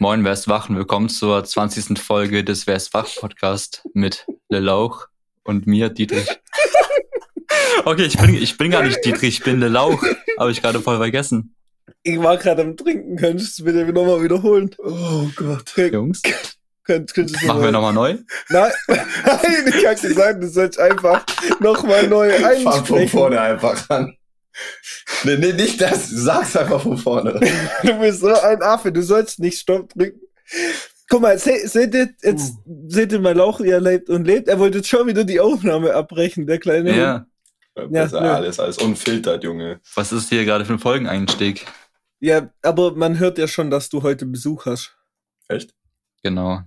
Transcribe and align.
Moin, 0.00 0.24
wer 0.24 0.32
ist 0.32 0.48
wach? 0.48 0.68
Und 0.68 0.76
willkommen 0.76 1.08
zur 1.08 1.42
20. 1.44 1.98
Folge 1.98 2.44
des 2.44 2.66
Wer 2.66 2.76
ist 2.76 2.94
wach 2.94 3.08
Podcast 3.16 3.82
mit 3.94 4.26
Le 4.48 4.60
Lauch 4.60 5.06
und 5.42 5.66
mir, 5.66 5.88
Dietrich. 5.88 6.28
Okay, 7.84 8.04
ich 8.04 8.16
bin, 8.16 8.34
ich 8.34 8.56
bin 8.56 8.70
gar 8.70 8.82
nicht 8.82 9.04
Dietrich, 9.04 9.38
ich 9.38 9.42
bin 9.44 9.60
Le 9.60 9.68
Lauch. 9.68 10.02
Habe 10.38 10.50
ich 10.52 10.62
gerade 10.62 10.80
voll 10.80 10.98
vergessen. 10.98 11.54
Ich 12.02 12.18
war 12.18 12.36
gerade 12.36 12.62
am 12.62 12.76
Trinken, 12.76 13.16
könntest 13.16 13.58
du 13.58 13.64
bitte 13.64 13.84
nochmal 13.86 14.22
wiederholen? 14.22 14.70
Oh 14.78 15.26
Gott. 15.34 15.76
Jungs, 15.76 16.22
Könnt, 16.84 17.12
könntest 17.12 17.42
du 17.42 17.46
machen 17.46 17.62
wir 17.62 17.72
nochmal 17.72 17.92
neu? 17.92 18.16
Nein, 18.50 18.72
nein, 18.88 19.72
ich 19.76 19.86
hab 19.86 20.00
gesagt, 20.00 20.42
du 20.42 20.48
sollst 20.48 20.78
einfach 20.78 21.24
nochmal 21.60 22.06
neu 22.08 22.30
Fang 22.30 22.56
von 22.62 22.72
einsprechen. 22.76 23.08
vorne 23.08 23.40
einfach 23.40 23.90
an. 23.90 24.16
Nee, 25.24 25.36
nee, 25.36 25.52
nicht 25.52 25.80
das. 25.80 26.08
Sag's 26.08 26.56
einfach 26.56 26.80
von 26.82 26.98
vorne. 26.98 27.40
Du 27.82 27.98
bist 28.00 28.20
so 28.20 28.28
ein 28.34 28.62
Affe, 28.62 28.92
du 28.92 29.02
sollst 29.02 29.38
nicht 29.38 29.58
Stopp 29.58 29.92
drücken. 29.94 30.20
Guck 31.08 31.22
mal, 31.22 31.38
se, 31.38 31.66
seht 31.66 31.94
ihr, 31.94 32.10
jetzt 32.22 32.54
seht 32.88 33.12
ihr 33.12 33.20
mal 33.20 33.34
Lauch, 33.34 33.60
wie 33.60 33.70
er 33.70 33.80
lebt 33.80 34.10
und 34.10 34.24
lebt. 34.26 34.48
Er 34.48 34.58
wollte 34.58 34.78
jetzt 34.78 34.88
schon 34.88 35.06
wieder 35.06 35.24
die 35.24 35.40
Aufnahme 35.40 35.94
abbrechen, 35.94 36.46
der 36.46 36.58
kleine 36.58 36.90
Hund. 36.90 36.98
Ja. 36.98 37.26
Besser 37.88 38.20
nö. 38.20 38.28
alles 38.28 38.58
als 38.60 38.78
unfiltert, 38.78 39.44
Junge. 39.44 39.80
Was 39.94 40.10
ist 40.12 40.28
hier 40.28 40.44
gerade 40.44 40.64
für 40.64 40.72
ein 40.74 40.78
Folgeneinstieg? 40.80 41.64
Ja, 42.20 42.50
aber 42.62 42.94
man 42.96 43.18
hört 43.18 43.38
ja 43.38 43.46
schon, 43.46 43.70
dass 43.70 43.88
du 43.88 44.02
heute 44.02 44.26
Besuch 44.26 44.66
hast. 44.66 44.96
Echt? 45.48 45.72
Genau. 46.22 46.60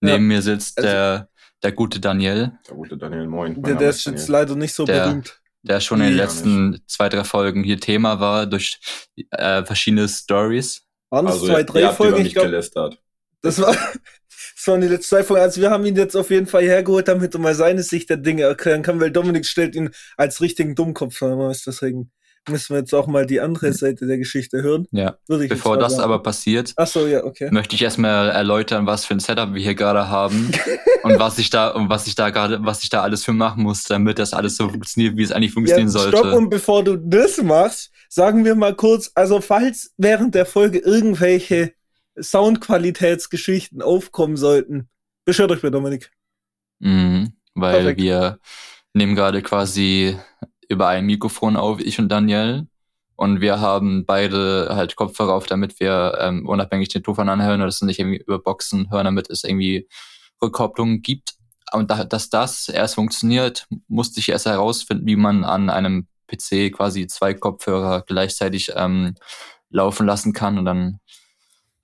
Neben 0.00 0.26
mir 0.26 0.40
sitzt 0.42 0.78
Also- 0.78 0.88
der, 0.88 1.28
der 1.62 1.72
gute 1.72 2.00
Daniel, 2.00 2.52
Der 2.68 2.74
gute 2.74 2.96
Daniel, 2.96 3.26
moin. 3.26 3.62
Der, 3.62 3.74
der 3.74 3.90
ist 3.90 3.96
ist 3.98 4.06
jetzt 4.06 4.28
Daniel. 4.28 4.32
leider 4.32 4.56
nicht 4.56 4.74
so 4.74 4.84
Der- 4.86 5.04
berühmt. 5.04 5.40
Der 5.64 5.80
schon 5.80 6.00
in 6.00 6.08
den 6.08 6.16
Ja, 6.16 6.24
letzten 6.24 6.82
zwei, 6.86 7.08
drei 7.08 7.24
Folgen 7.24 7.64
hier 7.64 7.80
Thema 7.80 8.20
war 8.20 8.46
durch 8.46 8.80
äh, 9.30 9.64
verschiedene 9.64 10.08
Stories. 10.08 10.86
Waren 11.10 11.26
das 11.26 11.34
Also, 11.36 11.46
zwei, 11.46 11.62
drei 11.64 11.88
Folgen? 11.90 12.22
mich 12.22 12.28
Ich 12.28 12.34
glaube, 12.34 12.50
gelästert. 12.50 13.00
das, 13.42 13.60
war, 13.60 13.72
das 14.56 14.66
waren 14.66 14.80
die 14.80 14.88
letzten 14.88 15.16
zwei 15.16 15.24
Folgen. 15.24 15.42
Also 15.42 15.60
wir 15.60 15.70
haben 15.70 15.86
ihn 15.86 15.96
jetzt 15.96 16.16
auf 16.16 16.30
jeden 16.30 16.46
Fall 16.46 16.64
hergeholt, 16.64 17.08
damit 17.08 17.34
er 17.34 17.40
mal 17.40 17.54
seine 17.54 17.82
Sicht 17.82 18.10
der 18.10 18.16
Dinge 18.18 18.42
erklären 18.44 18.82
kann, 18.82 19.00
weil 19.00 19.10
Dominik 19.12 19.46
stellt 19.46 19.74
ihn 19.76 19.90
als 20.16 20.40
richtigen 20.40 20.74
Dummkopf 20.74 21.16
vor. 21.18 21.52
Deswegen 21.66 22.10
müssen 22.48 22.74
wir 22.74 22.80
jetzt 22.80 22.94
auch 22.94 23.06
mal 23.06 23.26
die 23.26 23.40
andere 23.40 23.72
Seite 23.72 24.06
der 24.06 24.18
Geschichte 24.18 24.62
hören. 24.62 24.86
Ja. 24.90 25.16
Würde 25.26 25.44
ich 25.44 25.50
Bevor 25.50 25.78
das 25.78 25.92
sagen. 25.92 26.04
aber 26.04 26.22
passiert, 26.22 26.74
so, 26.86 27.06
ja, 27.06 27.24
okay. 27.24 27.48
möchte 27.50 27.74
ich 27.74 27.82
erstmal 27.82 28.28
erläutern, 28.30 28.86
was 28.86 29.04
für 29.06 29.14
ein 29.14 29.20
Setup 29.20 29.54
wir 29.54 29.62
hier 29.62 29.74
gerade 29.74 30.08
haben 30.08 30.50
und 31.02 31.18
was 31.18 31.38
ich 31.38 31.50
da 31.50 31.68
und 31.70 31.88
was 31.88 32.06
ich 32.06 32.14
da 32.14 32.30
gerade, 32.30 32.64
was 32.64 32.82
ich 32.82 32.90
da 32.90 33.02
alles 33.02 33.24
für 33.24 33.32
machen 33.32 33.62
muss, 33.62 33.84
damit 33.84 34.18
das 34.18 34.32
alles 34.32 34.56
so 34.56 34.68
funktioniert, 34.68 35.16
wie 35.16 35.22
es 35.22 35.32
eigentlich 35.32 35.52
funktionieren 35.52 35.88
Ja, 35.88 35.92
sollte. 35.92 36.18
stopp, 36.18 36.34
und 36.34 36.50
bevor 36.50 36.84
du 36.84 36.96
das 36.96 37.42
machst, 37.42 37.90
sagen 38.08 38.44
wir 38.44 38.54
mal 38.54 38.74
kurz, 38.74 39.10
also 39.14 39.40
falls 39.40 39.92
während 39.96 40.34
der 40.34 40.46
Folge 40.46 40.78
irgendwelche 40.78 41.72
Soundqualitätsgeschichten 42.20 43.82
aufkommen 43.82 44.36
sollten, 44.36 44.88
beschwert 45.24 45.50
euch 45.50 45.62
bei 45.62 45.70
Dominik. 45.70 46.10
Mhm, 46.80 47.32
weil 47.54 47.80
Perfekt. 47.80 48.00
wir 48.00 48.38
nehmen 48.92 49.14
gerade 49.16 49.42
quasi 49.42 50.16
über 50.68 50.88
ein 50.88 51.06
Mikrofon 51.06 51.56
auf, 51.56 51.80
ich 51.80 51.98
und 51.98 52.08
Daniel. 52.08 52.66
Und 53.16 53.40
wir 53.40 53.60
haben 53.60 54.04
beide 54.06 54.70
halt 54.70 54.96
Kopfhörer 54.96 55.34
auf, 55.34 55.46
damit 55.46 55.78
wir 55.78 56.18
ähm, 56.20 56.48
unabhängig 56.48 56.88
den 56.88 57.02
Ton 57.02 57.14
voneinander 57.14 57.46
hören 57.46 57.60
oder 57.60 57.66
das 57.66 57.80
nicht 57.82 58.00
irgendwie 58.00 58.18
über 58.18 58.40
Boxen 58.40 58.90
hören, 58.90 59.04
damit 59.04 59.30
es 59.30 59.44
irgendwie 59.44 59.88
Rückkopplungen 60.42 61.02
gibt. 61.02 61.34
Und 61.72 61.90
da, 61.90 62.04
dass 62.04 62.28
das 62.28 62.68
erst 62.68 62.96
funktioniert, 62.96 63.66
musste 63.88 64.20
ich 64.20 64.28
erst 64.28 64.46
herausfinden, 64.46 65.06
wie 65.06 65.16
man 65.16 65.44
an 65.44 65.70
einem 65.70 66.08
PC 66.26 66.72
quasi 66.72 67.06
zwei 67.06 67.34
Kopfhörer 67.34 68.02
gleichzeitig 68.02 68.72
ähm, 68.74 69.14
laufen 69.70 70.06
lassen 70.06 70.32
kann. 70.32 70.58
Und 70.58 70.64
dann 70.64 70.98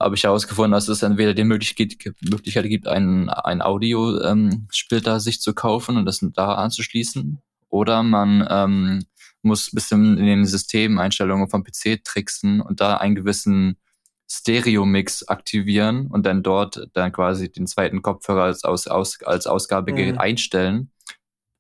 habe 0.00 0.16
ich 0.16 0.24
herausgefunden, 0.24 0.72
dass 0.72 0.88
es 0.88 1.02
entweder 1.02 1.34
die 1.34 1.44
Möglichkeit, 1.44 1.94
Möglichkeit 2.22 2.64
gibt, 2.64 2.88
einen, 2.88 3.28
einen 3.28 3.62
Audio-Splitter 3.62 5.20
sich 5.20 5.40
zu 5.40 5.54
kaufen 5.54 5.96
und 5.96 6.06
das 6.06 6.24
da 6.32 6.54
anzuschließen. 6.54 7.40
Oder 7.70 8.02
man 8.02 8.46
ähm, 8.50 9.04
muss 9.42 9.72
ein 9.72 9.76
bisschen 9.76 10.19
in 10.19 10.26
den 10.26 10.44
Systemeinstellungen 10.47 11.48
vom 11.48 11.64
PC 11.64 12.04
tricksen 12.04 12.60
und 12.60 12.81
da 12.81 12.98
einen 12.98 13.14
gewissen 13.14 13.76
Stereo-Mix 14.31 15.26
aktivieren 15.28 16.06
und 16.08 16.25
dann 16.26 16.42
dort 16.42 16.88
dann 16.92 17.12
quasi 17.12 17.50
den 17.50 17.66
zweiten 17.66 18.03
Kopfhörer 18.03 18.44
als, 18.44 18.64
aus, 18.64 18.86
aus, 18.86 19.22
als 19.22 19.47
Ausgabegerät 19.47 20.14
Mhm. 20.16 20.20
einstellen. 20.20 20.91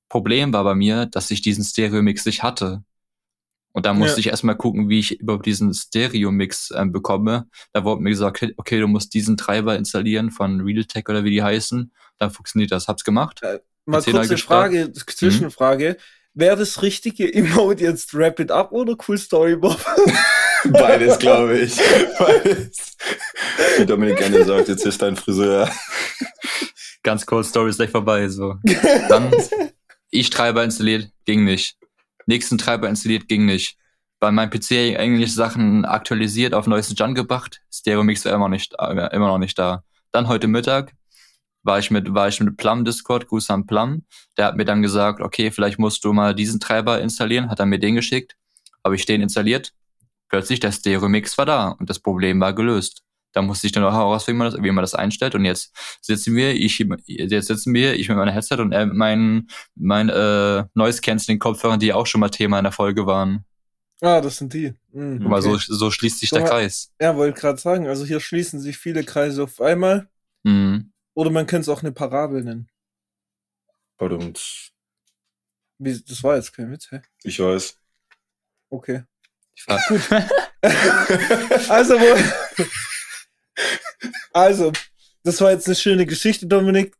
Problem 0.08 0.52
war 0.52 0.64
bei 0.64 0.74
mir, 0.74 1.06
dass 1.06 1.30
ich 1.30 1.42
diesen 1.42 1.64
Stereo-Mix 1.64 2.26
nicht 2.26 2.42
hatte. 2.42 2.84
Und 3.72 3.86
da 3.86 3.94
musste 3.94 4.16
Ja. 4.16 4.20
ich 4.20 4.26
erstmal 4.28 4.56
gucken, 4.56 4.88
wie 4.88 4.98
ich 4.98 5.20
überhaupt 5.20 5.46
diesen 5.46 5.72
Stereo-Mix 5.72 6.72
ähm, 6.76 6.90
bekomme. 6.92 7.48
Da 7.72 7.84
wurde 7.84 8.02
mir 8.02 8.10
gesagt, 8.10 8.36
okay, 8.42 8.54
okay, 8.56 8.80
du 8.80 8.88
musst 8.88 9.14
diesen 9.14 9.36
Treiber 9.36 9.76
installieren 9.76 10.30
von 10.32 10.60
Realtek 10.60 11.08
oder 11.08 11.22
wie 11.24 11.30
die 11.30 11.42
heißen. 11.42 11.92
Dann 12.18 12.30
funktioniert 12.30 12.72
das. 12.72 12.88
Hab's 12.88 13.04
gemacht. 13.04 13.40
Mal 13.90 14.02
kurze. 14.02 14.38
Frage, 14.38 14.92
Zwischenfrage. 14.92 15.96
Wäre 16.32 16.56
das 16.56 16.82
richtige 16.82 17.32
Emote 17.32 17.84
jetzt 17.84 18.14
Wrap 18.14 18.38
It 18.38 18.50
Up 18.50 18.72
oder 18.72 18.96
Cool 19.06 19.18
Story 19.18 19.56
Bob? 19.56 19.84
Beides, 20.64 21.18
glaube 21.18 21.58
ich. 21.58 21.76
Beides. 22.18 22.96
Wie 23.78 23.86
Dominik 23.86 24.18
gerne 24.18 24.44
sagt, 24.44 24.68
jetzt 24.68 24.86
ist 24.86 25.02
dein 25.02 25.16
Friseur. 25.16 25.68
Ganz 27.02 27.26
kurz, 27.26 27.48
Story 27.48 27.70
ist 27.70 27.76
gleich 27.76 27.90
vorbei. 27.90 28.28
So. 28.28 28.56
Dann 29.08 29.32
ich 30.10 30.30
Treiber 30.30 30.62
installiert, 30.62 31.10
ging 31.24 31.44
nicht. 31.44 31.76
Nächsten 32.26 32.58
Treiber 32.58 32.88
installiert, 32.88 33.26
ging 33.26 33.46
nicht. 33.46 33.76
Bei 34.20 34.30
meinem 34.30 34.50
PC 34.50 34.98
eigentlich 34.98 35.34
Sachen 35.34 35.84
aktualisiert, 35.84 36.52
auf 36.52 36.66
neuesten 36.66 36.94
Stand 36.94 37.14
gebracht. 37.14 37.62
Stereo 37.72 38.04
Mix 38.04 38.24
war 38.24 38.32
immer, 38.32 38.48
nicht, 38.48 38.74
äh, 38.78 39.14
immer 39.14 39.28
noch 39.28 39.38
nicht 39.38 39.58
da. 39.58 39.82
Dann 40.12 40.28
heute 40.28 40.46
Mittag 40.46 40.92
war 41.62 41.78
ich 41.78 41.90
mit, 41.90 42.12
war 42.14 42.28
ich 42.28 42.40
mit 42.40 42.56
Plum 42.56 42.84
Discord, 42.84 43.26
Gruß 43.28 43.50
an 43.50 43.66
Plum. 43.66 44.04
Der 44.36 44.46
hat 44.46 44.56
mir 44.56 44.64
dann 44.64 44.82
gesagt, 44.82 45.20
okay, 45.20 45.50
vielleicht 45.50 45.78
musst 45.78 46.04
du 46.04 46.12
mal 46.12 46.34
diesen 46.34 46.60
Treiber 46.60 47.00
installieren, 47.00 47.50
hat 47.50 47.60
er 47.60 47.66
mir 47.66 47.78
den 47.78 47.94
geschickt. 47.94 48.36
Habe 48.84 48.96
ich 48.96 49.04
den 49.04 49.20
installiert. 49.20 49.72
Plötzlich 50.28 50.60
der 50.60 50.72
Stereo 50.72 51.08
Mix 51.08 51.36
war 51.38 51.46
da 51.46 51.68
und 51.68 51.90
das 51.90 51.98
Problem 51.98 52.40
war 52.40 52.54
gelöst. 52.54 53.02
Da 53.32 53.42
musste 53.42 53.66
ich 53.66 53.72
dann 53.72 53.82
noch 53.82 53.92
herausfinden, 53.92 54.40
wie 54.40 54.44
man 54.44 54.52
das, 54.52 54.62
wie 54.62 54.70
man 54.70 54.82
das 54.82 54.94
einstellt. 54.94 55.34
Und 55.34 55.44
jetzt 55.44 55.72
sitzen 56.00 56.34
wir, 56.34 56.54
ich, 56.54 56.84
jetzt 57.06 57.46
sitzen 57.46 57.74
wir, 57.74 57.94
ich 57.94 58.08
mit 58.08 58.16
meinem 58.16 58.32
Headset 58.32 58.56
und 58.56 58.72
er 58.72 58.86
mit 58.86 58.96
meinen, 58.96 59.48
mein, 59.76 60.08
äh, 60.08 60.64
Noise 60.74 61.00
Canceling 61.00 61.38
Kopfhörern, 61.38 61.78
die 61.78 61.92
auch 61.92 62.06
schon 62.06 62.20
mal 62.20 62.30
Thema 62.30 62.58
in 62.58 62.64
der 62.64 62.72
Folge 62.72 63.06
waren. 63.06 63.44
ah, 64.00 64.20
das 64.20 64.38
sind 64.38 64.52
die. 64.52 64.74
Mhm, 64.92 65.22
mal, 65.28 65.42
so, 65.42 65.50
okay. 65.50 65.64
so 65.68 65.90
schließt 65.90 66.18
sich 66.18 66.30
der 66.30 66.40
Guck 66.40 66.48
mal. 66.48 66.54
Kreis. 66.56 66.92
Ja, 67.00 67.16
wollte 67.16 67.38
gerade 67.38 67.60
sagen, 67.60 67.86
also 67.86 68.04
hier 68.04 68.18
schließen 68.18 68.58
sich 68.60 68.78
viele 68.78 69.04
Kreise 69.04 69.44
auf 69.44 69.60
einmal. 69.60 70.08
Mhm. 70.42 70.90
Oder 71.14 71.30
man 71.30 71.46
könnte 71.46 71.62
es 71.62 71.68
auch 71.76 71.82
eine 71.82 71.92
Parabel 71.92 72.42
nennen. 72.42 72.68
Und 73.98 74.70
Wie, 75.78 76.00
das 76.02 76.22
war 76.22 76.36
jetzt 76.36 76.52
kein 76.54 76.70
Witz, 76.70 76.90
hä? 76.90 77.00
ich 77.22 77.38
weiß. 77.38 77.76
Okay. 78.70 79.02
Ich 79.54 79.66
war, 79.68 79.78
Also, 81.68 81.94
wo, 82.00 82.16
also, 84.32 84.72
das 85.22 85.40
war 85.40 85.50
jetzt 85.52 85.66
eine 85.66 85.76
schöne 85.76 86.06
Geschichte, 86.06 86.46
Dominik. 86.46 86.94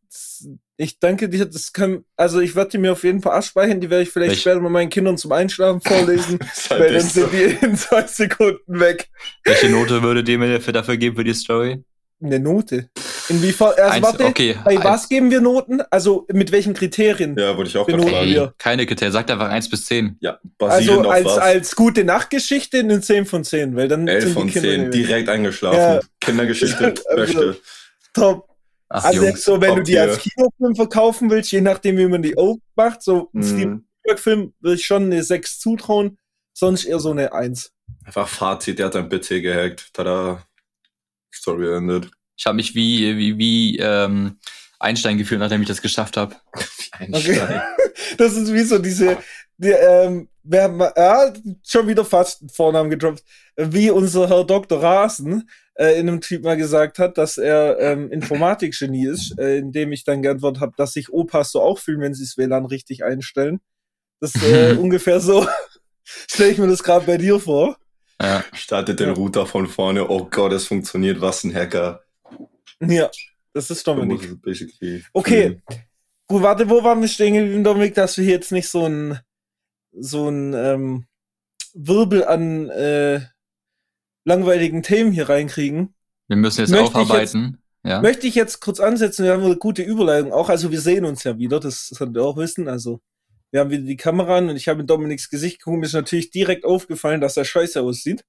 Ich 0.77 0.99
danke 0.99 1.29
dir. 1.29 1.45
Das 1.47 1.73
kann, 1.73 2.05
also 2.17 2.41
ich 2.41 2.55
werde 2.57 2.71
die 2.71 2.79
mir 2.79 2.93
auf 2.93 3.05
jeden 3.05 3.21
Fall 3.23 3.33
abspeichern. 3.37 3.81
Die 3.81 3.91
werde 3.91 4.03
ich 4.03 4.11
vielleicht 4.11 4.33
Welch- 4.33 4.41
später 4.41 4.61
mal 4.61 4.71
meinen 4.71 4.89
Kindern 4.91 5.19
zum 5.19 5.33
Einschlafen 5.33 5.81
vorlesen. 5.83 6.39
Halt 6.71 6.81
weil 6.81 6.93
dann 6.95 7.03
so. 7.03 7.21
sind 7.29 7.33
die 7.33 7.65
in 7.67 7.77
zwei 7.77 8.07
Sekunden 8.07 8.81
weg. 8.81 9.11
welche 9.45 9.69
Note 9.69 10.03
würde 10.03 10.25
dem 10.25 10.41
dafür, 10.41 10.73
dafür 10.73 10.97
geben 10.97 11.17
für 11.17 11.25
die 11.25 11.35
Story? 11.35 11.85
Eine 12.23 12.41
Note. 12.41 12.91
Inwiefern? 13.31 13.69
Also 13.77 13.83
Eins, 13.83 14.03
warte, 14.05 14.25
okay. 14.27 14.57
bei 14.65 14.73
ein- 14.79 14.85
was 14.85 15.09
geben 15.09 15.31
wir 15.31 15.41
Noten? 15.41 15.81
Also 15.91 16.27
mit 16.33 16.53
welchen 16.53 16.75
Kriterien? 16.75 17.37
Ja, 17.39 17.57
wollte 17.57 17.71
ich 17.71 17.77
auch 17.79 17.87
gerade 17.87 17.99
Benoten 17.99 18.17
fragen. 18.19 18.31
wir. 18.33 18.55
Keine 18.59 18.87
Kriterien. 18.87 19.13
Sagt 19.13 19.31
einfach 19.31 19.49
1 19.49 19.71
bis 19.71 19.87
10. 19.87 20.17
Ja, 20.21 20.33
Also 20.33 20.49
basierend 20.59 21.07
auf 21.07 21.13
als, 21.13 21.25
was? 21.27 21.39
als 21.39 21.77
gute 21.77 22.05
Nachtgeschichte 22.05 22.79
eine 22.81 23.01
10 23.01 23.25
von 23.27 23.45
10, 23.45 23.77
weil 23.77 23.89
dann 23.89 24.09
11 24.09 24.25
sind 24.25 24.33
von 24.35 24.47
die 24.49 24.53
Kinder 24.53 24.69
10, 24.69 24.81
nicht- 24.91 24.95
direkt 24.95 25.29
eingeschlafen. 25.29 25.79
Ja. 25.79 26.01
Kindergeschichte, 26.21 26.95
Also, 27.09 27.17
beste. 27.17 27.57
top. 28.13 28.49
Ach, 28.89 29.05
Also 29.05 29.25
Jungs. 29.25 29.45
so, 29.45 29.61
wenn 29.61 29.77
du 29.77 29.83
die 29.83 29.93
Tier. 29.93 30.03
als 30.03 30.19
Kinofilm 30.19 30.75
verkaufen 30.75 31.31
willst, 31.31 31.53
je 31.53 31.61
nachdem, 31.61 31.97
wie 31.97 32.07
man 32.07 32.23
die 32.23 32.37
aufmacht, 32.37 33.03
so 33.03 33.31
ein 33.35 33.43
Steven 33.45 33.71
Mhm. 33.71 33.85
Spielberg-Film 34.01 34.53
würde 34.61 34.75
ich 34.77 34.85
schon 34.85 35.05
eine 35.05 35.23
6 35.23 35.61
zutrauen, 35.61 36.19
sonst 36.53 36.85
eher 36.87 36.99
so 36.99 37.13
eine 37.13 37.33
1. 37.33 37.71
Einfach 38.05 38.27
Fazit, 38.27 38.81
der 38.81 38.87
hat 38.87 38.95
sein 38.95 39.09
PC 39.09 39.41
gehackt. 39.43 39.91
Tada. 39.93 40.43
Story 41.33 41.73
endet. 41.73 42.11
Ich 42.41 42.47
habe 42.47 42.57
mich 42.57 42.75
wie, 42.75 43.19
wie, 43.19 43.37
wie 43.37 43.77
ähm, 43.81 44.39
Einstein 44.79 45.19
gefühlt, 45.19 45.41
nachdem 45.41 45.61
ich 45.61 45.69
das 45.69 45.83
geschafft 45.83 46.17
habe. 46.17 46.35
Einstein. 46.93 47.63
Das 48.17 48.35
ist 48.35 48.51
wie 48.51 48.63
so 48.63 48.79
diese, 48.79 49.19
die, 49.59 49.69
ähm, 49.69 50.29
wer, 50.43 50.69
ma- 50.69 50.93
ja, 50.97 51.35
schon 51.67 51.87
wieder 51.87 52.05
fast 52.05 52.41
einen 52.41 52.49
Vornamen 52.49 52.89
gedroppt, 52.89 53.23
wie 53.57 53.91
unser 53.91 54.27
Herr 54.31 54.45
Dr. 54.45 54.83
Rasen 54.83 55.51
äh, 55.75 56.01
in 56.01 56.09
einem 56.09 56.23
Tweet 56.23 56.43
mal 56.43 56.57
gesagt 56.57 56.99
hat, 56.99 57.19
dass 57.19 57.37
er 57.37 57.79
ähm, 57.79 58.11
Informatikgenie 58.11 59.07
ist, 59.07 59.39
äh, 59.39 59.59
indem 59.59 59.93
ich 59.93 60.05
dann 60.05 60.23
geantwortet 60.23 60.63
habe, 60.63 60.73
dass 60.79 60.95
sich 60.95 61.13
Opas 61.13 61.53
so 61.53 61.61
auch 61.61 61.79
fühlen, 61.79 62.01
wenn 62.01 62.15
sie 62.15 62.25
das 62.25 62.39
WLAN 62.39 62.65
richtig 62.65 63.05
einstellen. 63.05 63.61
Das 64.19 64.35
ist 64.35 64.45
äh, 64.45 64.73
ungefähr 64.79 65.21
so, 65.21 65.47
stelle 66.05 66.53
ich 66.53 66.59
mir 66.59 66.69
das 66.69 66.83
gerade 66.83 67.05
bei 67.05 67.19
dir 67.19 67.39
vor. 67.39 67.77
Ja. 68.21 68.43
Startet 68.55 68.99
den. 69.01 69.11
Router 69.11 69.45
von 69.47 69.67
vorne. 69.67 70.09
Oh 70.09 70.27
Gott, 70.31 70.53
es 70.53 70.67
funktioniert. 70.67 71.21
Was 71.21 71.45
ein 71.45 71.55
Hacker. 71.55 72.03
Ja, 72.83 73.11
das 73.53 73.71
ist 73.71 73.87
Dominik. 73.87 74.37
Okay. 75.13 75.61
Gut, 76.27 76.43
warte, 76.43 76.71
wo 76.71 76.83
waren 76.85 77.01
wir 77.01 77.09
stehen 77.09 77.35
geblieben, 77.35 77.65
Dominik, 77.65 77.95
dass 77.95 78.17
wir 78.17 78.25
hier 78.25 78.35
jetzt 78.35 78.53
nicht 78.53 78.69
so 78.69 78.87
ein 78.87 79.19
so 79.93 80.29
ein 80.29 80.55
ähm, 80.55 81.07
Wirbel 81.75 82.25
an 82.25 82.69
äh, 82.71 83.21
langweiligen 84.25 84.83
Themen 84.83 85.13
hier 85.13 85.29
reinkriegen. 85.29 85.95
Wir 86.29 86.37
müssen 86.37 86.61
jetzt 86.61 86.71
Möchte 86.71 86.87
ich 86.87 86.95
aufarbeiten. 86.95 87.59
ja. 87.83 88.01
Möchte 88.01 88.27
ich 88.27 88.35
jetzt 88.37 88.61
kurz 88.61 88.79
ansetzen, 88.79 89.25
wir 89.25 89.33
haben 89.33 89.45
eine 89.45 89.57
gute 89.57 89.83
Überleitung 89.83 90.33
auch, 90.33 90.49
also 90.49 90.71
wir 90.71 90.81
sehen 90.81 91.05
uns 91.05 91.25
ja 91.25 91.39
wieder, 91.39 91.59
das 91.59 91.89
solltet 91.89 92.17
ihr 92.17 92.23
auch 92.23 92.37
wissen, 92.37 92.69
also 92.69 93.01
wir 93.51 93.61
haben 93.61 93.71
wieder 93.71 93.83
die 93.83 93.97
Kamera 93.97 94.37
an 94.39 94.49
und 94.49 94.57
ich 94.57 94.69
habe 94.69 94.83
in 94.83 94.87
Dominiks 94.87 95.29
Gesicht 95.29 95.59
geguckt, 95.59 95.81
mir 95.81 95.87
ist 95.87 95.95
natürlich 95.95 96.31
direkt 96.31 96.65
aufgefallen, 96.65 97.21
dass 97.21 97.37
er 97.37 97.45
scheiße 97.45 97.83
aussieht, 97.83 98.25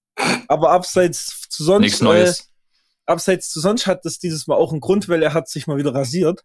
aber 0.47 0.71
abseits 0.71 1.47
zu 1.49 1.63
sonst, 1.63 1.81
Nichts 1.81 2.01
Neues. 2.01 2.50
Abseits 3.05 3.49
zu 3.51 3.59
sonst 3.59 3.87
hat 3.87 4.05
das 4.05 4.19
dieses 4.19 4.47
Mal 4.47 4.55
auch 4.55 4.71
einen 4.71 4.81
Grund, 4.81 5.09
weil 5.09 5.23
er 5.23 5.33
hat 5.33 5.49
sich 5.49 5.67
mal 5.67 5.77
wieder 5.77 5.93
rasiert. 5.93 6.43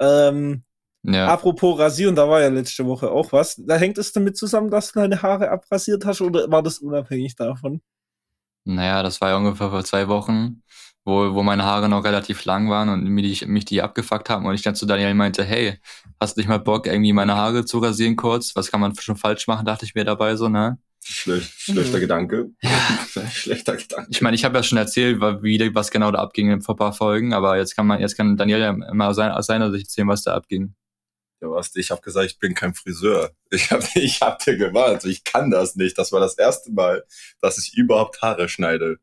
Ähm, 0.00 0.64
ja. 1.04 1.26
Apropos 1.26 1.78
Rasieren, 1.78 2.16
da 2.16 2.28
war 2.28 2.42
ja 2.42 2.48
letzte 2.48 2.86
Woche 2.86 3.10
auch 3.10 3.32
was. 3.32 3.56
Da 3.58 3.76
hängt 3.76 3.98
es 3.98 4.12
damit 4.12 4.36
zusammen, 4.38 4.70
dass 4.70 4.92
du 4.92 5.00
deine 5.00 5.22
Haare 5.22 5.50
abrasiert 5.50 6.04
hast 6.06 6.20
oder 6.22 6.50
war 6.50 6.62
das 6.62 6.78
unabhängig 6.80 7.36
davon? 7.36 7.82
Naja, 8.64 9.02
das 9.02 9.20
war 9.20 9.30
ja 9.30 9.36
ungefähr 9.36 9.70
vor 9.70 9.84
zwei 9.84 10.08
Wochen, 10.08 10.62
wo, 11.04 11.34
wo 11.34 11.42
meine 11.44 11.64
Haare 11.64 11.88
noch 11.88 12.02
relativ 12.04 12.44
lang 12.44 12.68
waren 12.68 12.88
und 12.88 13.04
mich, 13.04 13.38
die- 13.40 13.46
mich 13.46 13.64
die 13.64 13.80
abgefuckt 13.82 14.28
haben 14.28 14.44
und 14.46 14.54
ich 14.54 14.62
dann 14.62 14.74
zu 14.74 14.86
Daniel 14.86 15.14
meinte, 15.14 15.44
hey, 15.44 15.78
hast 16.20 16.36
du 16.36 16.40
nicht 16.40 16.48
mal 16.48 16.58
Bock, 16.58 16.86
irgendwie 16.86 17.12
meine 17.12 17.36
Haare 17.36 17.64
zu 17.64 17.78
rasieren 17.78 18.16
kurz? 18.16 18.56
Was 18.56 18.70
kann 18.72 18.80
man 18.80 18.94
schon 18.96 19.16
falsch 19.16 19.46
machen, 19.46 19.66
dachte 19.66 19.84
ich 19.84 19.94
mir 19.94 20.04
dabei 20.04 20.34
so, 20.36 20.48
ne? 20.48 20.78
Schlecht, 21.08 21.52
schlechter 21.60 21.98
Mhm. 21.98 22.00
Gedanke. 22.00 22.50
schlechter 23.32 23.76
Gedanke. 23.76 24.08
Ich 24.10 24.20
meine, 24.22 24.34
ich 24.34 24.44
habe 24.44 24.56
ja 24.56 24.62
schon 24.62 24.78
erzählt, 24.78 25.20
wie, 25.20 25.74
was 25.74 25.90
genau 25.90 26.10
da 26.10 26.18
abging 26.18 26.60
vor 26.62 26.74
ein 26.74 26.78
paar 26.78 26.92
Folgen, 26.92 27.32
aber 27.32 27.56
jetzt 27.56 27.76
kann 27.76 27.86
man, 27.86 28.00
jetzt 28.00 28.16
kann 28.16 28.36
Daniel 28.36 28.58
ja 28.58 28.72
mal 28.72 29.14
sein, 29.14 29.30
aus 29.30 29.46
seiner 29.46 29.70
Sicht 29.70 29.86
erzählen, 29.86 30.08
was 30.08 30.22
da 30.22 30.34
abging. 30.34 30.74
Ja, 31.40 31.50
was, 31.50 31.74
ich 31.76 31.90
habe 31.90 32.00
gesagt, 32.00 32.26
ich 32.26 32.38
bin 32.38 32.54
kein 32.54 32.74
Friseur. 32.74 33.30
Ich 33.50 33.70
habe 33.70 33.84
ich 33.94 34.20
hab 34.20 34.40
dir 34.40 34.56
gewarnt. 34.56 35.04
Ich 35.04 35.22
kann 35.22 35.50
das 35.50 35.76
nicht. 35.76 35.96
Das 35.96 36.10
war 36.10 36.18
das 36.20 36.36
erste 36.38 36.72
Mal, 36.72 37.04
dass 37.40 37.58
ich 37.58 37.76
überhaupt 37.76 38.20
Haare 38.22 38.48
schneide. 38.48 38.96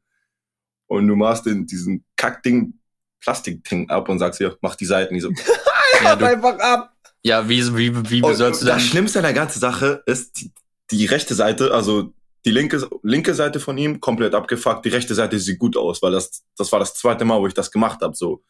Und 0.87 1.07
du 1.07 1.15
machst 1.15 1.45
den, 1.45 1.65
diesen 1.65 2.03
Kackding, 2.17 2.79
Plastikding 3.21 3.89
ab 3.89 4.09
und 4.09 4.19
sagst 4.19 4.39
hier, 4.39 4.57
mach 4.61 4.75
die 4.75 4.85
Seiten. 4.85 5.15
Ich 5.15 5.21
so, 5.23 5.29
Ja, 6.03 6.15
du, 6.15 6.25
einfach 6.27 6.59
ab! 6.59 6.93
ja 7.21 7.47
wie, 7.47 7.63
wie, 7.77 8.09
wie, 8.09 8.21
Und 8.21 8.35
sollst 8.35 8.61
du 8.61 8.65
dann? 8.65 8.77
das 8.79 8.85
Schlimmste 8.87 9.19
an 9.19 9.23
der 9.23 9.33
ganzen 9.33 9.59
Sache 9.59 10.03
ist, 10.05 10.41
die, 10.41 10.51
die 10.97 11.05
rechte 11.05 11.35
Seite, 11.35 11.73
also 11.73 12.13
die 12.45 12.51
linke, 12.51 12.87
linke 13.03 13.33
Seite 13.33 13.59
von 13.59 13.77
ihm, 13.77 13.99
komplett 13.99 14.33
abgefuckt. 14.35 14.83
Die 14.85 14.89
rechte 14.89 15.15
Seite 15.15 15.39
sieht 15.39 15.59
gut 15.59 15.77
aus, 15.77 16.01
weil 16.01 16.11
das, 16.11 16.43
das 16.57 16.71
war 16.71 16.79
das 16.79 16.93
zweite 16.95 17.25
Mal, 17.25 17.39
wo 17.39 17.47
ich 17.47 17.53
das 17.53 17.71
gemacht 17.71 18.01
habe. 18.01 18.15
So. 18.15 18.43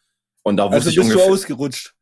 Und 0.44 0.58
da 0.58 0.66
wusste 0.66 0.76
Also 0.76 0.90
ich 0.90 0.96
bist 0.96 1.10
du 1.10 1.14
ungefähr. 1.14 1.32
ausgerutscht. 1.34 1.94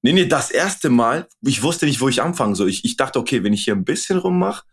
Nee, 0.00 0.12
nee, 0.12 0.26
das 0.26 0.50
erste 0.52 0.90
Mal, 0.90 1.26
ich 1.42 1.62
wusste 1.62 1.84
nicht, 1.84 2.00
wo 2.00 2.08
ich 2.08 2.22
anfangen 2.22 2.54
soll. 2.54 2.68
Ich, 2.68 2.84
ich 2.84 2.96
dachte, 2.96 3.18
okay, 3.18 3.42
wenn 3.42 3.52
ich 3.52 3.64
hier 3.64 3.74
ein 3.74 3.84
bisschen 3.84 4.18
rummache, 4.18 4.64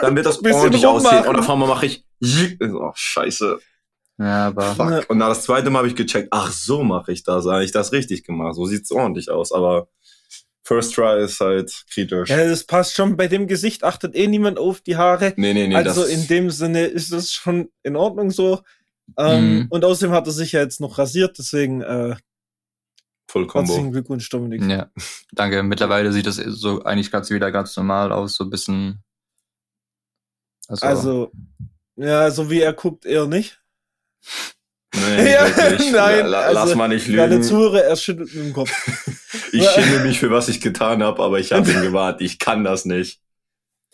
dann 0.00 0.16
wird 0.16 0.24
das 0.24 0.38
Bisschen 0.42 0.60
ordentlich 0.60 0.86
aussehen. 0.86 1.26
Und 1.26 1.38
auf 1.38 1.50
einmal 1.50 1.68
mache 1.68 1.86
ich, 1.86 2.06
oh, 2.62 2.90
scheiße, 2.94 3.58
Ja, 4.18 4.46
aber 4.46 4.74
fuck. 4.74 5.10
Und 5.10 5.18
dann 5.18 5.28
das 5.28 5.42
zweite 5.42 5.68
Mal 5.68 5.80
habe 5.80 5.88
ich 5.88 5.94
gecheckt, 5.94 6.28
ach, 6.30 6.50
so 6.50 6.82
mache 6.82 7.12
ich 7.12 7.22
das. 7.22 7.44
Habe 7.44 7.64
ich 7.64 7.72
das 7.72 7.92
richtig 7.92 8.24
gemacht. 8.24 8.54
So 8.54 8.64
sieht's 8.64 8.90
ordentlich 8.90 9.30
aus. 9.30 9.52
Aber 9.52 9.88
First 10.64 10.94
Try 10.94 11.22
ist 11.24 11.40
halt 11.40 11.84
kritisch. 11.92 12.28
Ja, 12.30 12.44
das 12.46 12.64
passt 12.64 12.94
schon. 12.94 13.16
Bei 13.16 13.26
dem 13.28 13.46
Gesicht 13.48 13.82
achtet 13.82 14.14
eh 14.14 14.28
niemand 14.28 14.58
auf 14.58 14.80
die 14.80 14.96
Haare. 14.96 15.32
Nee, 15.36 15.54
nee, 15.54 15.66
nee. 15.66 15.74
also 15.74 16.04
in 16.04 16.26
dem 16.28 16.50
Sinne 16.50 16.84
ist 16.86 17.10
das 17.12 17.32
schon 17.32 17.70
in 17.82 17.96
Ordnung 17.96 18.30
so. 18.30 18.62
Ähm, 19.18 19.58
Mhm. 19.62 19.66
Und 19.70 19.84
außerdem 19.84 20.14
hat 20.14 20.26
er 20.26 20.32
sich 20.32 20.52
ja 20.52 20.60
jetzt 20.60 20.80
noch 20.80 20.98
rasiert, 20.98 21.36
deswegen 21.36 21.82
äh, 21.82 22.14
Voll 23.28 23.46
Combo. 23.48 23.72
herzlichen 23.72 23.92
Glückwunsch, 23.92 24.28
Dominik. 24.30 24.62
ja, 24.62 24.90
danke. 25.32 25.62
Mittlerweile 25.64 26.12
sieht 26.12 26.26
das 26.26 26.36
so 26.36 26.84
eigentlich 26.84 27.10
ganz 27.10 27.28
wieder 27.30 27.50
ganz 27.50 27.76
normal 27.76 28.12
aus, 28.12 28.36
so 28.36 28.44
ein 28.44 28.50
bisschen. 28.50 29.02
Also, 30.68 30.86
Also, 30.86 31.32
ja, 31.96 32.30
so 32.30 32.50
wie 32.50 32.60
er 32.60 32.72
guckt, 32.72 33.04
eher 33.04 33.26
nicht. 33.26 33.60
Nee, 34.94 35.32
Ja, 35.32 35.46
nein, 35.92 36.26
La, 36.26 36.40
also, 36.42 36.60
lass 36.60 36.74
mal 36.74 36.88
nicht 36.88 37.08
Deine 37.08 37.34
lügen. 37.36 37.42
Zuhörer, 37.42 37.82
er 37.82 37.96
schüttelt 37.96 38.34
mit 38.34 38.44
dem 38.46 38.52
Kopf. 38.52 38.70
Ich 39.54 39.68
schäme 39.68 40.00
mich 40.04 40.18
für 40.18 40.30
was 40.30 40.48
ich 40.48 40.62
getan 40.62 41.02
habe, 41.02 41.22
aber 41.22 41.38
ich 41.38 41.52
habe 41.52 41.70
ihn 41.70 41.82
gewarnt. 41.82 42.22
Ich 42.22 42.38
kann 42.38 42.64
das 42.64 42.86
nicht. 42.86 43.20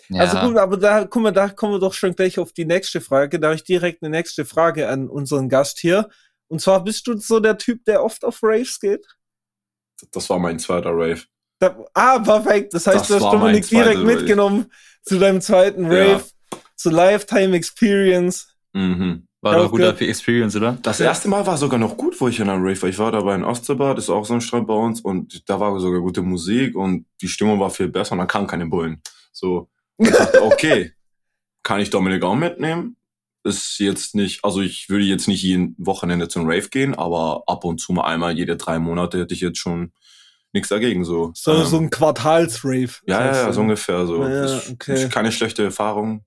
ja, 0.09 0.21
Also 0.23 0.39
gut, 0.39 0.57
aber 0.57 0.77
da, 0.77 1.05
guck 1.05 1.23
mal, 1.23 1.33
da 1.33 1.49
kommen 1.49 1.75
wir 1.75 1.79
doch 1.81 1.95
schon 1.95 2.15
gleich 2.15 2.39
auf 2.39 2.53
die 2.53 2.65
nächste 2.65 3.01
Frage. 3.01 3.41
Da 3.41 3.49
habe 3.49 3.57
ich 3.57 3.65
direkt 3.65 4.03
eine 4.03 4.11
nächste 4.11 4.45
Frage 4.45 4.89
an 4.89 5.09
unseren 5.09 5.49
Gast 5.49 5.81
hier. 5.81 6.09
Und 6.49 6.61
zwar 6.61 6.83
bist 6.85 7.07
du 7.09 7.17
so 7.19 7.41
der 7.41 7.59
Typ, 7.59 7.85
der 7.87 8.05
oft 8.05 8.25
auf 8.25 8.39
Raves 8.43 8.79
geht? 8.79 9.05
Das 10.13 10.29
war 10.31 10.39
mein 10.39 10.59
zweiter 10.61 10.91
Rave. 10.91 11.23
Da, 11.61 11.77
ah, 11.95 12.19
perfekt. 12.21 12.75
Das 12.75 12.87
heißt, 12.87 13.01
Das 13.01 13.09
du 13.09 13.15
hast 13.15 13.33
Dominik 13.33 13.69
direkt 13.69 13.99
Rave. 13.99 14.05
mitgenommen 14.07 14.73
zu 15.03 15.19
deinem 15.19 15.41
zweiten 15.41 15.91
Ja. 15.91 16.13
Rave, 16.15 16.25
zu 16.77 16.91
Lifetime 16.91 17.57
Experience. 17.57 18.49
Mhm. 18.73 19.27
War 19.41 19.55
doch 19.55 19.71
guter 19.71 19.93
gehört. 19.93 20.01
Experience, 20.03 20.57
oder? 20.57 20.79
Das 20.83 21.01
erste 21.01 21.29
Mal 21.29 21.47
war 21.47 21.57
sogar 21.57 21.79
noch 21.79 21.97
gut, 21.97 22.21
wo 22.21 22.29
ich 22.29 22.41
in 22.41 22.49
einem 22.49 22.63
Rave 22.65 22.83
war. 22.83 22.89
Ich 22.89 22.99
war 22.99 23.13
dabei 23.13 23.35
in 23.37 23.45
Ostseebad, 23.45 23.99
ist 23.99 24.11
auch 24.11 24.25
so 24.25 24.35
ein 24.35 24.41
Strand 24.41 24.67
bei 24.67 24.75
uns 24.75 25.01
und 25.01 25.49
da 25.49 25.61
war 25.61 25.79
sogar 25.81 26.01
gute 26.01 26.23
Musik 26.23 26.75
und 26.75 27.07
die 27.21 27.29
Stimmung 27.29 27.61
war 27.61 27.71
viel 27.71 27.89
besser 27.89 28.13
und 28.13 28.19
dann 28.19 28.27
kamen 28.29 28.47
keine 28.47 28.67
Bullen. 28.67 29.01
So, 29.33 29.69
ich 29.99 30.11
dachte, 30.11 30.43
okay, 30.43 30.93
kann 31.63 31.81
ich 31.81 31.91
Dominik 31.91 32.23
auch 32.25 32.35
mitnehmen? 32.35 32.97
Ist 33.45 33.79
jetzt 33.79 34.15
nicht, 34.17 34.45
also 34.45 34.61
ich 34.61 34.89
würde 34.89 35.05
jetzt 35.05 35.29
nicht 35.29 35.43
jeden 35.43 35.77
Wochenende 35.79 36.29
zum 36.29 36.45
Rave 36.47 36.69
gehen, 36.69 36.95
aber 36.97 37.45
ab 37.47 37.65
und 37.65 37.79
zu 37.81 37.93
mal 37.93 38.05
einmal 38.05 38.37
jede 38.37 38.57
drei 38.57 38.79
Monate 38.81 39.21
hätte 39.21 39.35
ich 39.35 39.41
jetzt 39.41 39.59
schon 39.59 39.93
nichts 40.53 40.69
dagegen. 40.71 41.05
So, 41.05 41.31
So, 41.35 41.53
Ähm, 41.55 41.65
so 41.65 41.77
ein 41.79 41.91
Quartalsrave. 41.91 42.91
ja, 43.07 43.25
ja, 43.27 43.53
so 43.53 43.61
ungefähr 43.61 44.07
so. 44.07 44.27
Ja, 44.27 44.61
okay. 44.73 45.09
keine 45.09 45.31
schlechte 45.31 45.63
Erfahrung. 45.63 46.25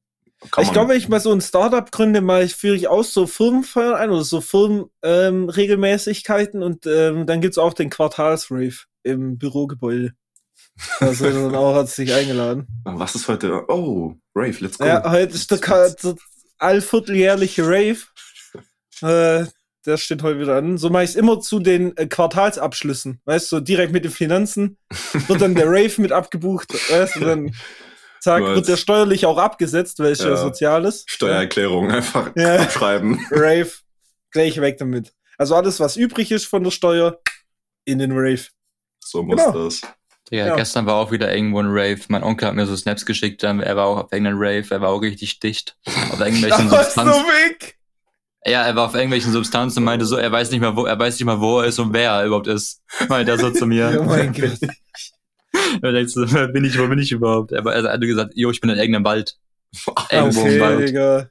Kann 0.50 0.64
ich 0.64 0.74
glaube, 0.74 0.90
wenn 0.90 0.98
ich 0.98 1.08
mal 1.08 1.20
so 1.20 1.32
ein 1.32 1.42
Startup 1.42 1.92
gründe, 1.92 2.22
mal 2.22 2.48
führe 2.48 2.76
ich 2.76 2.88
aus 2.88 3.14
so 3.14 3.28
Firmenfeiern 3.28 3.94
ein 3.94 4.10
oder 4.10 4.24
so 4.24 4.42
Firmenregelmäßigkeiten 4.42 6.62
ähm, 6.62 6.66
und 6.66 6.88
ähm, 6.88 7.28
dann 7.28 7.42
gibt's 7.42 7.60
auch 7.60 7.76
den 7.76 7.92
Quartalsrave 7.92 8.74
im 9.04 9.38
Bürogebäude. 9.38 10.14
Da 11.00 11.14
sind 11.14 11.36
dann 11.36 11.54
auch 11.60 11.76
herzlich 11.76 12.12
eingeladen. 12.14 12.66
Was 12.86 13.14
ist 13.14 13.28
heute? 13.28 13.66
Oh, 13.68 14.16
Rave, 14.34 14.58
let's 14.62 14.80
go. 14.80 14.86
Ja, 14.86 15.12
heute 15.12 15.36
ist 15.36 15.52
der, 15.52 15.60
der 15.60 16.16
allvierteljährliche 16.58 17.64
Rave. 17.64 18.00
Äh, 19.04 19.46
der 19.88 19.98
steht 19.98 20.22
heute 20.22 20.40
wieder 20.40 20.58
an. 20.58 20.78
So 20.78 20.92
mache 20.92 21.06
ich 21.06 21.12
es 21.12 21.16
immer 21.16 21.42
zu 21.42 21.60
den 21.60 21.98
äh, 21.98 22.06
Quartalsabschlüssen. 22.06 23.20
Weißt 23.26 23.52
du, 23.52 23.56
so 23.56 23.60
direkt 23.60 23.94
mit 23.94 24.06
den 24.06 24.12
Finanzen 24.12 24.78
wird 25.28 25.42
dann 25.42 25.56
der 25.56 25.66
Rave 25.66 26.00
mit 26.00 26.12
abgebucht. 26.12 26.72
Weißt 26.92 27.16
du, 27.16 27.22
dann 27.22 27.56
zack, 28.22 28.42
wird 28.44 28.68
der 28.68 28.78
steuerlich 28.78 29.26
auch 29.26 29.38
abgesetzt, 29.38 30.00
weil 30.00 30.12
es 30.14 30.20
ja, 30.20 30.30
Ja. 30.30 30.38
Soziales. 30.38 31.04
Steuererklärung 31.08 31.92
einfach 31.92 32.32
Ja. 32.36 32.56
abschreiben. 32.62 33.20
Rave, 33.32 33.72
gleich 34.32 34.60
weg 34.62 34.78
damit. 34.78 35.14
Also 35.38 35.56
alles, 35.56 35.80
was 35.80 35.98
übrig 35.98 36.32
ist 36.32 36.46
von 36.46 36.64
der 36.64 36.72
Steuer, 36.72 37.20
in 37.86 38.00
den 38.00 38.12
Rave. 38.14 38.44
So 39.04 39.24
muss 39.24 39.44
Genau. 39.44 39.66
das. 39.66 39.82
Digga, 40.32 40.46
Ja. 40.48 40.56
gestern 40.56 40.86
war 40.86 40.96
auch 40.96 41.12
wieder 41.12 41.34
irgendwo 41.36 41.60
ein 41.60 41.68
Rave. 41.70 42.00
Mein 42.08 42.24
Onkel 42.24 42.48
hat 42.48 42.56
mir 42.56 42.66
so 42.68 42.76
Snaps 42.78 43.06
geschickt, 43.06 43.44
er 43.44 43.76
war 43.76 43.86
auch 43.86 43.98
auf 44.06 44.12
irgendeinem 44.14 44.38
Rave, 44.40 44.66
er 44.70 44.82
war 44.82 44.90
auch 44.90 45.02
richtig 45.02 45.40
dicht. 45.40 45.76
Auf 45.86 46.20
irgendwelchen 46.20 46.70
Substanzen. 46.70 47.24
weg! 47.26 47.76
Ja, 48.46 48.64
er 48.64 48.76
war 48.76 48.86
auf 48.86 48.96
irgendwelchen 48.96 49.32
Substanzen 49.32 49.80
und 49.80 49.86
meinte 49.86 50.06
so, 50.06 50.16
er 50.16 50.32
weiß 50.32 50.50
nicht 50.52 50.62
mal, 50.62 50.76
wo, 50.76 50.86
er 50.86 50.98
weiß 50.98 51.16
nicht 51.20 51.26
mal, 51.26 51.40
wo 51.42 51.60
er 51.60 51.66
ist 51.68 51.78
und 51.80 51.94
wer 51.94 52.12
er 52.12 52.26
überhaupt 52.26 52.48
ist. 52.48 52.82
Meinte 53.10 53.32
er 53.32 53.38
so 53.38 53.52
zu 53.52 53.66
mir. 53.68 53.96
Oh 54.00 54.04
mein 54.06 54.34
Gott. 54.34 54.58
Er 55.82 55.94
wer 55.94 56.48
bin 56.50 56.66
ich, 56.66 56.78
wo 56.80 56.88
bin 56.88 57.00
ich 57.00 57.12
überhaupt? 57.12 57.54
Aber 57.54 57.74
er 57.74 57.84
hat 57.84 58.02
gesagt, 58.02 58.34
jo, 58.36 58.52
ich 58.52 58.62
bin 58.62 58.70
in 58.70 58.78
irgendeinem 58.78 59.06
Wald. 59.06 59.38
Irgendwo 60.12 60.42
im 60.42 60.48
Okay, 60.48 60.60
Wald. 60.60 60.90
Digga. 60.90 61.30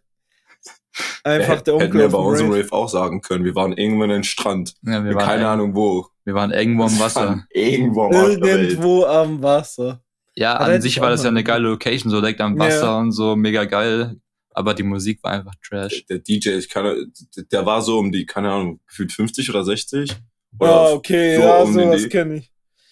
Einfach 1.22 1.60
der 1.60 1.74
Hätten 1.74 1.84
Onkel 1.84 2.00
wir 2.00 2.06
auf 2.06 2.12
bei 2.12 2.18
unserem 2.18 2.50
Rave. 2.50 2.62
Rave 2.64 2.72
auch 2.72 2.88
sagen 2.88 3.20
können. 3.20 3.44
Wir 3.44 3.54
waren 3.54 3.72
irgendwo 3.72 4.04
in 4.04 4.10
einem 4.10 4.24
Strand. 4.24 4.74
Ja, 4.82 5.04
wir, 5.04 5.14
waren 5.14 5.24
Keine 5.26 5.48
Ahnung 5.48 5.74
wo. 5.74 6.06
wir 6.24 6.34
waren 6.34 6.50
irgendwo 6.50 6.84
am 6.84 6.98
Wasser. 6.98 7.44
Irgendwo 7.50 8.04
am 8.04 8.10
der 8.10 8.22
Welt. 8.40 8.70
Irgendwo 8.72 9.04
am 9.04 9.42
Wasser. 9.42 10.02
Ja, 10.34 10.56
Aber 10.56 10.72
an 10.72 10.82
sich 10.82 10.96
ich 10.96 11.00
war 11.00 11.10
das 11.10 11.22
ja 11.22 11.28
eine 11.28 11.44
geile 11.44 11.68
Location, 11.68 12.10
so 12.10 12.20
direkt 12.20 12.40
am 12.40 12.56
Ja. 12.56 12.64
Wasser 12.64 12.98
und 12.98 13.12
so, 13.12 13.36
mega 13.36 13.64
geil. 13.64 14.16
Aber 14.52 14.74
die 14.74 14.82
Musik 14.82 15.22
war 15.22 15.32
einfach 15.32 15.54
trash. 15.66 16.04
Der 16.06 16.18
DJ, 16.18 16.50
ich 16.50 16.68
kann, 16.68 17.12
der 17.52 17.66
war 17.66 17.82
so 17.82 17.98
um 17.98 18.10
die, 18.10 18.26
keine 18.26 18.50
Ahnung, 18.50 18.80
gefühlt 18.88 19.12
50 19.12 19.48
oder 19.50 19.64
60. 19.64 20.10
Ah, 20.58 20.64
Oder 20.64 20.94
okay, 20.94 21.36
so 21.36 21.42
ja, 21.42 21.62
um 21.62 21.76
den 21.76 21.88
sowas 21.92 22.08
kenne 22.08 22.34
ich. 22.38 22.50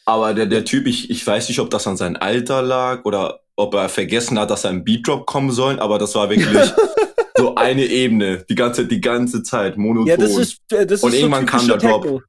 Aber 0.08 0.32
der, 0.32 0.46
der 0.46 0.64
Typ, 0.64 0.86
ich, 0.86 1.10
ich 1.10 1.26
weiß 1.26 1.48
nicht, 1.50 1.60
ob 1.60 1.68
das 1.68 1.86
an 1.86 1.98
sein 1.98 2.16
Alter 2.16 2.62
lag 2.62 3.04
oder 3.04 3.40
ob 3.56 3.74
er 3.74 3.90
vergessen 3.90 4.38
hat, 4.38 4.50
dass 4.50 4.64
ein 4.64 4.82
Beatdrop 4.82 5.26
kommen 5.26 5.50
soll, 5.50 5.78
aber 5.80 5.98
das 5.98 6.14
war 6.14 6.30
wirklich 6.30 6.72
so 7.36 7.56
eine 7.56 7.84
Ebene, 7.84 8.42
die 8.48 8.54
ganze, 8.54 8.86
die 8.86 9.02
ganze 9.02 9.42
Zeit, 9.42 9.76
monoton. 9.76 10.06
Ja, 10.06 10.16
das 10.16 10.34
ist, 10.38 10.60
äh, 10.72 10.86
das 10.86 11.02
Und 11.02 11.12
ist 11.12 11.20
irgendwann 11.20 11.44
kam 11.44 11.60
typischer 11.60 11.78
der 11.78 11.90
Drop. 11.90 12.02
Techno. 12.04 12.22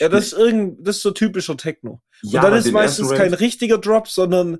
Ja, 0.00 0.08
das 0.08 0.24
ist, 0.24 0.32
irgend, 0.32 0.84
das 0.84 0.96
ist 0.96 1.02
so 1.02 1.12
typischer 1.12 1.56
Techno. 1.56 2.00
ja, 2.22 2.40
Und 2.40 2.44
dann 2.44 2.52
aber 2.54 2.56
ist 2.58 2.72
meistens 2.72 3.10
kein 3.12 3.34
richtiger 3.34 3.78
Drop, 3.78 4.08
sondern 4.08 4.58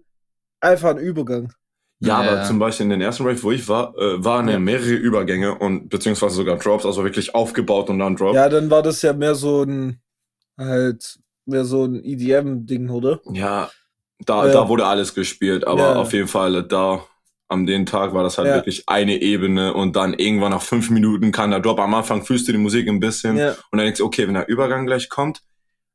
einfach 0.60 0.90
ein 0.90 0.99
Übergang. 0.99 1.52
Ja, 1.99 2.22
Ja. 2.22 2.30
aber 2.30 2.44
zum 2.44 2.60
Beispiel 2.60 2.84
in 2.84 2.90
den 2.90 3.00
ersten 3.00 3.25
Rave, 3.26 3.42
wo 3.42 3.50
ich 3.50 3.66
war, 3.68 3.96
äh, 3.99 4.25
waren 4.25 4.46
ja 4.46 4.52
Ja. 4.54 4.58
mehrere 4.60 4.92
Übergänge 4.92 5.58
und 5.58 5.88
beziehungsweise 5.88 6.37
sogar 6.37 6.58
Drops, 6.58 6.87
also 6.87 7.02
wirklich 7.02 7.34
aufgebaut 7.34 7.90
und 7.90 7.99
dann 7.99 8.14
Drop. 8.14 8.37
Ja, 8.37 8.49
dann 8.49 8.70
war 8.70 8.82
das 8.82 9.02
ja 9.02 9.12
mehr 9.14 9.34
so 9.34 9.64
ein, 9.64 10.00
halt, 10.56 11.18
mehr 11.50 11.64
so 11.64 11.85
ein 11.85 12.02
EDM-Ding, 12.04 12.88
oder? 12.88 13.21
Ja, 13.33 13.71
da, 14.25 14.47
Ja. 14.47 14.52
da 14.52 14.69
wurde 14.69 14.87
alles 14.87 15.14
gespielt, 15.14 15.66
aber 15.66 15.80
Ja. 15.92 15.97
auf 15.97 16.12
jeden 16.12 16.28
Fall 16.28 16.62
da 16.62 17.04
am 17.49 17.66
den 17.66 17.85
Tag 17.85 18.14
war 18.14 18.23
das 18.23 18.38
halt 18.38 18.47
Ja. 18.49 18.54
wirklich 18.54 18.85
eine 18.87 19.21
Ebene 19.21 19.75
und 19.75 19.97
dann 19.97 20.14
irgendwann 20.14 20.52
nach 20.52 20.62
fünf 20.62 20.88
Minuten 20.90 21.33
kann 21.33 21.50
der 21.50 21.59
Drop. 21.61 21.80
Am 21.80 21.92
Anfang 21.95 22.25
fühlst 22.25 22.47
du 22.47 22.52
die 22.52 22.59
Musik 22.59 22.87
ein 22.88 23.00
bisschen 23.00 23.37
Ja. 23.37 23.50
und 23.71 23.78
dann 23.78 23.80
denkst 23.87 23.99
du, 23.99 24.04
okay, 24.07 24.26
wenn 24.28 24.35
der 24.35 24.47
Übergang 24.49 24.87
gleich 24.87 25.09
kommt, 25.09 25.40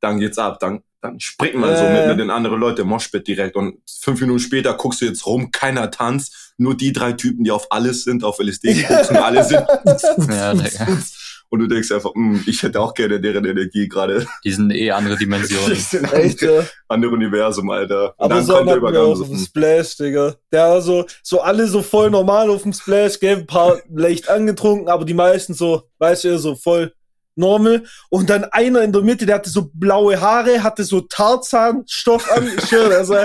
dann 0.01 0.19
geht's 0.19 0.37
ab, 0.37 0.59
dann, 0.59 0.81
dann 1.01 1.19
springt 1.21 1.55
man 1.55 1.75
so 1.77 1.83
mit, 1.87 2.07
mit 2.07 2.19
den 2.19 2.29
anderen 2.29 2.59
Leuten 2.59 2.81
im 2.81 2.87
Moshpit 2.89 3.25
direkt 3.27 3.55
und 3.55 3.77
fünf 4.01 4.19
Minuten 4.19 4.39
später 4.39 4.73
guckst 4.73 4.99
du 5.01 5.05
jetzt 5.05 5.25
rum, 5.25 5.51
keiner 5.51 5.89
tanzt, 5.91 6.53
nur 6.57 6.75
die 6.75 6.91
drei 6.91 7.13
Typen, 7.13 7.43
die 7.45 7.51
auf 7.51 7.71
alles 7.71 8.03
sind, 8.03 8.23
auf 8.25 8.39
LSD 8.39 8.83
gucken, 8.83 9.17
alle 9.17 9.43
sind 9.43 9.63
Ja. 10.29 10.53
und 11.49 11.59
du 11.59 11.67
denkst 11.67 11.91
einfach, 11.91 12.13
"Hm, 12.13 12.43
ich 12.47 12.63
hätte 12.63 12.79
auch 12.79 12.93
gerne 12.93 13.19
deren 13.19 13.45
Energie 13.45 13.87
gerade. 13.87 14.25
Die 14.43 14.51
sind 14.51 14.71
eh 14.71 14.91
andere 14.91 15.17
Dimensionen. 15.17 15.71
Ich 15.71 15.85
sind 15.85 16.11
Echt, 16.13 16.41
ja. 16.41 16.65
andere 16.87 17.11
Universum, 17.11 17.69
Alter. 17.69 18.13
Und 18.17 18.25
Aber 18.25 18.35
dann 18.35 18.45
so 18.45 18.53
kommt 18.53 18.69
der 18.69 18.77
Übergang. 18.77 19.03
auch 19.03 19.15
so, 19.15 19.23
auf 19.23 19.29
dem 19.29 19.37
hm. 19.37 19.45
Splash, 19.45 19.97
Digga. 19.97 20.35
Der 20.51 20.67
war 20.67 20.81
so, 20.81 21.05
so 21.23 21.41
alle 21.41 21.67
so 21.67 21.81
voll 21.81 22.09
normal 22.09 22.49
auf 22.49 22.63
dem 22.63 22.73
Splash, 22.73 23.19
gell, 23.19 23.37
ein 23.37 23.47
paar 23.47 23.77
leicht 23.93 24.29
angetrunken, 24.29 24.87
aber 24.89 25.05
die 25.05 25.13
meisten 25.13 25.53
so, 25.53 25.83
weißt 25.99 26.25
du, 26.25 26.39
so 26.39 26.55
voll 26.55 26.93
normal. 27.35 27.83
Und 28.09 28.29
dann 28.29 28.45
einer 28.45 28.81
in 28.81 28.91
der 28.91 29.01
Mitte, 29.01 29.25
der 29.25 29.35
hatte 29.35 29.49
so 29.49 29.69
blaue 29.73 30.19
Haare, 30.19 30.63
hatte 30.63 30.83
so 30.83 31.01
Tarzanstoff 31.01 32.31
an, 32.31 32.49
also 32.91 33.15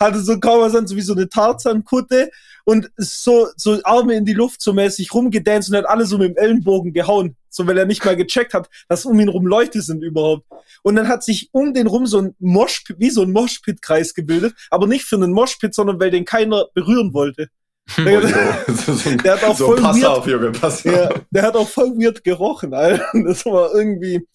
hatte 0.00 0.20
so 0.20 0.38
kaum 0.40 0.62
was 0.62 0.74
an, 0.74 0.86
so 0.86 0.96
wie 0.96 1.02
so 1.02 1.14
eine 1.14 1.28
Tarzankutte 1.28 2.30
und 2.64 2.90
so, 2.96 3.48
so 3.56 3.78
Arme 3.84 4.14
in 4.14 4.24
die 4.24 4.34
Luft 4.34 4.62
so 4.62 4.72
mäßig 4.72 5.12
rumgedanced 5.12 5.70
und 5.70 5.76
hat 5.78 5.88
alle 5.88 6.04
so 6.04 6.18
mit 6.18 6.30
dem 6.30 6.36
Ellenbogen 6.36 6.92
gehauen. 6.92 7.36
So, 7.50 7.66
weil 7.66 7.78
er 7.78 7.86
nicht 7.86 8.04
mal 8.04 8.16
gecheckt 8.16 8.54
hat, 8.54 8.68
dass 8.88 9.04
um 9.04 9.18
ihn 9.20 9.28
rum 9.28 9.46
Leute 9.46 9.82
sind 9.82 10.02
überhaupt. 10.02 10.46
Und 10.82 10.96
dann 10.96 11.08
hat 11.08 11.24
sich 11.24 11.48
um 11.52 11.72
den 11.74 11.86
rum 11.86 12.06
so 12.06 12.18
ein 12.20 12.34
Moshpit, 12.38 12.96
wie 12.98 13.10
so 13.10 13.22
ein 13.22 13.32
Moshpit-Kreis 13.32 14.14
gebildet, 14.14 14.54
aber 14.70 14.86
nicht 14.86 15.04
für 15.04 15.16
einen 15.16 15.32
Moshpit, 15.32 15.74
sondern 15.74 15.98
weil 16.00 16.10
den 16.10 16.24
keiner 16.24 16.66
berühren 16.74 17.12
wollte. 17.14 17.48
Oh, 17.98 18.72
so, 18.72 19.16
Der 19.16 19.32
hat 19.32 19.44
auch 19.44 19.56
so 19.56 19.66
voll 19.68 19.80
pass 19.80 19.96
weird- 19.96 20.06
auf, 20.06 20.26
Junge, 20.26 20.52
pass 20.52 20.86
auf. 20.86 21.22
der 21.30 21.42
hat 21.42 21.56
auch 21.56 21.66
voll 21.68 21.90
weird 21.96 22.22
gerochen, 22.22 22.74
Alter. 22.74 23.06
Das 23.26 23.46
war 23.46 23.72
irgendwie 23.74 24.26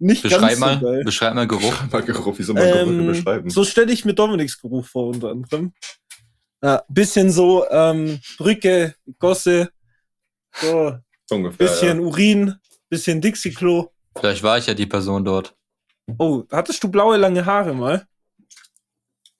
nicht 0.00 0.24
Beschreib 0.24 0.40
ganz 0.40 0.58
mal, 0.58 0.80
so 0.80 0.86
geil. 0.86 1.02
beschreib 1.04 1.34
mal 1.34 1.46
Geruch. 1.46 1.74
Mal 1.92 2.02
Geruch, 2.02 2.36
wie 2.38 2.42
soll 2.42 2.56
man 2.56 2.64
Geruch 2.64 2.88
Ähm, 2.88 3.06
beschreiben? 3.06 3.50
so 3.50 3.62
stelle 3.64 3.92
ich 3.92 4.04
mir 4.04 4.14
Dominiks 4.14 4.60
Geruch 4.60 4.84
vor, 4.84 5.06
unter 5.10 5.28
anderem. 5.30 5.72
Ja, 6.60 6.82
bisschen 6.88 7.30
so 7.30 7.64
ähm, 7.70 8.18
Brücke, 8.36 8.96
Gosse, 9.20 9.70
so 10.60 10.94
So 11.32 11.36
ungefähr. 11.36 11.66
bisschen 11.66 12.00
Urin, 12.00 12.54
bisschen 12.88 13.20
Dixie-Klo. 13.20 13.88
Vielleicht 14.16 14.42
war 14.42 14.58
ich 14.58 14.66
ja 14.66 14.74
die 14.74 14.86
Person 14.86 15.24
dort. 15.24 15.54
Oh, 16.18 16.44
hattest 16.50 16.82
du 16.84 16.88
blaue 16.90 17.16
lange 17.16 17.44
Haare 17.46 17.74
mal? 17.74 18.06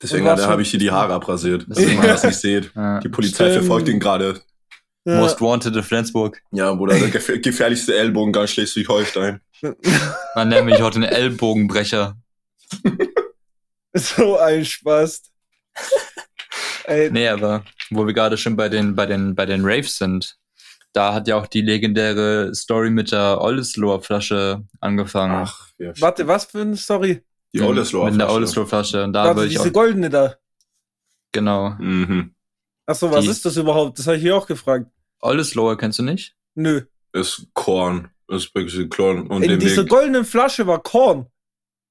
Deswegen 0.00 0.26
habe 0.28 0.62
ich 0.62 0.70
hier 0.70 0.80
die 0.80 0.90
Haare 0.90 1.12
abrasiert, 1.14 1.64
Das 1.68 1.78
dass 1.78 1.92
mal- 1.94 2.06
das 2.06 2.24
nicht 2.24 2.38
sieht. 2.38 2.72
Ja. 2.74 2.98
Die 3.00 3.08
Polizei 3.08 3.44
Stimmt. 3.50 3.66
verfolgt 3.66 3.88
ihn 3.88 4.00
gerade. 4.00 4.40
Ja. 5.04 5.16
Most 5.18 5.40
Wanted 5.40 5.76
in 5.76 5.82
Flensburg. 5.82 6.40
Ja, 6.52 6.72
Bruder, 6.74 6.98
der 6.98 7.10
gef 7.10 7.26
gefährlichste 7.42 7.94
Ellbogengang 7.96 8.46
Schleswig-Holstein. 8.46 9.40
Man 10.34 10.48
nennt 10.48 10.66
mich 10.66 10.80
heute 10.80 11.00
den 11.00 11.08
Ellbogenbrecher. 11.08 12.16
So 13.94 14.38
ein 14.38 14.64
Spaß. 14.64 15.22
Ey, 16.84 17.10
Nee, 17.10 17.28
aber 17.28 17.64
wo 17.90 18.06
wir 18.06 18.14
gerade 18.14 18.36
schon 18.38 18.56
bei 18.56 18.68
den, 18.68 18.94
bei 18.96 19.06
den, 19.06 19.34
bei 19.34 19.44
den 19.46 19.62
Raves 19.64 19.98
sind, 19.98 20.36
da 20.92 21.14
hat 21.14 21.26
ja 21.28 21.36
auch 21.36 21.46
die 21.46 21.62
legendäre 21.62 22.54
Story 22.54 22.90
mit 22.90 23.12
der 23.12 23.40
Oldesloher 23.40 24.02
Flasche 24.02 24.62
angefangen. 24.80 25.34
Ach, 25.46 25.68
ja. 25.78 25.92
warte, 26.00 26.26
was 26.26 26.44
für 26.46 26.60
eine 26.60 26.76
Story? 26.76 27.22
die 27.54 27.60
Oldesloher 27.60 28.10
Mit 28.10 28.14
der 28.14 28.26
Flasche. 28.26 28.34
Oldesloher 28.36 28.66
Flasche. 28.66 29.04
Und 29.04 29.12
da 29.12 29.24
Warte, 29.24 29.48
diese 29.48 29.68
auch, 29.68 29.72
goldene 29.72 30.08
da. 30.10 30.36
genau. 31.32 31.70
Mhm. 31.78 32.34
Achso, 32.86 33.10
was 33.10 33.24
Die- 33.24 33.30
ist 33.30 33.44
das 33.44 33.56
überhaupt? 33.56 33.98
Das 33.98 34.06
habe 34.06 34.16
ich 34.16 34.22
hier 34.22 34.36
auch 34.36 34.46
gefragt. 34.46 34.86
Oldesloher 35.20 35.76
kennst 35.76 35.98
du 35.98 36.02
nicht? 36.02 36.34
Nö. 36.54 36.82
Ist 37.12 37.46
Korn. 37.52 38.08
Ist 38.28 38.54
wirklich 38.54 38.88
Korn. 38.90 39.26
Und 39.26 39.42
In 39.42 39.60
dieser 39.60 39.84
goldenen 39.84 40.24
Flasche 40.24 40.66
war 40.66 40.82
Korn. 40.82 41.26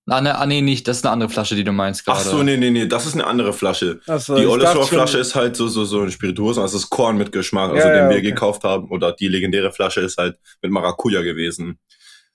Ah, 0.07 0.19
ne, 0.19 0.35
ah, 0.37 0.45
nee, 0.45 0.61
nicht. 0.61 0.87
Das 0.87 0.97
ist 0.97 1.05
eine 1.05 1.13
andere 1.13 1.29
Flasche, 1.29 1.55
die 1.55 1.63
du 1.63 1.71
meinst 1.71 2.01
Ach 2.07 2.17
gerade. 2.17 2.29
so, 2.29 2.43
nee, 2.43 2.57
nee, 2.57 2.71
nee, 2.71 2.87
das 2.87 3.05
ist 3.05 3.13
eine 3.13 3.25
andere 3.27 3.53
Flasche. 3.53 3.99
Achso, 4.07 4.35
Die 4.35 4.41
ich 4.41 4.47
Oldesloher 4.47 4.73
dachte 4.75 4.87
schon- 4.87 4.97
Flasche 4.97 5.17
ist 5.19 5.35
halt 5.35 5.55
so, 5.55 5.67
so, 5.67 5.85
so 5.85 6.01
ein 6.01 6.11
Spirituosen, 6.11 6.61
also 6.63 6.75
es 6.75 6.83
ist 6.83 6.89
Korn 6.89 7.17
mit 7.17 7.31
Geschmack, 7.31 7.71
also 7.71 7.87
Ja, 7.87 7.93
den 7.93 8.03
ja, 8.05 8.09
wir 8.09 8.17
okay. 8.17 8.21
gekauft 8.31 8.63
haben. 8.63 8.89
Oder 8.89 9.13
die 9.13 9.27
legendäre 9.27 9.71
Flasche 9.71 10.01
ist 10.01 10.17
halt 10.17 10.37
mit 10.61 10.71
Maracuja 10.71 11.21
gewesen. 11.21 11.77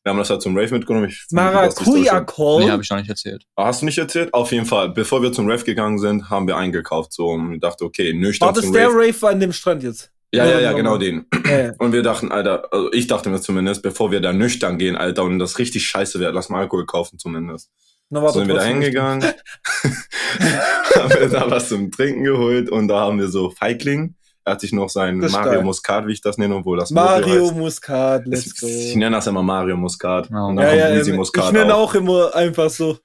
Wir 0.04 0.10
haben 0.10 0.18
das 0.18 0.30
halt 0.30 0.40
zum 0.40 0.56
Rave 0.56 0.72
mitgenommen. 0.72 1.08
Ich, 1.08 1.26
Maracuja-Korn. 1.32 2.62
Nee, 2.64 2.70
habe 2.70 2.82
ich 2.82 2.90
noch 2.90 2.98
nicht 2.98 3.08
erzählt. 3.10 3.44
Ah, 3.56 3.66
Hast 3.66 3.82
du 3.82 3.86
nicht 3.86 3.98
erzählt? 3.98 4.32
Auf 4.32 4.52
jeden 4.52 4.64
Fall. 4.66 4.90
Bevor 4.90 5.20
wir 5.22 5.32
zum 5.32 5.50
Rave 5.50 5.64
gegangen 5.64 5.98
sind, 5.98 6.30
haben 6.30 6.46
wir 6.46 6.56
eingekauft. 6.56 7.12
So, 7.12 7.26
und 7.30 7.54
ich 7.54 7.60
dachte, 7.60 7.84
okay, 7.84 8.12
nüchtern 8.14 8.46
war 8.46 8.52
das 8.54 8.64
zum 8.64 8.72
der 8.72 8.86
Rave. 8.88 9.08
Rave 9.08 9.28
an 9.28 9.40
dem 9.40 9.52
Strand 9.52 9.82
jetzt? 9.82 10.12
Ja, 10.32 10.44
ja, 10.44 10.58
ja, 10.60 10.72
genau 10.72 10.98
den. 10.98 11.26
Ja. 11.46 11.72
Und 11.78 11.92
wir 11.92 12.02
dachten, 12.02 12.30
Alter, 12.32 12.68
also 12.72 12.92
ich 12.92 13.06
dachte 13.06 13.30
mir 13.30 13.40
zumindest, 13.40 13.82
bevor 13.82 14.10
wir 14.10 14.20
da 14.20 14.32
nüchtern 14.32 14.76
gehen, 14.78 14.96
Alter, 14.96 15.22
und 15.24 15.38
das 15.38 15.58
richtig 15.58 15.86
scheiße 15.86 16.18
wird, 16.20 16.34
lass 16.34 16.48
mal 16.48 16.58
Alkohol 16.60 16.84
kaufen 16.84 17.18
zumindest. 17.18 17.70
Na, 18.10 18.22
war 18.22 18.32
So 18.32 18.40
sind 18.40 18.48
wir 18.48 18.56
da 18.56 18.62
hingegangen, 18.64 19.22
haben 20.94 21.10
wir 21.20 21.28
da 21.28 21.50
was 21.50 21.68
zum 21.68 21.90
Trinken 21.90 22.24
geholt 22.24 22.70
und 22.70 22.88
da 22.88 23.00
haben 23.00 23.18
wir 23.18 23.28
so 23.28 23.50
Feigling. 23.50 24.14
Er 24.44 24.52
hat 24.52 24.60
sich 24.60 24.72
noch 24.72 24.88
sein 24.88 25.20
Das 25.20 25.32
Mario. 25.32 25.62
Muscat, 25.62 26.06
wie 26.06 26.12
ich 26.12 26.20
das 26.20 26.38
nenne, 26.38 26.54
obwohl 26.54 26.78
das 26.78 26.90
Mario. 26.90 27.50
Muscat, 27.50 28.26
let's 28.26 28.46
Ich, 28.46 28.60
go. 28.60 28.66
ich 28.68 28.94
nenne 28.94 29.16
das 29.16 29.26
immer 29.26 29.42
Mario 29.42 29.76
Muscat. 29.76 30.30
Ja, 30.30 30.44
und 30.44 30.54
dann 30.56 30.64
Ja, 30.64 30.70
kommt 30.70 30.80
ja, 30.80 30.94
Easy 31.00 31.10
ja, 31.10 31.16
Muscat 31.16 31.44
ich 31.46 31.52
nenne 31.52 31.74
auch. 31.74 31.90
auch 31.90 31.94
immer 31.96 32.34
einfach 32.34 32.70
so. 32.70 32.96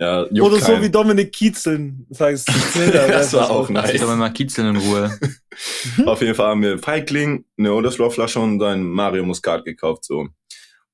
Ja, 0.00 0.22
Oder 0.24 0.56
so 0.58 0.66
keinen. 0.66 0.82
wie 0.82 0.90
Dominik 0.90 1.32
Kietzeln. 1.32 2.06
Das 2.08 2.20
heißt, 2.20 2.48
Das 3.08 3.32
war 3.32 3.50
auch 3.50 3.66
so. 3.66 3.72
nice. 3.72 3.94
Ich 3.94 4.00
mal 4.02 4.30
kitzeln 4.30 4.68
in 4.68 4.76
Ruhe. 4.76 5.10
Auf 6.06 6.20
jeden 6.20 6.34
Fall 6.36 6.46
haben 6.50 6.62
wir 6.62 6.78
Feigling, 6.78 7.44
eine 7.58 7.74
Oderslow-Flasche 7.74 8.38
und 8.38 8.62
ein 8.62 8.82
Mario 8.84 9.24
Muscat 9.24 9.64
gekauft. 9.64 10.04
so. 10.04 10.28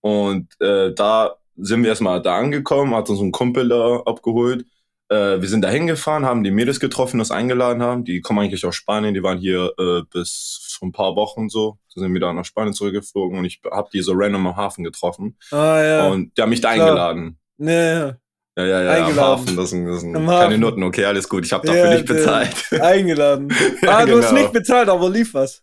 Und 0.00 0.48
äh, 0.60 0.92
da 0.94 1.34
sind 1.56 1.82
wir 1.82 1.90
erstmal 1.90 2.22
da 2.22 2.36
angekommen, 2.38 2.94
hat 2.94 3.10
uns 3.10 3.20
ein 3.20 3.30
Kumpel 3.32 3.68
da 3.68 4.00
abgeholt. 4.06 4.64
Äh, 5.10 5.40
wir 5.40 5.48
sind 5.48 5.60
da 5.62 5.68
hingefahren, 5.68 6.24
haben 6.24 6.42
die 6.42 6.50
Mädels 6.50 6.80
getroffen, 6.80 7.18
das 7.18 7.30
eingeladen 7.30 7.82
haben. 7.82 8.04
Die 8.04 8.22
kommen 8.22 8.38
eigentlich 8.38 8.64
aus 8.64 8.74
Spanien, 8.74 9.12
die 9.14 9.22
waren 9.22 9.38
hier 9.38 9.70
äh, 9.78 10.02
bis 10.10 10.74
vor 10.78 10.88
ein 10.88 10.92
paar 10.92 11.14
Wochen 11.14 11.48
so. 11.50 11.78
Sie 11.88 12.00
sind 12.00 12.12
wieder 12.14 12.32
nach 12.32 12.44
Spanien 12.46 12.72
zurückgeflogen 12.72 13.38
und 13.38 13.44
ich 13.44 13.60
habe 13.70 13.88
die 13.92 14.00
so 14.00 14.12
random 14.14 14.46
am 14.46 14.56
Hafen 14.56 14.82
getroffen. 14.82 15.36
Ah, 15.50 15.82
ja. 15.82 16.08
Und 16.08 16.36
die 16.36 16.42
haben 16.42 16.50
mich 16.50 16.62
da 16.62 16.72
Klar. 16.72 16.86
eingeladen. 16.86 17.38
Nee, 17.58 17.92
Ja, 18.00 18.16
ja, 18.56 18.64
ja, 18.66 18.80
am 18.80 19.04
Eingeladen. 19.06 19.40
Hafen. 19.40 19.56
Das 19.56 19.70
sind, 19.70 19.86
das 19.86 20.00
sind 20.00 20.16
Am 20.16 20.26
keine. 20.26 20.58
Noten, 20.58 20.82
okay, 20.84 21.04
alles 21.04 21.28
gut. 21.28 21.44
Ich 21.44 21.52
habe 21.52 21.66
dafür 21.66 21.84
Ja, 21.86 21.94
nicht 21.94 22.06
bezahlt. 22.06 22.72
eingeladen. 22.80 23.48
Ja, 23.82 23.90
ah, 23.98 24.06
du 24.06 24.18
hast 24.18 24.28
genau. 24.30 24.40
nicht 24.42 24.52
bezahlt, 24.52 24.88
aber 24.88 25.10
lief 25.10 25.34
was. 25.34 25.62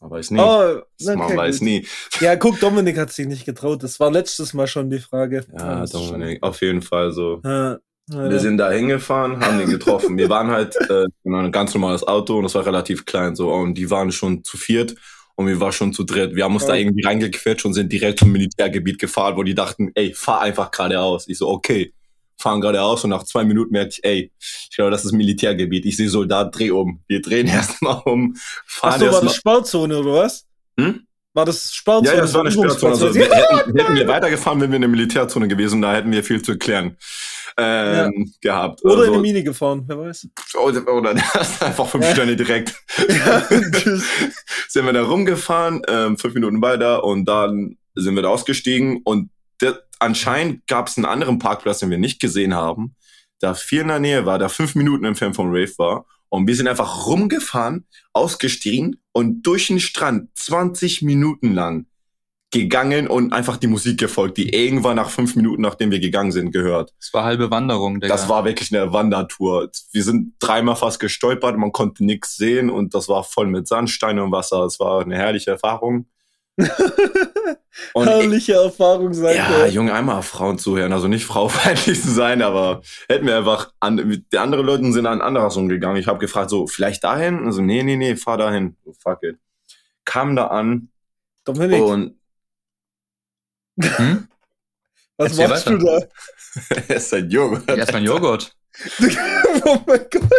Man 0.00 0.10
weiß 0.10 0.30
nie. 0.30 0.38
Oh, 0.40 0.80
Man 1.04 1.20
okay, 1.22 1.36
weiß 1.36 1.58
gut. 1.58 1.66
nie. 1.66 1.86
Ja, 2.20 2.36
guck, 2.36 2.60
Dominik 2.60 2.98
hat 2.98 3.12
sich 3.12 3.26
nicht 3.26 3.44
getraut. 3.46 3.82
Das 3.82 3.98
war 3.98 4.10
letztes 4.10 4.52
Mal 4.54 4.66
schon 4.66 4.90
die 4.90 4.98
Frage. 4.98 5.44
Ja, 5.58 5.80
das 5.80 5.92
ist 5.94 5.98
schon- 5.98 6.12
Dominik, 6.12 6.42
auf 6.42 6.60
jeden 6.60 6.82
Fall 6.82 7.12
so. 7.12 7.40
Ja, 7.44 7.78
ja, 8.10 8.30
Wir 8.30 8.38
sind 8.38 8.58
da 8.58 8.70
hingefahren, 8.70 9.44
haben 9.44 9.58
den 9.58 9.68
getroffen. 9.70 10.16
Wir 10.16 10.28
waren 10.28 10.50
halt 10.52 10.76
äh, 10.88 11.06
in 11.24 11.34
ein 11.34 11.50
ganz 11.50 11.74
normales 11.74 12.06
Auto 12.06 12.36
und 12.36 12.44
das 12.44 12.54
war 12.54 12.64
relativ 12.64 13.04
klein 13.04 13.34
so 13.34 13.50
und 13.52 13.74
die 13.74 13.90
waren 13.90 14.12
schon 14.12 14.44
zu 14.44 14.56
viert 14.56 14.94
und 15.36 15.46
wir 15.46 15.60
waren 15.60 15.72
schon 15.72 15.92
zu 15.92 16.02
dritt. 16.04 16.34
Wir 16.34 16.44
haben 16.44 16.54
uns 16.54 16.64
Ja. 16.64 16.70
da 16.70 16.74
irgendwie 16.74 17.04
reingequetscht 17.04 17.64
und 17.64 17.74
sind 17.74 17.92
direkt 17.92 18.18
zum 18.18 18.32
Militärgebiet 18.32 18.98
gefahren, 18.98 19.36
wo 19.36 19.42
die 19.42 19.54
dachten, 19.54 19.90
ey, 19.94 20.12
fahr 20.12 20.40
einfach 20.40 20.70
geradeaus. 20.70 21.28
Ich 21.28 21.38
so, 21.38 21.48
okay, 21.48 21.92
fahren 22.38 22.60
geradeaus 22.60 23.04
und 23.04 23.10
nach 23.10 23.22
zwei 23.24 23.44
Minuten 23.44 23.72
merkte 23.72 23.96
ich, 23.98 24.04
ey, 24.04 24.32
ich 24.38 24.74
glaube, 24.76 24.90
das 24.90 25.04
ist 25.04 25.12
Militärgebiet. 25.12 25.86
Ich 25.86 25.96
sehe 25.96 26.08
Soldat, 26.08 26.54
dreh 26.58 26.70
um. 26.70 27.00
Wir 27.06 27.22
drehen 27.22 27.46
erstmal 27.48 28.02
um, 28.04 28.34
fahren 28.66 28.94
Ach 28.94 28.98
so, 28.98 29.12
war 29.12 29.20
das 29.22 29.36
Sperrzone 29.36 29.98
oder 29.98 30.12
was? 30.12 30.46
Hm? 30.78 31.05
War 31.36 31.44
das 31.44 31.74
Sperrzone? 31.74 32.08
Ja, 32.08 32.14
ja, 32.14 32.20
das 32.22 32.32
war 32.32 32.40
eine 32.40 32.50
Sperrzone. 32.50 32.92
Also, 32.92 33.14
wir, 33.14 33.26
hätten, 33.26 33.78
hätten 33.78 33.94
wir 33.94 34.08
weitergefahren, 34.08 34.58
wären 34.58 34.70
wir 34.70 34.76
in 34.76 34.82
der 34.82 34.88
Militärzone 34.88 35.46
gewesen, 35.46 35.82
da 35.82 35.92
hätten 35.92 36.10
wir 36.10 36.24
viel 36.24 36.40
zu 36.40 36.56
klären 36.56 36.96
ähm, 37.58 38.32
gehabt. 38.40 38.82
Oder 38.82 38.94
in 38.94 39.00
also, 39.00 39.12
eine 39.12 39.20
Mine 39.20 39.44
gefahren, 39.44 39.84
wer 39.86 39.98
weiß. 39.98 40.28
oder, 40.58 40.94
oder 40.94 41.10
einfach 41.60 41.86
fünf 41.88 42.04
Ja. 42.04 42.12
Sterne 42.12 42.36
direkt. 42.36 42.74
tschüss. 42.96 44.04
sind 44.68 44.86
wir 44.86 44.94
da 44.94 45.02
rumgefahren, 45.02 45.82
ähm, 45.88 46.16
fünf 46.16 46.32
Minuten 46.32 46.62
weiter 46.62 47.04
und 47.04 47.26
dann 47.26 47.76
sind 47.94 48.14
wir 48.14 48.22
da 48.22 48.30
ausgestiegen 48.30 49.02
und 49.04 49.28
der, 49.60 49.82
anscheinend 49.98 50.66
gab 50.66 50.88
es 50.88 50.96
einen 50.96 51.04
anderen 51.04 51.38
Parkplatz, 51.38 51.80
den 51.80 51.90
wir 51.90 51.98
nicht 51.98 52.18
gesehen 52.18 52.54
haben, 52.54 52.96
da 53.40 53.52
viel 53.52 53.82
in 53.82 53.88
der 53.88 53.98
Nähe 53.98 54.24
war, 54.24 54.38
da 54.38 54.48
fünf 54.48 54.74
Minuten 54.74 55.04
entfernt 55.04 55.36
vom 55.36 55.48
Rave 55.48 55.72
war 55.76 56.06
und 56.36 56.46
wir 56.46 56.54
sind 56.54 56.68
einfach 56.68 57.06
rumgefahren, 57.06 57.86
ausgestiegen 58.12 59.00
und 59.12 59.42
durch 59.42 59.68
den 59.68 59.80
Strand 59.80 60.28
20 60.34 61.02
Minuten 61.02 61.54
lang 61.54 61.86
gegangen 62.52 63.08
und 63.08 63.32
einfach 63.32 63.56
die 63.56 63.66
Musik 63.66 63.98
gefolgt, 63.98 64.38
die 64.38 64.54
irgendwann 64.54 64.96
nach 64.96 65.10
fünf 65.10 65.34
Minuten, 65.34 65.62
nachdem 65.62 65.90
wir 65.90 65.98
gegangen 65.98 66.32
sind, 66.32 66.52
gehört. 66.52 66.94
Das 67.00 67.12
war 67.12 67.24
halbe 67.24 67.50
Wanderung, 67.50 68.00
Digga. 68.00 68.14
Das 68.14 68.28
war 68.28 68.44
wirklich 68.44 68.74
eine 68.74 68.92
Wandertour. 68.92 69.70
Wir 69.92 70.02
sind 70.02 70.34
dreimal 70.38 70.76
fast 70.76 71.00
gestolpert, 71.00 71.58
man 71.58 71.72
konnte 71.72 72.04
nichts 72.04 72.36
sehen 72.36 72.70
und 72.70 72.94
das 72.94 73.08
war 73.08 73.24
voll 73.24 73.46
mit 73.48 73.66
Sandstein 73.66 74.18
und 74.18 74.30
Wasser. 74.30 74.64
Es 74.64 74.78
war 74.78 75.02
eine 75.02 75.16
herrliche 75.16 75.50
Erfahrung. 75.50 76.06
Und 77.92 78.08
Herrliche 78.08 78.54
Erfahrung 78.54 79.12
sein 79.12 79.36
ja, 79.36 79.46
können. 79.46 79.72
Junge, 79.72 79.92
einmal 79.92 80.22
Frauen 80.22 80.58
zuhören, 80.58 80.92
also 80.92 81.08
nicht 81.08 81.26
fraufeindlich 81.26 82.00
zu 82.02 82.10
sein, 82.10 82.40
aber 82.40 82.82
hätten 83.08 83.26
wir 83.26 83.36
einfach 83.36 83.72
an, 83.80 84.24
die 84.32 84.38
anderen 84.38 84.64
Leute 84.64 84.92
sind 84.92 85.06
an 85.06 85.20
anderes 85.20 85.56
umgegangen. 85.56 85.98
Ich 85.98 86.06
habe 86.06 86.18
gefragt, 86.18 86.48
so, 86.50 86.66
vielleicht 86.66 87.04
dahin? 87.04 87.44
Also, 87.44 87.60
nee, 87.60 87.82
nee, 87.82 87.96
nee, 87.96 88.16
fahr 88.16 88.38
dahin. 88.38 88.76
So, 88.84 88.94
fuck 88.98 89.22
it. 89.22 89.36
Kam 90.04 90.36
da 90.36 90.46
an 90.46 90.88
Dominik, 91.44 91.82
und 91.82 92.16
Hm? 93.78 94.28
was 95.18 95.32
erzähl 95.32 95.48
machst 95.48 95.66
weiter. 95.66 95.78
du 95.78 95.84
da? 95.84 96.74
er 96.88 96.96
ist 96.96 97.14
ein 97.14 97.30
Joghurt. 97.30 97.68
Erstmal 97.68 98.04
Joghurt. 98.04 98.56
oh 99.64 99.78
mein 99.86 100.06
Gott. 100.10 100.30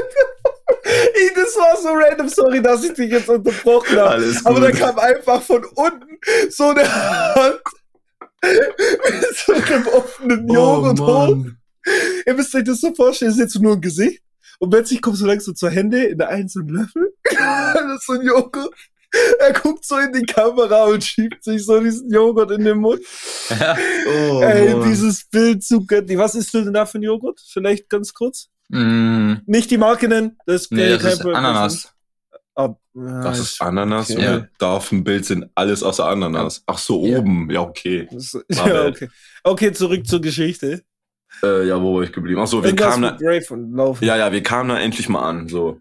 Ey, 1.14 1.32
das 1.36 1.56
war 1.56 1.78
so 1.82 1.90
random, 1.90 2.30
sorry, 2.30 2.62
dass 2.62 2.84
ich 2.84 2.94
dich 2.94 3.12
jetzt 3.12 3.30
unterbrochen 3.30 3.98
habe. 3.98 4.10
Alles 4.12 4.46
Aber 4.46 4.60
da 4.60 4.72
gut. 4.72 4.80
kam 4.80 4.98
einfach 5.00 5.42
von 5.42 5.64
unten 5.76 6.18
so 6.50 6.70
eine 6.70 6.84
Hand 7.36 7.60
mit 8.44 9.36
so 9.36 9.54
einem 9.54 9.88
offenen 9.88 10.48
Joghurt 10.50 11.00
hoch. 11.00 11.30
Mann. 11.30 11.58
Ihr 12.26 12.34
müsst 12.34 12.54
euch 12.56 12.64
das 12.64 12.82
so 12.82 12.94
vorstellen, 12.94 13.32
ist 13.32 13.40
jetzt 13.40 13.60
nur 13.60 13.74
ein 13.74 13.82
Gesicht. 13.82 14.22
Und 14.60 14.72
plötzlich 14.72 15.02
kommt 15.02 15.18
so 15.18 15.26
langsam 15.26 15.56
zur 15.56 15.70
Hände 15.70 16.04
in 16.06 16.18
der 16.18 16.30
einen 16.30 16.48
so 16.50 16.60
ein 16.60 16.68
Löffel. 16.68 17.14
das 17.24 17.98
ist 17.98 18.06
so 18.08 18.14
ein 18.14 18.22
Joghurt. 18.24 18.74
Er 19.40 19.54
guckt 19.54 19.86
so 19.86 19.98
in 19.98 20.12
die 20.12 20.26
Kamera 20.26 20.84
und 20.86 21.04
schiebt 21.04 21.44
sich 21.44 21.66
so 21.66 21.80
diesen 21.80 22.12
Joghurt 22.12 22.52
in 22.52 22.66
den 22.66 22.78
Mund. 22.80 23.02
Oh, 23.50 24.42
Ey, 24.42 24.74
Mann. 24.76 24.90
dieses 24.90 25.26
Bild 25.30 25.64
zu 25.64 25.86
göttlich. 25.86 26.18
Was 26.18 26.36
ist 26.36 26.54
denn 26.54 26.74
da 26.74 26.86
für 26.86 26.98
ein 27.00 27.04
Joghurt? 27.04 27.40
Vielleicht 27.52 27.90
ganz 27.90 28.14
kurz? 28.14 28.50
Mm, 28.70 29.34
Nicht 29.46 29.72
die 29.72 29.78
Marke 29.78 30.08
nennen. 30.08 30.38
Das, 30.46 30.70
nee, 30.72 30.90
das 30.98 31.04
ist. 31.04 31.26
Ananas. 31.26 31.94
Ah, 32.56 32.74
ja, 32.96 33.22
Das 33.24 33.40
ist 33.40 33.62
Ananas, 33.62 34.10
okay. 34.10 34.46
Da 34.58 34.72
auf 34.74 34.90
dem 34.90 35.04
Bild 35.04 35.26
sind 35.26 35.46
alles 35.54 35.84
außer 35.84 36.06
Ananas. 36.08 36.64
Ach 36.66 36.78
so, 36.80 37.06
Ja. 37.06 37.20
oben. 37.20 37.50
Ja, 37.52 37.62
okay. 37.62 38.08
Das- 38.12 38.34
My 38.50 38.56
Ja, 38.70 38.86
okay. 38.88 39.10
okay, 39.44 39.72
zurück 39.74 40.08
zur 40.08 40.22
Geschichte. 40.22 40.82
Äh, 41.44 41.68
ja, 41.68 41.80
wo 41.80 41.96
war 41.96 42.02
ich 42.04 42.12
geblieben? 42.12 42.40
Ach 42.42 42.48
so, 42.48 42.64
wir 42.64 42.70
Irgendwas 42.70 42.94
kamen 42.96 43.04
da. 43.04 43.18
Ja, 44.02 44.18
ja, 44.18 44.32
wir 44.32 44.42
kamen 44.42 44.70
da 44.70 44.80
endlich 44.80 45.08
mal 45.08 45.22
an, 45.30 45.48
so. 45.48 45.80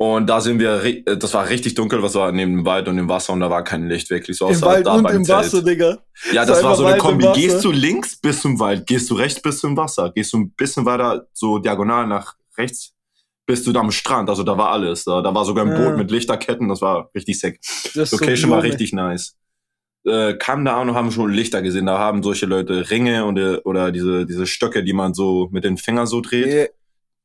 Und 0.00 0.28
da 0.28 0.40
sind 0.40 0.60
wir, 0.60 0.84
äh, 0.84 1.02
das 1.18 1.34
war 1.34 1.48
richtig 1.48 1.74
dunkel, 1.74 2.00
was 2.04 2.14
war 2.14 2.30
neben 2.30 2.58
dem 2.58 2.64
Wald 2.64 2.86
und 2.86 2.96
dem 2.96 3.08
Wasser 3.08 3.32
und 3.32 3.40
da 3.40 3.50
war 3.50 3.64
kein 3.64 3.88
Licht 3.88 4.08
wirklich 4.10 4.36
so 4.36 4.48
Im 4.48 4.62
Wald 4.62 4.86
da 4.86 4.94
und 4.94 5.10
im 5.10 5.24
Zelt. 5.24 5.38
Wasser, 5.38 5.62
Digga. 5.62 5.98
Ja, 6.32 6.46
So 6.46 6.52
das 6.52 6.62
war 6.62 6.76
so 6.76 6.84
eine 6.84 6.98
Kombi. 6.98 7.26
Gehst 7.34 7.64
du 7.64 7.72
links 7.72 8.16
bis 8.16 8.40
zum 8.40 8.60
Wald, 8.60 8.86
gehst 8.86 9.10
du 9.10 9.14
rechts 9.16 9.42
bis 9.42 9.58
zum 9.58 9.76
Wasser, 9.76 10.12
gehst 10.14 10.32
du 10.32 10.38
ein 10.38 10.52
bisschen 10.52 10.86
weiter 10.86 11.26
so 11.32 11.58
diagonal 11.58 12.06
nach 12.06 12.36
rechts, 12.56 12.94
bist 13.44 13.66
du 13.66 13.72
da 13.72 13.80
am 13.80 13.90
Strand. 13.90 14.30
Also 14.30 14.44
da 14.44 14.56
war 14.56 14.70
alles. 14.70 15.02
Da, 15.02 15.20
da 15.20 15.34
war 15.34 15.44
sogar 15.44 15.66
ein 15.66 15.72
Ja. 15.72 15.88
Boot 15.88 15.98
mit 15.98 16.12
Lichterketten, 16.12 16.68
das 16.68 16.80
war 16.80 17.10
richtig 17.12 17.40
sick. 17.40 17.58
Das 17.60 17.96
ist 17.96 18.10
so 18.10 18.18
Location 18.18 18.50
war 18.52 18.62
richtig 18.62 18.92
nice. 18.92 19.36
Äh, 20.06 20.34
kam 20.34 20.64
da 20.64 20.80
an 20.80 20.90
und 20.90 20.94
haben 20.94 21.10
schon 21.10 21.32
Lichter 21.32 21.60
gesehen. 21.60 21.86
Da 21.86 21.98
haben 21.98 22.22
solche 22.22 22.46
Leute 22.46 22.88
Ringe 22.88 23.24
und, 23.24 23.36
äh, 23.36 23.56
oder 23.64 23.90
diese, 23.90 24.26
diese 24.26 24.46
Stöcke, 24.46 24.84
die 24.84 24.92
man 24.92 25.12
so 25.12 25.48
mit 25.50 25.64
den 25.64 25.76
Fingern 25.76 26.06
so 26.06 26.20
dreht. 26.20 26.70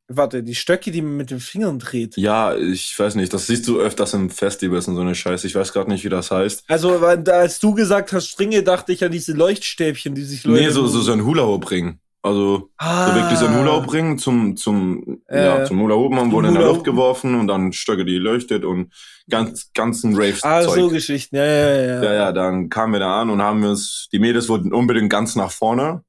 Warte, 0.10 0.44
die 0.44 0.56
Stöcke, 0.56 0.92
die 0.92 1.02
man 1.02 1.16
mit 1.16 1.32
den 1.32 1.40
Fingern 1.40 1.80
dreht. 1.80 2.18
Ja, 2.18 2.56
ich 2.56 2.98
weiß 2.98 3.16
nicht. 3.16 3.34
Das 3.34 3.48
siehst 3.48 3.68
du 3.68 3.80
öfters 3.80 4.14
im 4.14 4.30
Festivals 4.30 4.88
und 4.88 4.96
so 4.96 5.02
eine 5.02 5.16
Scheiße. 5.16 5.48
Ich 5.48 5.56
weiß 5.56 5.72
gerade 5.72 5.90
nicht, 5.90 6.04
wie 6.04 6.10
das 6.10 6.30
heißt. 6.30 6.66
Also, 6.68 6.98
als 7.00 7.60
du 7.60 7.74
gesagt 7.74 8.12
hast, 8.12 8.28
Stringe, 8.28 8.64
dachte 8.64 8.92
ich 8.92 9.04
an 9.04 9.12
diese 9.12 9.32
Leuchtstäbchen, 9.32 10.14
die 10.14 10.24
sich 10.24 10.46
Nee, 10.46 10.70
so, 10.70 10.88
so, 10.88 11.00
so 11.00 11.14
ein 11.14 11.24
Hula-Hoop-Ring. 11.24 12.00
Also, 12.22 12.70
ah, 12.78 13.10
so 13.10 13.16
wirklich 13.16 13.38
so 13.38 13.46
ein 13.48 13.58
Hula-Hoop-Ring 13.58 14.18
zum, 14.18 14.56
zum, 14.56 15.22
Äh, 15.28 15.46
ja, 15.46 15.66
zum 15.66 15.80
Hula-Hoop. 15.82 16.12
Man 16.12 16.26
zum 16.26 16.32
wurde 16.32 16.48
in 16.50 16.54
der. 16.54 16.64
Luft 16.64 16.84
geworfen 16.84 17.36
und 17.36 17.48
dann 17.48 17.74
Stöcke, 17.74 18.06
die 18.06 18.18
leuchtet 18.18 18.64
und 18.64 18.94
ganz, 19.30 19.72
ganzen 19.74 20.16
Raves-Zeug. 20.16 20.52
Ah, 20.52 20.64
so 20.64 20.90
Geschichten, 20.90 21.36
ja, 21.36 21.46
ja, 21.46 21.76
ja. 21.76 22.04
Ja, 22.04 22.14
ja, 22.14 22.32
dann 22.32 22.70
kamen 22.70 22.94
wir 22.94 23.00
da 23.00 23.22
an 23.22 23.30
und 23.30 23.42
haben 23.42 23.62
wir 23.62 23.70
uns, 23.72 24.08
die 24.12 24.20
Mädels 24.20 24.48
wollten 24.48 24.74
unbedingt 24.74 25.10
ganz 25.10 25.36
nach 25.36 25.52
vorne, 25.52 26.04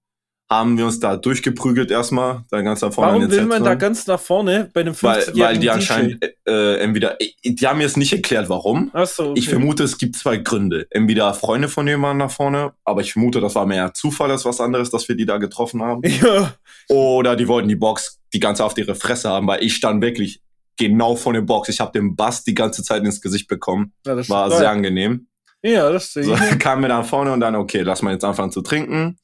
haben 0.51 0.77
wir 0.77 0.85
uns 0.85 1.01
da 1.01 1.17
durchgeprügelt 1.17 1.91
erstmal, 1.91 2.45
dann 2.51 2.65
ganz 2.65 2.83
nach 2.83 2.93
vorne 2.93 3.13
Warum 3.13 3.31
will 3.31 3.47
man 3.47 3.65
da 3.65 3.75
ganz 3.75 4.07
nach 4.07 4.21
vorne 4.21 4.71
bei 4.75 4.83
einem 4.83 4.95
50 4.95 5.35
weil, 5.35 5.43
weil 5.43 5.59
die 5.59 5.71
anscheinend 5.71 6.23
äh, 6.47 6.77
entweder, 6.77 7.21
äh, 7.21 7.31
die 7.45 7.67
haben 7.67 7.79
mir 7.79 7.85
jetzt 7.85 7.97
nicht 7.97 8.13
erklärt, 8.13 8.49
warum. 8.51 8.91
Achso, 8.93 9.31
okay. 9.31 9.39
Ich 9.39 9.49
vermute, 9.49 9.85
es 9.85 9.97
gibt 9.97 10.17
zwei 10.17 10.37
Gründe. 10.37 10.87
Entweder 10.91 11.33
Freunde 11.33 11.69
von 11.69 11.87
denen 11.87 12.03
waren 12.03 12.19
nach 12.19 12.31
vorne, 12.31 12.73
aber 12.85 13.01
ich 13.01 13.15
vermute, 13.15 13.41
das 13.41 13.55
war 13.55 13.65
mehr 13.65 13.95
Zufall 13.95 14.31
als 14.31 14.45
was 14.45 14.61
anderes, 14.61 14.91
dass 14.91 15.09
wir 15.09 15.17
die 15.17 15.27
da 15.27 15.39
getroffen 15.39 15.83
haben. 15.83 16.03
Ja, 16.25 16.55
Oder 16.89 17.35
die 17.37 17.49
wollten 17.49 17.69
die 17.69 17.77
Box 17.77 18.21
die 18.33 18.41
ganze 18.41 18.65
auf 18.65 18.77
ihre 18.77 18.95
Fresse 18.95 19.31
haben, 19.31 19.47
weil 19.47 19.65
ich 19.65 19.75
stand 19.75 20.03
wirklich 20.03 20.41
genau 20.77 21.17
vor 21.17 21.33
der 21.33 21.41
Box. 21.41 21.69
Ich 21.71 21.81
habe 21.81 21.93
den 21.93 22.15
Bass 22.17 22.45
die 22.45 22.55
ganze 22.55 22.83
Zeit 22.83 23.03
ins 23.05 23.21
Gesicht 23.21 23.49
bekommen. 23.49 23.93
ja, 24.07 24.15
das 24.15 24.29
War 24.29 24.51
sehr 24.51 24.71
angenehm. 24.71 25.27
Ja, 25.63 25.91
das 25.91 26.13
sehe 26.13 26.25
So, 26.25 26.35
ich. 26.35 26.59
kamen 26.59 26.83
wir 26.83 26.89
dann 26.89 27.05
vorne 27.05 27.33
und 27.33 27.41
dann, 27.41 27.55
okay, 27.57 27.81
lass 27.81 28.03
mal 28.03 28.13
jetzt 28.13 28.25
anfangen 28.25 28.53
zu 28.53 28.61
trinken. 28.61 29.17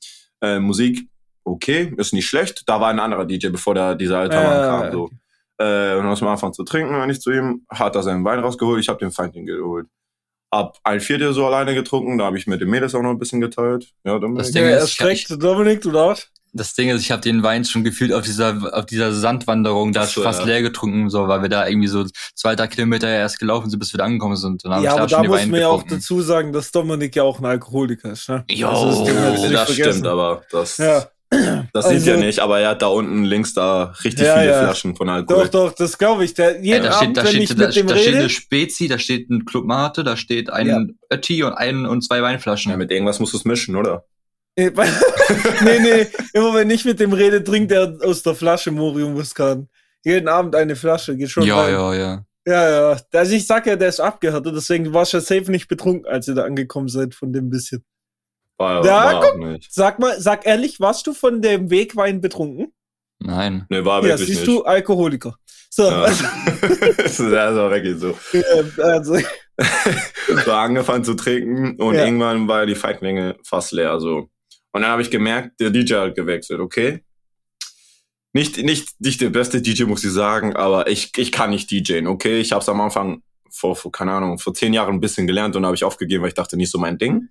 Äh, 0.42 0.59
Musik, 0.59 1.09
okay, 1.44 1.92
ist 1.96 2.12
nicht 2.12 2.26
schlecht. 2.26 2.62
Da 2.66 2.81
war 2.81 2.88
ein 2.90 3.00
anderer 3.00 3.24
DJ, 3.24 3.48
bevor 3.48 3.74
der, 3.74 3.94
dieser 3.94 4.18
alte 4.18 4.37
Mann 4.37 4.44
Ja, 4.46 4.81
kam. 4.83 4.92
So. 4.92 5.11
Äh, 5.59 5.92
und 5.94 5.98
dann 6.03 6.09
lass 6.09 6.20
mal 6.22 6.33
anfangen 6.33 6.55
zu 6.55 6.64
trinken, 6.64 6.98
wenn 7.00 7.11
ich 7.11 7.20
zu 7.20 7.31
ihm. 7.31 7.66
Hat 7.68 7.94
er 7.94 8.03
seinen 8.03 8.24
Wein 8.24 8.38
rausgeholt, 8.40 8.81
ich 8.81 8.88
habe 8.88 8.98
den 8.98 9.11
Feindling 9.11 9.46
geholt. 9.46 9.87
Ab 10.50 10.79
ein 10.83 11.00
Viertel 11.00 11.33
so 11.33 11.46
alleine 11.46 11.74
getrunken, 11.74 12.18
da 12.18 12.24
habe 12.24 12.38
ich 12.38 12.46
mit 12.46 12.61
den 12.61 12.70
Mädels 12.70 12.94
auch 12.94 13.03
noch 13.03 13.11
ein 13.11 13.18
bisschen 13.18 13.40
geteilt. 13.40 13.92
Ja, 14.05 14.18
dann 14.18 14.35
Das 14.35 14.50
Ding 14.50 14.64
ist, 14.64 14.81
erschreckt. 14.81 15.42
Dominik, 15.42 15.81
du 15.83 15.92
darfst? 15.92 16.33
Das 16.52 16.74
Ding 16.74 16.88
ist, 16.88 17.00
ich 17.02 17.10
habe 17.12 17.22
den 17.22 17.42
Wein 17.44 17.64
schon 17.64 17.84
gefühlt 17.84 18.12
auf 18.12 18.24
dieser 18.24 18.76
auf 18.76 18.86
dieser 18.86 19.12
Sandwanderung 19.12 19.92
da 19.92 20.04
so, 20.06 20.22
fast 20.22 20.40
ja. 20.40 20.46
leer 20.46 20.62
getrunken, 20.62 21.08
so 21.08 21.28
weil 21.28 21.42
wir 21.42 21.48
da 21.48 21.66
irgendwie 21.68 21.86
so 21.88 22.04
zwei, 22.34 22.56
drei 22.56 22.66
Kilometer 22.66 23.08
erst 23.08 23.38
gelaufen 23.38 23.70
sind, 23.70 23.78
bis 23.78 23.92
wir 23.94 23.98
da 23.98 24.04
angekommen 24.04 24.36
sind. 24.36 24.62
Ja, 24.64 24.80
ich 24.80 24.88
aber 24.90 25.06
da 25.06 25.22
da 25.22 25.28
muss 25.28 25.46
man 25.46 25.60
ja 25.60 25.68
auch 25.68 25.84
dazu 25.84 26.20
sagen, 26.22 26.52
dass 26.52 26.72
Dominik 26.72 27.14
ja 27.14 27.22
auch 27.22 27.38
ein 27.38 27.44
Alkoholiker 27.46 28.10
ist. 28.12 28.28
Ne? 28.28 28.44
Jo, 28.50 28.68
Also, 28.68 29.04
das 29.06 29.50
das 29.52 29.72
stimmt, 29.74 30.06
aber 30.06 30.42
das, 30.50 30.76
Ja, 30.78 31.06
das 31.72 31.84
Also- 31.84 31.96
sieht 31.98 32.06
ja 32.08 32.16
nicht. 32.16 32.40
Aber 32.40 32.58
er 32.58 32.70
hat 32.70 32.82
da 32.82 32.88
unten 32.88 33.22
links 33.22 33.54
da 33.54 33.94
richtig 34.02 34.26
Ja, 34.26 34.38
viele 34.38 34.50
ja. 34.50 34.64
Flaschen 34.64 34.96
von 34.96 35.08
Alkohol. 35.08 35.44
doch, 35.44 35.68
doch, 35.68 35.72
das 35.72 35.96
glaube 35.96 36.24
ich. 36.24 36.34
Der, 36.34 36.56
Ja, 36.56 36.74
jeden 36.74 36.82
da 36.82 36.90
Abend, 36.90 36.96
steht, 36.96 37.16
da 37.16 37.22
wenn 37.22 37.28
steht, 37.30 37.42
ich 37.42 37.48
da, 37.56 37.66
mit 37.68 37.76
dem 37.76 37.86
da 37.86 37.94
steht 37.96 38.06
rede, 38.08 38.18
eine 38.18 38.28
Spezi, 38.28 38.88
da 38.88 38.98
steht 38.98 39.30
ein 39.30 39.44
Club 39.44 39.64
Mate, 39.66 40.02
da 40.02 40.16
steht 40.16 40.50
ein 40.50 40.66
Ja. 40.66 40.80
Ötti 41.16 41.44
und 41.44 41.52
ein 41.52 41.86
und 41.86 42.02
zwei 42.02 42.20
Weinflaschen. 42.22 42.72
Ja, 42.72 42.76
mit 42.76 42.90
irgendwas 42.90 43.20
musst 43.20 43.32
du 43.34 43.36
es 43.38 43.44
mischen, 43.44 43.76
oder? 43.76 44.04
nee, 44.56 45.78
nee, 45.80 46.06
immer 46.34 46.54
wenn 46.54 46.70
ich 46.70 46.84
mit 46.84 47.00
dem 47.00 47.12
rede, 47.12 47.42
trinkt 47.42 47.72
er 47.72 47.96
aus 48.04 48.22
der 48.22 48.34
Flasche 48.34 48.70
Morium 48.70 49.14
Muskan. 49.14 49.68
Jeden 50.04 50.28
Abend 50.28 50.54
eine 50.54 50.76
Flasche, 50.76 51.16
geht 51.16 51.30
schon 51.30 51.44
ja, 51.44 51.60
rein. 51.60 51.72
ja, 51.72 51.94
ja. 51.94 52.24
Ja, 52.46 52.70
ja. 52.92 53.00
Also 53.12 53.34
ich 53.34 53.46
sag 53.46 53.66
ja, 53.66 53.76
der 53.76 53.88
ist 53.90 54.00
abgehärtet, 54.00 54.54
deswegen 54.56 54.92
warst 54.92 55.12
du 55.12 55.18
ja 55.18 55.20
safe 55.22 55.50
nicht 55.50 55.68
betrunken, 55.68 56.06
als 56.10 56.26
ihr 56.26 56.34
da 56.34 56.44
angekommen 56.44 56.88
seid 56.88 57.14
von 57.14 57.32
dem 57.32 57.50
bisschen. 57.50 57.84
War, 58.58 58.84
Ja, 58.84 59.04
war 59.04 59.24
auch 59.24 59.36
nicht. 59.36 59.72
Sag 59.72 59.98
mal, 59.98 60.18
sag 60.20 60.46
ehrlich, 60.46 60.80
warst 60.80 61.06
du 61.06 61.12
von 61.12 61.40
dem 61.42 61.70
Wegwein 61.70 62.20
betrunken? 62.20 62.72
Nein. 63.22 63.66
Nee, 63.68 63.84
war 63.84 64.02
Ja, 64.02 64.08
wirklich 64.18 64.28
siehst 64.28 64.46
nicht. 64.46 64.48
du, 64.48 64.64
Alkoholiker. 64.64 65.34
So, 65.68 65.84
Ja. 65.90 66.06
das 66.96 67.20
ist 67.20 67.20
also 67.20 67.70
wirklich 67.70 67.98
so. 67.98 68.10
äh, 68.32 68.82
also, 68.82 69.16
so 70.44 70.52
angefangen 70.52 71.04
zu 71.04 71.14
trinken 71.14 71.76
und 71.80 71.94
Ja. 71.94 72.04
irgendwann 72.06 72.48
war 72.48 72.64
die 72.66 72.74
Feitmenge 72.74 73.36
fast 73.44 73.72
leer. 73.72 74.00
So. 74.00 74.28
Und 74.72 74.83
dann 74.83 74.90
habe 74.90 75.02
ich 75.02 75.11
gemerkt, 75.11 75.61
der 75.61 75.70
DJ 75.70 75.94
hat 75.94 76.14
gewechselt, 76.14 76.61
okay? 76.61 77.04
Nicht, 78.33 78.59
nicht, 78.59 79.00
nicht 79.00 79.20
der 79.20 79.30
beste 79.30 79.61
DJ, 79.61 79.85
muss 79.85 80.04
ich 80.04 80.12
sagen, 80.12 80.54
aber 80.54 80.88
ich, 80.88 81.11
ich 81.16 81.33
kann 81.33 81.50
nicht 81.50 81.70
DJen, 81.70 82.06
okay? 82.06 82.38
Ich 82.40 82.52
habe 82.52 82.62
es 82.62 82.68
am 82.68 82.80
Anfang 82.80 83.22
vor, 83.50 83.74
vor, 83.74 83.90
keine 83.90 84.12
Ahnung, 84.12 84.38
vor 84.38 84.54
zehn 84.54 84.72
Jahren 84.72 84.94
ein 84.94 85.00
bisschen 85.00 85.26
gelernt 85.26 85.56
und 85.56 85.66
habe 85.66 85.74
ich 85.74 85.83
aufgegeben, 85.83 86.22
weil 86.22 86.28
ich 86.28 86.35
dachte, 86.35 86.56
nicht 86.56 86.70
so 86.70 86.78
mein 86.78 86.98
Ding. 86.98 87.28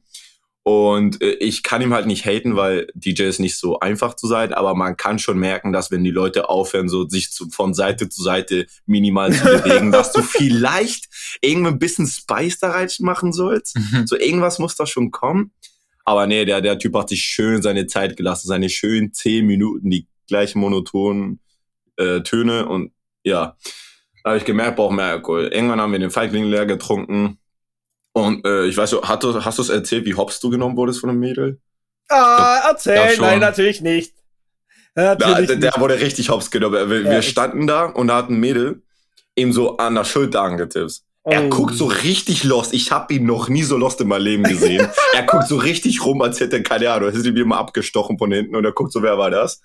Und 0.64 1.22
äh, 1.22 1.32
ich 1.36 1.64
kann 1.64 1.82
ihm 1.82 1.94
halt 1.94 2.06
nicht 2.06 2.26
haten, 2.26 2.58
weil 2.58 2.88
DJ 2.94 3.24
ist 3.24 3.40
nicht 3.40 3.58
so 3.58 3.80
einfach 3.80 4.16
zu 4.16 4.28
sein, 4.28 4.54
aber 4.54 4.76
man 4.76 4.98
kann 4.98 5.18
schon 5.18 5.40
merken, 5.40 5.72
dass 5.72 5.90
wenn 5.90 6.04
die 6.04 6.12
Leute 6.12 6.50
aufhören, 6.50 6.90
so 6.90 7.08
sich 7.08 7.32
zu, 7.32 7.50
von 7.50 7.74
Seite 7.74 8.10
zu 8.10 8.22
Seite 8.22 8.68
minimal 8.86 9.32
zu 9.32 9.44
bewegen, 9.46 9.92
dass 9.94 10.12
du 10.12 10.22
vielleicht 10.22 11.06
irgendwie 11.42 11.70
ein 11.70 11.80
bisschen 11.80 12.08
Spice 12.08 12.60
da 12.60 12.72
rein 12.72 12.90
machen 13.00 13.32
sollst. 13.32 13.78
So 14.06 14.18
irgendwas 14.18 14.60
muss 14.60 14.76
da 14.76 14.86
schon 14.86 15.12
kommen. 15.12 15.54
Aber 16.10 16.26
nee, 16.26 16.44
der, 16.44 16.60
der 16.60 16.80
Typ 16.80 16.96
hat 16.96 17.08
sich 17.10 17.22
schön 17.22 17.62
seine 17.62 17.86
Zeit 17.86 18.18
gelassen, 18.18 18.48
seine 18.48 18.68
schönen 18.68 19.14
zehn 19.14 19.46
Minuten, 19.46 19.92
die 19.92 20.08
gleichen 20.28 20.60
monotonen 20.60 21.40
äh, 21.98 22.22
Töne 22.22 22.68
und 22.68 22.94
ja, 23.24 23.56
da 24.24 24.32
habe 24.32 24.40
ich 24.40 24.46
gemerkt, 24.46 24.78
braucht 24.78 24.96
mehr 24.96 25.06
Alkohol. 25.06 25.50
Irgendwann 25.54 25.80
haben 25.80 25.92
wir 25.92 26.00
den 26.00 26.10
Feigling 26.10 26.46
leer 26.46 26.66
getrunken 26.66 27.38
und 28.14 28.44
äh, 28.44 28.66
ich 28.66 28.76
weiß, 28.76 28.96
hast 29.04 29.24
du, 29.24 29.46
hast 29.46 29.60
du 29.60 29.62
es 29.62 29.70
erzählt, 29.70 30.06
wie 30.06 30.16
hops 30.16 30.40
du 30.40 30.50
genommen 30.50 30.76
wurdest 30.78 31.00
von 31.00 31.12
einem 31.12 31.20
Mädel? 31.20 31.62
ah, 32.10 32.60
erzähl, 32.70 33.12
schon. 33.12 33.26
nein, 33.26 33.40
natürlich 33.40 33.82
nicht. 33.82 34.16
Natürlich 34.96 35.46
der, 35.46 35.58
der 35.58 35.70
nicht. 35.70 35.80
wurde 35.80 36.00
richtig 36.02 36.32
hops 36.32 36.50
genommen. 36.50 36.90
Wir, 36.90 37.02
Ja, 37.04 37.12
wir 37.12 37.22
standen 37.22 37.68
da 37.68 37.86
und 37.86 38.08
da 38.08 38.16
hat 38.16 38.32
ein 38.32 38.40
Mädel 38.40 38.82
ihm 39.36 39.54
so 39.54 39.78
an 39.78 39.94
der 39.94 40.06
Schulter 40.06 40.42
angetippt. 40.42 41.04
Er 41.26 41.46
Oh. 41.46 41.50
guckt 41.50 41.76
so 41.76 41.86
richtig 41.86 42.44
lost. 42.44 42.74
Ich 42.74 42.92
habe 42.92 43.14
ihn 43.14 43.26
noch 43.26 43.50
nie 43.50 43.64
so 43.64 43.78
lost 43.78 44.00
in 44.02 44.08
meinem 44.08 44.24
Leben 44.24 44.44
gesehen. 44.44 44.88
er 45.14 45.24
guckt 45.24 45.48
so 45.48 45.58
richtig 45.58 46.04
rum, 46.06 46.22
als 46.22 46.40
hätte 46.40 46.58
er 46.58 46.64
keine 46.64 46.90
Ahnung. 46.92 47.12
Hätte 47.12 47.28
ihm 47.30 47.48
mal 47.48 47.58
abgestochen 47.58 48.18
von 48.18 48.32
hinten 48.32 48.56
und 48.56 48.64
er 48.66 48.72
guckt 48.72 48.92
so, 48.94 49.02
wer 49.04 49.18
war 49.18 49.30
das? 49.30 49.62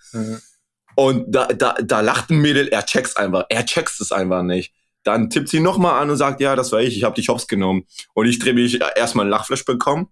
Und 0.96 1.24
da, 1.28 1.46
da, 1.46 1.74
da 1.82 2.00
lacht 2.00 2.30
ein 2.30 2.38
Mädel, 2.40 2.68
er 2.68 2.84
checkt's 2.84 3.16
einfach. 3.16 3.44
Er 3.48 3.64
checkt 3.64 4.00
es 4.00 4.12
einfach 4.12 4.42
nicht. 4.42 4.72
Dann 5.04 5.28
tippt 5.30 5.48
sie 5.48 5.60
nochmal 5.60 6.00
an 6.00 6.10
und 6.10 6.16
sagt, 6.16 6.40
ja, 6.40 6.56
das 6.56 6.72
war 6.72 6.80
ich, 6.80 6.96
ich 6.96 7.04
habe 7.04 7.14
dich 7.14 7.28
hops 7.28 7.46
genommen. 7.46 7.84
Und 8.14 8.26
ich 8.26 8.38
drehe 8.38 8.54
mich 8.54 8.80
erstmal 8.96 9.24
einen 9.24 9.30
Lachflash 9.30 9.64
bekommen. 9.64 10.08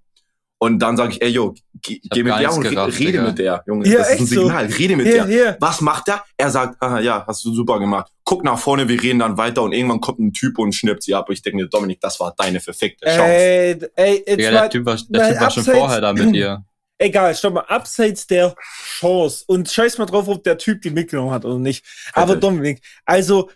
Und 0.59 0.78
dann 0.78 0.96
sage 0.96 1.12
ich, 1.14 1.22
ey, 1.22 1.28
yo, 1.31 1.55
geh, 1.83 1.98
geh 2.05 2.22
mit 2.22 2.38
der 2.38 2.52
und 2.52 2.62
gerafft, 2.62 2.96
rede 3.00 3.11
Digga. 3.12 3.22
mit 3.24 3.38
der, 3.38 3.64
Junge. 3.66 3.88
Ja, 3.88 3.98
das 3.98 4.11
ist 4.11 4.12
ein 4.12 4.18
echt 4.22 4.28
so. 4.28 4.40
Signal. 4.42 4.66
Rede 4.66 4.96
mit 4.96 5.07
Hier, 5.07 5.14
der. 5.14 5.26
hier. 5.26 5.57
Was 5.59 5.81
macht 5.81 6.09
er? 6.09 6.22
Er 6.37 6.50
sagt, 6.50 6.81
haha, 6.81 7.00
ja, 7.00 7.24
hast 7.26 7.44
du 7.44 7.52
super 7.52 7.81
gemacht. 7.81 8.12
Guck 8.33 8.45
nach 8.45 8.59
vorne, 8.59 8.88
wir 8.88 9.03
reden 9.03 9.18
dann 9.18 9.37
weiter 9.37 9.62
und 9.62 9.73
irgendwann 9.73 10.01
kommt 10.01 10.18
ein 10.18 10.33
Typ 10.33 10.59
und 10.59 10.75
schnippt 10.75 11.03
sie 11.03 11.14
ab. 11.14 11.29
Und 11.29 11.35
ich 11.35 11.42
denke 11.42 11.57
mir, 11.57 11.68
Dominik, 11.68 12.01
das 12.01 12.18
war 12.18 12.35
deine 12.35 12.61
verfickte 12.61 13.05
Chance. 13.05 13.23
Ey, 13.23 13.79
ey, 13.95 14.25
jetzt 14.27 14.40
Ja, 14.40 14.51
der 14.51 14.71
Typ 14.71 14.87
war, 14.87 14.97
der 15.09 15.29
typ 15.29 15.40
war 15.40 15.51
schon 15.51 15.64
vorher 15.64 16.01
da 16.01 16.12
mit 16.14 16.35
ihr. 16.35 16.64
egal, 16.99 17.35
stopp 17.35 17.55
mal, 17.55 17.64
abseits 17.68 18.27
der 18.27 18.55
Chance 18.99 19.45
und 19.47 19.68
scheiß 19.68 19.99
mal 19.99 20.07
drauf, 20.07 20.29
ob 20.29 20.42
der 20.45 20.57
Typ 20.57 20.81
die 20.81 20.90
mitgenommen 20.90 21.31
hat 21.31 21.45
oder 21.45 21.59
nicht. 21.59 21.85
Aber 22.14 22.35
Richtig. 22.35 22.40
Dominik, 22.40 22.83
also 23.05 23.51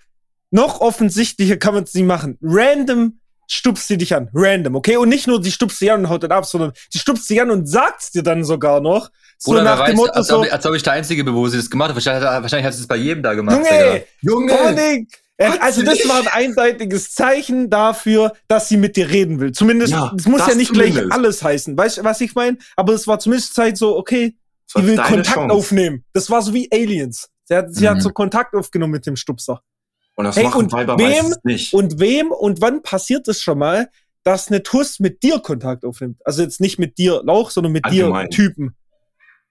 noch 0.51 0.81
offensichtlicher 0.81 1.57
kann 1.57 1.75
man 1.75 1.85
es 1.85 1.95
nicht 1.95 2.05
machen. 2.05 2.37
Random 2.43 3.19
stupst 3.49 3.89
sie 3.89 3.97
dich 3.97 4.15
an. 4.15 4.29
Random, 4.35 4.75
okay? 4.75 4.97
Und 4.97 5.09
nicht 5.09 5.27
nur 5.27 5.41
die 5.41 5.53
stupst 5.53 5.79
sie 5.79 5.91
an 5.91 6.01
und 6.01 6.09
haut 6.11 6.23
dann 6.23 6.33
ab, 6.33 6.45
sondern 6.45 6.73
die 6.93 6.99
stupst 6.99 7.29
sie 7.29 7.41
an 7.41 7.51
und 7.51 7.67
sagt's 7.67 8.11
dir 8.11 8.23
dann 8.23 8.45
sogar 8.45 8.81
noch. 8.81 9.11
So 9.39 9.51
Bruder, 9.53 9.65
nach 9.65 9.79
dem 9.85 9.89
weiß, 9.89 9.95
Motto 9.97 10.13
als, 10.13 10.27
so, 10.29 10.41
als 10.41 10.67
ob 10.67 10.75
ich 10.75 10.83
der 10.83 10.95
Einzige 10.95 11.23
bin, 11.25 11.35
wo 11.35 11.47
sie 11.49 11.59
das 11.59 11.69
gemacht 11.71 11.91
hat. 11.91 11.97
Wahrscheinlich, 11.97 12.27
hat- 12.29 12.43
wahrscheinlich 12.43 12.67
hat 12.67 12.75
sie 12.75 12.81
es 12.81 12.87
bei 12.87 12.97
jedem 12.97 13.23
da 13.23 13.35
gemacht. 13.35 13.57
Junge, 13.57 14.05
Junge! 14.23 15.07
Hat 15.39 15.61
Also 15.61 15.83
das 15.83 15.99
war 16.09 16.21
ein 16.21 16.29
einseitiges 16.29 17.13
Zeichen 17.13 17.69
dafür, 17.69 18.33
dass 18.49 18.71
sie 18.71 18.79
mit 18.79 18.97
dir 18.97 19.11
reden 19.11 19.39
will. 19.39 19.53
Zumindest, 19.53 19.93
Ja, 19.93 20.11
es 20.17 20.27
muss 20.27 20.39
das 20.41 20.49
ja 20.49 20.55
nicht 20.55 20.73
gleich 20.73 20.89
zumindest. 20.95 21.13
alles 21.13 21.43
heißen. 21.43 21.77
Weißt 21.77 21.99
du, 21.99 22.05
was 22.05 22.21
ich 22.23 22.35
meine? 22.35 22.57
Aber 22.77 22.95
es 22.95 23.07
war 23.07 23.19
zumindest 23.19 23.55
Zeit 23.55 23.77
so, 23.77 23.99
okay, 23.99 24.35
die 24.75 24.87
will 24.87 24.97
Kontakt 24.97 25.27
Chance. 25.35 25.55
aufnehmen. 25.55 26.05
Das 26.15 26.31
war 26.31 26.41
so 26.41 26.55
wie 26.55 26.71
Aliens. 26.73 27.29
Sie 27.45 27.55
hat, 27.55 27.67
sie 27.75 27.87
hat 27.87 27.97
Mhm. 27.99 28.01
so 28.01 28.11
Kontakt 28.11 28.55
aufgenommen 28.55 28.93
mit 28.93 29.05
dem 29.05 29.17
Stupser. 29.17 29.61
Und 30.15 30.25
das 30.25 30.37
Hey, 30.37 30.45
machen 30.45 30.63
und 30.65 30.73
Weiber 30.73 30.99
wem- 30.99 31.35
nicht. 31.45 31.75
Und 31.75 32.01
wem 32.01 32.31
und 32.31 32.63
wann 32.63 32.83
passiert 32.83 33.29
es 33.29 33.43
schon 33.43 33.59
mal, 33.59 33.91
dass 34.25 34.49
eine 34.49 34.63
Tuss 34.63 34.99
mit 35.01 35.23
dir 35.23 35.39
Kontakt 35.41 35.85
aufnimmt? 35.85 36.17
Also 36.25 36.43
jetzt 36.43 36.61
nicht 36.63 36.79
mit 36.79 36.97
dir 36.97 37.21
Lauch, 37.23 37.51
sondern 37.51 37.73
mit 37.73 37.85
Allgemein. 37.85 38.31
dir 38.31 38.35
Typen. 38.37 38.75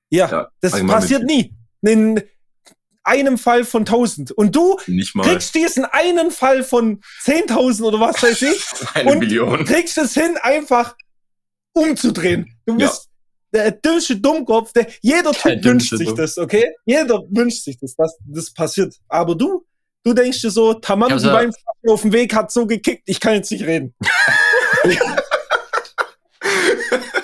Ja, 0.09 0.29
Ja, 0.29 0.47
das 0.61 0.71
passiert 0.85 1.23
mit- 1.23 1.31
nie. 1.31 1.53
In 1.91 2.21
einem 3.03 3.37
Fall 3.37 3.63
von 3.65 3.85
tausend. 3.85 4.31
Und 4.31 4.55
du 4.55 4.77
nicht 4.87 5.15
mal 5.15 5.23
kriegst 5.27 5.53
diesen 5.53 5.85
einen 5.85 6.31
Fall 6.31 6.63
von 6.63 7.01
10.000 7.23 7.83
oder 7.83 7.99
was 7.99 8.21
weiß 8.23 8.41
ich, 8.41 8.63
eine 8.95 9.11
und- 9.11 9.19
Million. 9.19 9.63
kriegst 9.65 9.97
es 9.97 10.13
hin, 10.13 10.37
einfach 10.41 10.95
umzudrehen. 11.73 12.49
Du 12.65 12.73
Ja. 12.77 12.87
bist 12.87 13.09
der 13.53 13.71
dümmste 13.71 14.17
Dummkopf, 14.17 14.73
der, 14.73 14.87
jeder 15.01 15.31
Der 15.31 15.55
Typ 15.61 15.63
wünscht 15.65 15.95
sich 15.95 16.07
Dumm- 16.07 16.17
das, 16.17 16.37
okay? 16.37 16.73
Jeder 16.85 17.21
wünscht 17.29 17.63
sich 17.63 17.77
das, 17.79 17.95
dass 17.95 18.17
das 18.25 18.51
passiert. 18.53 18.95
Aber 19.07 19.35
du, 19.35 19.65
du 20.03 20.13
denkst 20.13 20.41
dir 20.41 20.49
so, 20.51 20.73
Tamam, 20.73 21.09
Ja, 21.09 21.15
also- 21.15 21.31
Weinflasche 21.31 21.63
auf 21.87 22.01
dem 22.01 22.11
Weg 22.11 22.33
hat 22.33 22.51
so 22.51 22.65
gekickt, 22.65 23.03
ich 23.05 23.19
kann 23.19 23.35
jetzt 23.35 23.51
nicht 23.51 23.65
reden. 23.65 23.93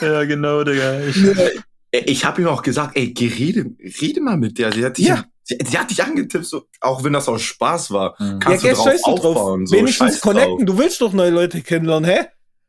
Ja, 0.01 0.23
genau, 0.23 0.63
Digga. 0.63 0.93
Ey, 0.93 1.59
Ich 1.91 2.23
habe 2.25 2.41
ihm 2.41 2.47
auch 2.47 2.61
gesagt, 2.61 2.95
ey, 2.97 3.13
rede, 3.19 3.65
rede 4.01 4.21
mal 4.21 4.37
mit 4.37 4.57
der. 4.57 4.71
Sie 4.71 4.85
hat 4.85 4.97
dich, 4.97 5.07
Ja. 5.07 5.25
sie, 5.43 5.57
sie 5.65 5.77
hat 5.77 5.89
dich 5.89 6.01
angetippt, 6.03 6.45
so, 6.45 6.63
auch 6.79 7.03
wenn 7.03 7.11
das 7.13 7.27
aus 7.27 7.41
Spaß 7.41 7.91
war. 7.91 8.15
Mhm. 8.19 8.39
Kannst 8.39 8.63
ja, 8.63 8.69
du 8.71 8.75
drauf 8.77 8.85
scheiß 8.85 9.01
du 9.01 9.15
drauf. 9.15 9.25
aufbauen. 9.35 9.65
So, 9.67 9.75
Wenigstens 9.75 10.21
connecten, 10.21 10.57
drauf. 10.65 10.65
du 10.65 10.77
willst 10.77 11.01
doch 11.01 11.11
neue 11.13 11.31
Leute 11.31 11.61
kennenlernen, 11.61 12.09
hä? 12.09 12.19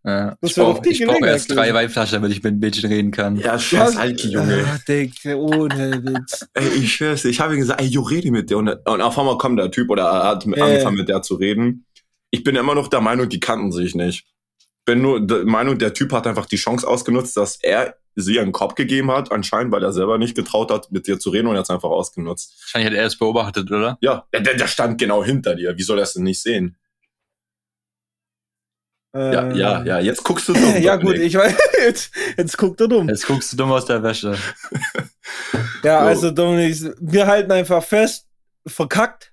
Ja. 0.05 0.37
Das 0.41 0.51
Ich 0.51 0.57
brauche 0.57 0.81
brauch 0.81 1.21
erst 1.25 1.51
drei 1.51 1.69
gewesen. 1.69 1.75
Weinflaschen, 1.75 2.15
damit 2.17 2.33
ich 2.33 2.43
mit 2.43 2.55
dem 2.55 2.59
Mädchen 2.59 2.91
reden 2.91 3.13
kann. 3.13 3.37
Ja, 3.37 3.57
scheiß 3.57 3.97
Alki, 3.97 4.31
Junge. 4.31 4.65
Ah, 4.67 4.79
Digga, 4.89 5.37
ohne 5.37 6.03
Witz. 6.05 6.45
Ey, 6.55 6.69
ich 6.71 6.93
schwör's, 6.95 7.23
dir, 7.23 7.29
ich 7.29 7.39
habe 7.39 7.55
ihm 7.55 7.61
gesagt, 7.61 7.81
ey, 7.81 7.87
jo, 7.87 8.03
rede 8.03 8.33
mit 8.33 8.51
der. 8.51 8.59
Und, 8.59 8.69
und 8.69 9.01
auf 9.01 9.17
einmal 9.17 9.39
kommt 9.39 9.61
der 9.61 9.71
Typ 9.71 9.89
oder 9.91 10.03
er 10.03 10.25
hat 10.31 10.45
Äh. 10.49 10.61
angefangen 10.61 10.97
mit 10.97 11.09
der 11.09 11.23
zu 11.23 11.37
reden. 11.37 11.87
Ich 12.33 12.43
bin 12.43 12.57
immer 12.57 12.75
noch 12.75 12.89
der 12.89 13.01
Meinung, 13.01 13.29
die 13.29 13.39
kannten 13.39 13.71
sich 13.71 13.95
nicht. 13.95 14.25
Bin 14.85 15.03
nur 15.03 15.25
der 15.25 15.45
Meinung, 15.45 15.79
der 15.79 15.95
Typ 15.95 16.13
hat 16.13 16.27
einfach 16.27 16.47
die 16.47 16.57
Chance 16.57 16.89
ausgenutzt, 16.89 17.37
dass 17.37 17.63
er 17.63 17.95
sie 18.17 18.39
einen 18.41 18.53
Kopf 18.53 18.75
gegeben 18.75 19.11
hat, 19.11 19.33
anscheinend, 19.33 19.73
weil 19.73 19.83
er 19.83 19.93
selber 19.93 20.19
nicht 20.19 20.35
getraut 20.35 20.71
hat, 20.71 20.91
mit 20.93 21.07
dir 21.07 21.19
zu 21.19 21.31
reden 21.31 21.47
und 21.49 21.55
er 21.55 21.59
hat 21.61 21.65
es 21.67 21.71
einfach 21.71 21.91
ausgenutzt. 21.91 22.55
Wahrscheinlich 22.63 22.93
hat 22.93 22.99
er 22.99 23.07
es 23.07 23.17
beobachtet, 23.19 23.71
oder? 23.71 23.99
Ja, 24.01 24.27
der, 24.33 24.41
der 24.55 24.67
stand 24.67 24.99
genau 24.99 25.25
hinter 25.25 25.55
dir. 25.55 25.77
Wie 25.79 25.83
soll 25.83 25.99
er 25.99 26.03
es 26.05 26.13
denn 26.15 26.25
nicht 26.25 26.41
sehen? 26.43 26.77
Ja, 29.15 29.43
Ähm, 29.51 29.57
ja, 29.57 29.85
ja, 29.85 29.99
jetzt 30.01 30.25
guckst 30.25 30.49
du 30.49 30.53
dumm. 30.55 30.81
Ja, 30.81 30.97
gut, 30.97 31.17
ich 31.17 31.35
weiß, 31.35 31.55
jetzt, 31.85 32.15
jetzt 32.37 32.57
guckt 32.57 32.81
er 32.81 32.89
dumm. 32.89 33.09
Jetzt 33.09 33.27
guckst 33.27 33.53
du 33.53 33.57
dumm 33.57 33.71
aus 33.73 33.85
der 33.85 34.03
Wäsche. 34.03 34.37
Ja, 35.85 36.01
So. 36.01 36.07
also 36.07 36.31
Dominik, 36.31 36.77
wir 37.01 37.27
halten 37.27 37.51
einfach 37.53 37.83
fest, 37.83 38.27
verkackt. 38.67 39.33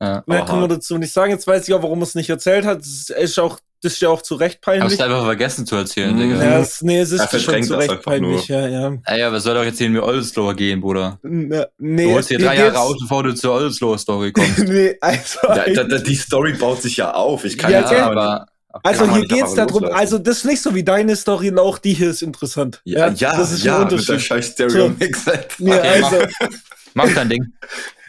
Ja. 0.00 0.22
Mehr 0.26 0.40
Aha. 0.40 0.46
kann 0.46 0.60
man 0.60 0.68
dazu 0.70 0.96
nicht 0.98 1.12
sagen. 1.12 1.30
Jetzt 1.30 1.46
weiß 1.46 1.68
ich 1.68 1.74
auch, 1.74 1.82
warum 1.82 2.00
er 2.00 2.04
es 2.04 2.14
nicht 2.14 2.30
erzählt 2.30 2.64
hat. 2.64 2.78
Das 2.80 3.10
ist 3.10 3.38
auch, 3.38 3.58
das 3.82 3.94
ist 3.94 4.00
ja 4.02 4.08
auch 4.10 4.22
zu 4.22 4.34
Recht 4.34 4.56
Hast 4.58 4.64
peinlich. 4.64 4.98
du 4.98 5.04
einfach 5.04 5.24
vergessen 5.24 5.66
zu 5.66 5.76
erzählen, 5.76 6.14
Mhm. 6.14 6.20
Digga. 6.20 6.44
Ja, 6.44 6.58
es, 6.60 6.82
nee, 6.82 7.00
es 7.00 7.12
ist 7.12 7.20
schon 7.30 7.40
verdrängt 7.40 7.66
zu 7.66 7.74
Recht 7.76 8.02
peinlich, 8.02 8.48
ja, 8.48 8.66
ja. 8.68 8.92
Ey, 9.06 9.22
aber 9.22 9.40
soll 9.40 9.54
doch 9.54 9.64
jetzt 9.64 9.78
hier 9.78 9.86
in 9.88 9.92
mir 9.94 10.02
Oldesloher 10.04 10.54
gehen, 10.54 10.80
Bruder. 10.80 11.18
N- 11.22 11.64
Nee, 11.78 12.04
Du 12.04 12.12
holst 12.12 12.30
dir 12.30 12.38
mir 12.38 12.46
drei 12.46 12.56
Jahre 12.56 12.78
aus, 12.78 12.96
bevor 13.00 13.22
du 13.22 13.34
zur 13.34 13.54
Oldesloher 13.54 13.98
Story 13.98 14.32
kommst. 14.32 14.58
nee, 14.68 14.96
also, 15.00 15.38
Da, 15.42 15.64
da, 15.66 15.84
da, 15.84 15.98
die 15.98 16.14
Story 16.14 16.52
baut 16.54 16.82
sich 16.82 16.96
ja 16.98 17.12
auf. 17.14 17.44
Ich 17.44 17.56
kann 17.58 17.72
Ja, 17.72 17.80
jetzt 17.80 17.90
gell? 17.90 18.00
aber 18.00 18.46
also 18.84 19.12
hier 19.16 19.26
geht's 19.26 19.54
darum, 19.54 19.84
also 19.84 20.16
das 20.18 20.38
ist 20.38 20.44
nicht 20.44 20.62
so 20.62 20.72
wie 20.74 20.84
deine 20.84 21.16
Story, 21.16 21.48
Lauch, 21.48 21.78
die 21.78 21.92
hier 21.94 22.10
ist 22.10 22.22
interessant. 22.22 22.80
Ja, 22.84 23.08
ja, 23.10 23.36
das 23.36 23.50
ist 23.50 23.64
ja, 23.64 23.78
ein 23.78 23.82
mit 23.84 23.90
der 23.92 23.98
Unterschied. 23.98 24.20
scheiß 24.26 24.46
Stereo-Mix. 24.52 25.24
Ja, 25.58 25.76
Okay, 25.78 26.02
also, 26.04 26.16
Mach 26.94 27.12
dein 27.14 27.28
Ding. 27.30 27.46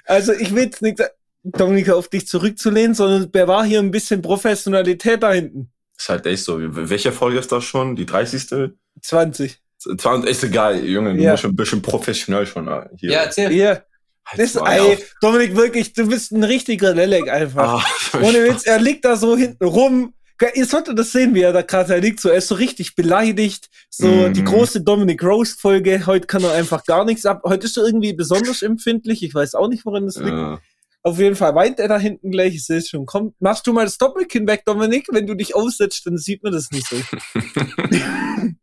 also 0.06 0.34
ich 0.34 0.54
will 0.54 0.64
jetzt 0.66 0.82
nicht, 0.84 1.00
Dominika, 1.44 1.94
auf 1.94 2.08
dich 2.08 2.28
zurückzulehnen, 2.28 2.94
sondern 2.94 3.30
wer 3.34 3.48
war 3.48 3.66
hier 3.66 3.80
ein 3.80 3.92
bisschen 3.92 4.22
Professionalität 4.22 5.24
da 5.24 5.34
hinten? 5.34 5.72
Ist 5.98 6.10
halt 6.10 6.26
echt 6.26 6.44
so. 6.44 6.58
Welche 6.60 7.12
Folge 7.12 7.40
ist 7.40 7.52
das 7.52 7.64
schon? 7.64 7.96
Die 7.96 8.06
30. 8.06 8.74
20. 9.02 9.60
20, 9.98 10.30
ist 10.30 10.44
egal, 10.44 10.84
Junge, 10.86 11.16
du 11.16 11.22
Ja. 11.22 11.32
musst 11.32 11.42
schon 11.42 11.52
ein 11.52 11.56
bisschen 11.56 11.82
professionell 11.82 12.46
schon 12.46 12.70
hier. 12.98 13.14
erzähl. 13.14 13.52
Ja, 13.52 13.82
Halt 14.24 14.40
das, 14.40 14.56
ey. 14.56 15.00
Dominik, 15.22 15.56
wirklich, 15.56 15.94
du 15.94 16.08
bist 16.08 16.32
ein 16.32 16.44
richtiger 16.44 16.94
Lelek 16.94 17.28
einfach. 17.30 17.84
Ah, 18.14 18.18
Ohne 18.22 18.46
Witz, 18.46 18.64
er 18.68 18.80
liegt 18.80 19.04
da 19.06 19.16
so 19.16 19.36
hinten 19.36 19.66
rum. 19.66 20.14
Ihr 20.56 20.66
solltet 20.66 20.98
das 20.98 21.12
sehen, 21.12 21.36
wie 21.36 21.42
er 21.42 21.54
da 21.54 21.62
gerade 21.64 21.98
liegt. 21.98 22.20
So, 22.20 22.30
er 22.30 22.38
ist 22.38 22.48
so 22.48 22.56
richtig 22.56 22.96
beleidigt. 22.96 23.70
So, 23.92 24.08
Mhm. 24.08 24.34
die 24.34 24.44
große 24.44 24.82
Dominic 24.82 25.24
Roast 25.24 25.60
Folge. 25.62 26.06
Heute 26.08 26.26
kann 26.28 26.44
er 26.44 26.54
einfach 26.54 26.84
gar 26.86 27.06
nichts 27.06 27.26
ab. 27.28 27.42
Heute 27.46 27.66
ist 27.68 27.78
er 27.78 27.86
irgendwie 27.86 28.14
besonders 28.14 28.62
empfindlich. 28.64 29.22
Ich 29.24 29.34
weiß 29.36 29.54
auch 29.56 29.68
nicht, 29.68 29.86
woran 29.86 30.06
das 30.06 30.18
liegt. 30.18 30.30
Ja. 30.30 30.60
Auf 31.04 31.18
jeden 31.18 31.36
Fall 31.36 31.56
weint 31.56 31.80
er 31.80 31.88
da 31.88 31.98
hinten 31.98 32.30
gleich. 32.32 32.54
Ich 32.56 32.66
sehe 32.66 32.78
es 32.78 32.90
schon. 32.90 33.06
Komm, 33.08 33.34
machst 33.40 33.66
du 33.66 33.74
mal 33.74 33.86
das 33.86 33.98
Doppelkinn 33.98 34.48
weg, 34.48 34.64
Dominik? 34.66 35.08
Wenn 35.12 35.26
du 35.26 35.34
dich 35.34 35.56
aufsetzt, 35.56 36.06
dann 36.06 36.18
sieht 36.18 36.44
man 36.44 36.54
das 36.54 36.70
nicht 36.72 36.88
so. 36.88 36.96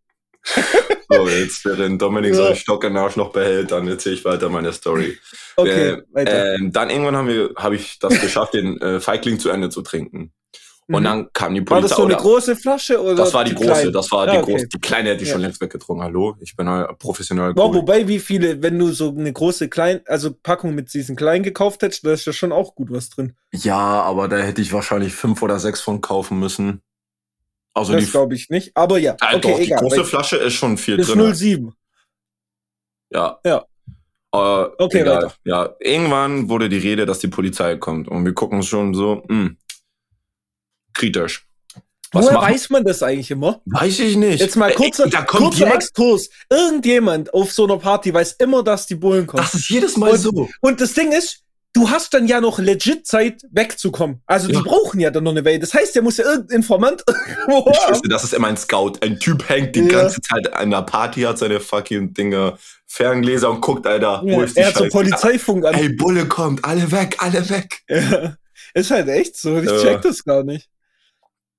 So, 1.10 1.26
jetzt, 1.28 1.64
während 1.64 2.00
Dominik 2.02 2.32
Ja. 2.34 2.36
seinen 2.44 2.56
Stock 2.56 2.84
im 2.84 2.96
Arsch 2.96 3.16
noch 3.16 3.32
behält, 3.32 3.70
dann 3.70 3.88
erzähle 3.88 4.14
ich 4.14 4.24
weiter 4.26 4.50
meine 4.50 4.72
Story. 4.74 5.18
Okay, 5.56 5.90
Äh, 5.92 6.02
weiter. 6.12 6.54
Ähm, 6.56 6.70
dann 6.70 6.90
irgendwann 6.90 7.16
haben 7.16 7.28
wir, 7.28 7.50
habe 7.56 7.76
ich 7.76 7.98
das 7.98 8.20
geschafft, 8.20 8.52
den 8.54 8.78
äh, 8.80 9.00
Feigling 9.00 9.38
zu 9.38 9.48
Ende 9.48 9.70
zu 9.70 9.80
trinken. 9.82 10.32
Und 10.90 11.00
Mhm. 11.02 11.04
dann 11.04 11.28
kam 11.34 11.54
die 11.54 11.60
war 11.60 11.66
Polizei. 11.66 11.88
das 11.88 11.96
so 11.98 12.04
eine 12.04 12.14
oder- 12.14 12.22
große 12.22 12.56
Flasche 12.56 13.02
oder? 13.02 13.14
das 13.16 13.34
war 13.34 13.44
die, 13.44 13.54
große, 13.54 13.66
kleine? 13.72 13.92
das 13.92 14.10
war 14.10 14.26
die 14.26 14.38
okay. 14.38 14.52
große. 14.52 14.68
Die 14.68 14.78
kleine 14.78 15.10
hätte 15.10 15.22
ich 15.22 15.28
Ja. 15.28 15.34
schon 15.34 15.42
längst 15.42 15.60
weggetrunken. 15.60 16.02
Hallo, 16.02 16.34
ich 16.40 16.56
bin 16.56 16.66
ein 16.66 16.86
professioneller 16.98 17.54
Wow, 17.54 17.74
wobei, 17.74 18.08
wie 18.08 18.18
viele, 18.18 18.62
wenn 18.62 18.78
du 18.78 18.90
so 18.92 19.10
eine 19.10 19.30
große 19.30 19.68
klein, 19.68 20.00
also 20.06 20.32
Packung 20.32 20.74
mit 20.74 20.92
diesen 20.94 21.14
kleinen 21.14 21.42
gekauft 21.44 21.82
hättest, 21.82 22.06
da 22.06 22.12
ist 22.14 22.24
ja 22.24 22.32
schon 22.32 22.52
auch 22.52 22.74
gut 22.74 22.90
was 22.90 23.10
drin. 23.10 23.34
Ja, 23.52 23.76
aber 23.76 24.28
da 24.28 24.38
hätte 24.38 24.62
ich 24.62 24.72
wahrscheinlich 24.72 25.12
fünf 25.14 25.42
oder 25.42 25.58
sechs 25.58 25.82
von 25.82 26.00
kaufen 26.00 26.38
müssen. 26.38 26.80
Also 27.74 27.92
das 27.92 28.06
die 28.06 28.10
glaube 28.10 28.34
ich 28.34 28.48
nicht. 28.48 28.74
Aber 28.74 28.96
ja, 28.98 29.14
Ah, 29.20 29.34
okay, 29.36 29.40
doch, 29.42 29.56
die 29.58 29.64
egal. 29.64 29.80
große 29.80 29.98
weil- 29.98 30.04
Flasche 30.04 30.36
ist 30.36 30.54
schon 30.54 30.78
viel 30.78 30.96
Das 30.96 31.08
ist 31.08 31.14
drin. 31.14 31.34
07. 31.34 31.74
Ja. 33.10 33.38
Ja. 33.44 33.58
Äh, 34.32 34.38
Okay, 34.78 35.00
egal. 35.02 35.16
weiter. 35.24 35.34
Ja, 35.44 35.74
irgendwann 35.80 36.48
wurde 36.48 36.68
die 36.70 36.78
Rede, 36.78 37.04
dass 37.04 37.18
die 37.18 37.28
Polizei 37.28 37.76
kommt 37.76 38.08
und 38.08 38.24
wir 38.24 38.32
gucken 38.32 38.62
schon 38.62 38.94
so, 38.94 39.22
mh, 39.28 39.50
kritisch. 40.94 41.44
Was 42.12 42.24
Woher 42.24 42.38
machen- 42.38 42.54
weiß 42.54 42.70
man 42.70 42.84
das 42.84 43.02
eigentlich 43.02 43.30
immer? 43.30 43.60
Weiß 43.66 43.98
ich 43.98 44.16
nicht. 44.16 44.40
Jetzt 44.40 44.56
mal 44.56 44.72
kurzer, 44.72 45.04
ey, 45.04 45.10
da 45.10 45.22
kommt 45.22 45.42
kurzer 45.44 45.58
jemand, 45.66 45.82
Exkurs. 45.82 46.30
Irgendjemand 46.50 47.34
auf 47.34 47.52
so 47.52 47.64
einer 47.64 47.76
Party 47.78 48.14
weiß 48.14 48.32
immer, 48.38 48.62
dass 48.62 48.86
die 48.86 48.94
Bullen 48.94 49.26
kommen. 49.26 49.42
das 49.42 49.54
ist 49.54 49.68
jedes 49.68 49.96
Mal 49.98 50.12
Und- 50.12 50.18
so. 50.18 50.48
Und 50.62 50.80
das 50.80 50.94
Ding 50.94 51.12
ist, 51.12 51.42
du 51.74 51.90
hast 51.90 52.14
dann 52.14 52.26
ja 52.26 52.40
noch 52.40 52.58
legit 52.58 53.06
Zeit 53.06 53.42
wegzukommen. 53.50 54.22
Also 54.24 54.48
Ja. 54.48 54.56
die 54.58 54.64
brauchen 54.66 55.00
ja 55.00 55.10
dann 55.10 55.22
noch 55.24 55.32
eine 55.32 55.44
Weile. 55.44 55.58
Das 55.58 55.74
heißt, 55.74 55.94
der 55.94 56.00
muss 56.02 56.16
ja 56.16 56.24
irgendein 56.24 56.56
Informant 56.56 57.04
irgendwo 57.06 57.70
Ich 57.70 57.90
wüsste, 57.90 58.08
das 58.08 58.24
ist 58.24 58.32
immer 58.32 58.48
ein 58.48 58.56
Scout. 58.56 58.94
Ein 59.02 59.20
Typ 59.20 59.46
hängt 59.46 59.76
die 59.76 59.80
Ja. 59.80 59.88
ganze 60.00 60.22
Zeit 60.22 60.50
an 60.54 60.70
der 60.70 60.82
Party, 60.82 61.20
hat 61.20 61.36
seine 61.38 61.60
fucking 61.60 62.14
Dinger 62.14 62.58
Ferngläser 62.86 63.50
und 63.50 63.60
guckt, 63.60 63.86
Alter, 63.86 64.22
wo 64.24 64.28
Ja, 64.30 64.42
ist 64.44 64.56
die 64.56 64.60
er 64.60 64.68
hat 64.68 64.74
so 64.76 64.84
Scheiße? 64.84 64.92
Polizeifunk 64.96 65.66
an. 65.66 65.74
Ey, 65.74 65.90
Bulle 65.90 66.24
kommt, 66.26 66.64
alle 66.64 66.90
weg, 66.90 67.16
alle 67.18 67.46
weg. 67.50 67.82
Ja. 67.90 68.34
Ist 68.72 68.90
halt 68.90 69.08
echt 69.08 69.36
so. 69.36 69.58
Ich 69.58 69.68
Ja. 69.70 69.78
check 69.78 70.00
das 70.00 70.24
gar 70.24 70.42
nicht. 70.42 70.68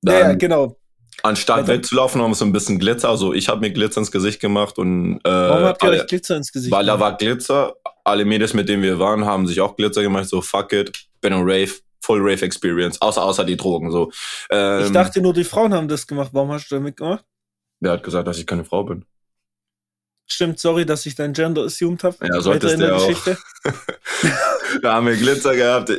Ja, 0.04 0.20
ja, 0.20 0.34
genau. 0.34 0.76
Anstatt 1.24 1.68
wegzulaufen, 1.68 2.22
haben 2.22 2.32
wir 2.32 2.36
so 2.36 2.46
ein 2.46 2.54
bisschen 2.54 2.80
Glitzer. 2.80 3.10
Also 3.10 3.34
ich 3.34 3.50
habe 3.50 3.60
mir 3.60 3.72
Glitzer 3.72 4.00
ins 4.00 4.12
Gesicht 4.12 4.40
gemacht 4.40 4.78
und 4.78 5.18
äh, 5.26 5.30
Warum 5.30 5.64
habt 5.66 5.84
ihr 5.84 5.90
alle, 5.90 6.00
euch 6.02 6.08
Glitzer 6.08 6.38
ins 6.38 6.52
Gesicht 6.52 6.72
weil 6.72 6.86
da 6.86 6.94
gemacht? 6.94 7.12
war 7.12 7.18
Glitzer. 7.18 7.74
Alle 8.06 8.24
Mädels, 8.26 8.54
mit 8.54 8.70
denen 8.70 8.82
wir 8.84 9.00
waren, 9.00 9.26
haben 9.26 9.46
sich 9.46 9.60
auch 9.60 9.76
Glitzer 9.76 10.02
gemacht. 10.02 10.30
So 10.30 10.42
fuck 10.42 10.72
it, 10.72 10.98
bin 11.20 11.34
ein 11.34 11.42
Rave, 11.42 11.72
Full 12.02 12.20
Rave 12.22 12.46
Experience, 12.46 13.02
außer 13.02 13.22
außer 13.22 13.44
die 13.44 13.58
Drogen. 13.58 13.92
So. 13.92 14.12
Ähm, 14.50 14.86
Ich 14.86 14.92
dachte 14.92 15.22
nur, 15.22 15.34
die 15.34 15.44
Frauen 15.44 15.74
haben 15.74 15.90
das 15.90 16.08
gemacht. 16.08 16.30
Warum 16.32 16.52
hast 16.52 16.70
du 16.70 16.76
da 16.76 16.82
mitgemacht? 16.82 17.26
der 17.82 17.92
hat 17.94 18.04
gesagt, 18.04 18.28
dass 18.28 18.38
ich 18.38 18.46
keine 18.48 18.64
Frau 18.66 18.84
bin. 18.84 19.06
Stimmt, 20.32 20.60
sorry, 20.60 20.86
dass 20.86 21.06
ich 21.06 21.16
dein 21.16 21.34
Gender 21.34 21.64
assumed 21.64 22.04
habe. 22.04 22.16
Ja, 22.28 22.40
solltest 22.40 22.76
in 22.76 22.80
der 22.82 22.90
du 22.90 22.96
auch. 22.98 23.08
Geschichte. 23.08 23.38
da 24.84 24.94
haben 24.94 25.08
wir 25.08 25.16
Glitzer 25.18 25.56
gehabt. 25.56 25.92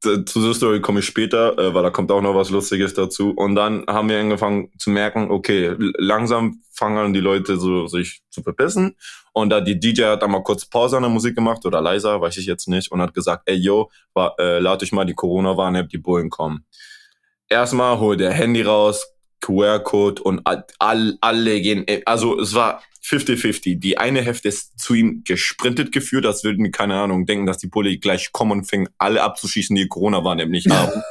Zu 0.00 0.22
zur 0.24 0.54
Story 0.54 0.80
komme 0.80 1.00
ich 1.00 1.06
später, 1.06 1.58
äh, 1.58 1.74
weil 1.74 1.82
da 1.82 1.90
kommt 1.90 2.12
auch 2.12 2.22
noch 2.22 2.34
was 2.34 2.50
Lustiges 2.50 2.94
dazu. 2.94 3.30
Und 3.30 3.56
dann 3.56 3.84
haben 3.88 4.08
wir 4.08 4.20
angefangen 4.20 4.70
zu 4.78 4.90
merken, 4.90 5.30
okay, 5.30 5.74
langsam 5.98 6.62
fangen 6.72 6.98
an 6.98 7.12
die 7.12 7.20
Leute 7.20 7.58
so 7.58 7.88
sich 7.88 8.22
zu 8.30 8.42
verpissen. 8.42 8.96
Und 9.32 9.50
da 9.50 9.60
die 9.60 9.78
DJ 9.78 10.04
hat 10.04 10.22
dann 10.22 10.30
mal 10.30 10.42
kurz 10.42 10.64
Pause 10.66 10.96
an 10.96 11.02
der 11.02 11.10
Musik 11.10 11.34
gemacht 11.34 11.66
oder 11.66 11.80
leiser, 11.80 12.20
weiß 12.20 12.36
ich 12.38 12.46
jetzt 12.46 12.68
nicht, 12.68 12.90
und 12.92 13.00
hat 13.00 13.14
gesagt, 13.14 13.42
ey 13.46 13.56
yo, 13.56 13.90
äh, 14.38 14.58
lad 14.60 14.82
euch 14.82 14.92
mal 14.92 15.04
die 15.04 15.14
Corona-Warn-App, 15.14 15.88
die 15.88 15.98
Bullen 15.98 16.30
kommen. 16.30 16.64
Erstmal 17.48 17.98
hol 17.98 18.16
der 18.16 18.32
Handy 18.32 18.62
raus, 18.62 19.04
QR-Code 19.40 20.22
und 20.22 20.40
all, 20.44 20.64
all, 20.78 21.18
alle 21.20 21.60
gehen, 21.60 21.86
äh, 21.86 22.02
also 22.04 22.38
es 22.40 22.54
war 22.54 22.82
50-50. 23.04 23.78
Die 23.78 23.98
eine 23.98 24.22
Hälfte 24.22 24.48
ist 24.48 24.78
zu 24.78 24.94
ihm 24.94 25.22
gesprintet 25.24 25.92
geführt, 25.92 26.26
als 26.26 26.44
würden, 26.44 26.70
keine 26.70 27.00
Ahnung, 27.00 27.26
denken, 27.26 27.46
dass 27.46 27.58
die 27.58 27.68
Pulli 27.68 27.98
gleich 27.98 28.32
kommen 28.32 28.52
und 28.52 28.64
fingen 28.64 28.88
alle 28.98 29.22
abzuschießen, 29.22 29.74
die 29.74 29.88
Corona 29.88 30.24
waren 30.24 30.50
nicht 30.50 30.70
haben. 30.70 31.02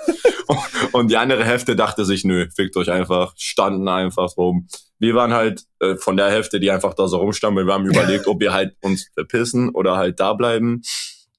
und 0.91 1.11
die 1.11 1.17
andere 1.17 1.43
Hälfte 1.43 1.75
dachte 1.75 2.05
sich, 2.05 2.23
nö, 2.23 2.47
fickt 2.55 2.77
euch 2.77 2.91
einfach, 2.91 3.33
standen 3.37 3.87
einfach 3.87 4.37
rum. 4.37 4.67
Wir 4.99 5.15
waren 5.15 5.33
halt 5.33 5.63
äh, 5.79 5.95
von 5.95 6.17
der 6.17 6.29
Hälfte, 6.29 6.59
die 6.59 6.71
einfach 6.71 6.93
da 6.93 7.07
so 7.07 7.17
rumstanden, 7.17 7.65
wir 7.65 7.73
haben 7.73 7.85
überlegt, 7.85 8.27
ob 8.27 8.39
wir 8.39 8.53
halt 8.53 8.75
uns 8.81 9.09
verpissen 9.13 9.69
oder 9.69 9.95
halt 9.95 10.19
da 10.19 10.33
bleiben. 10.33 10.81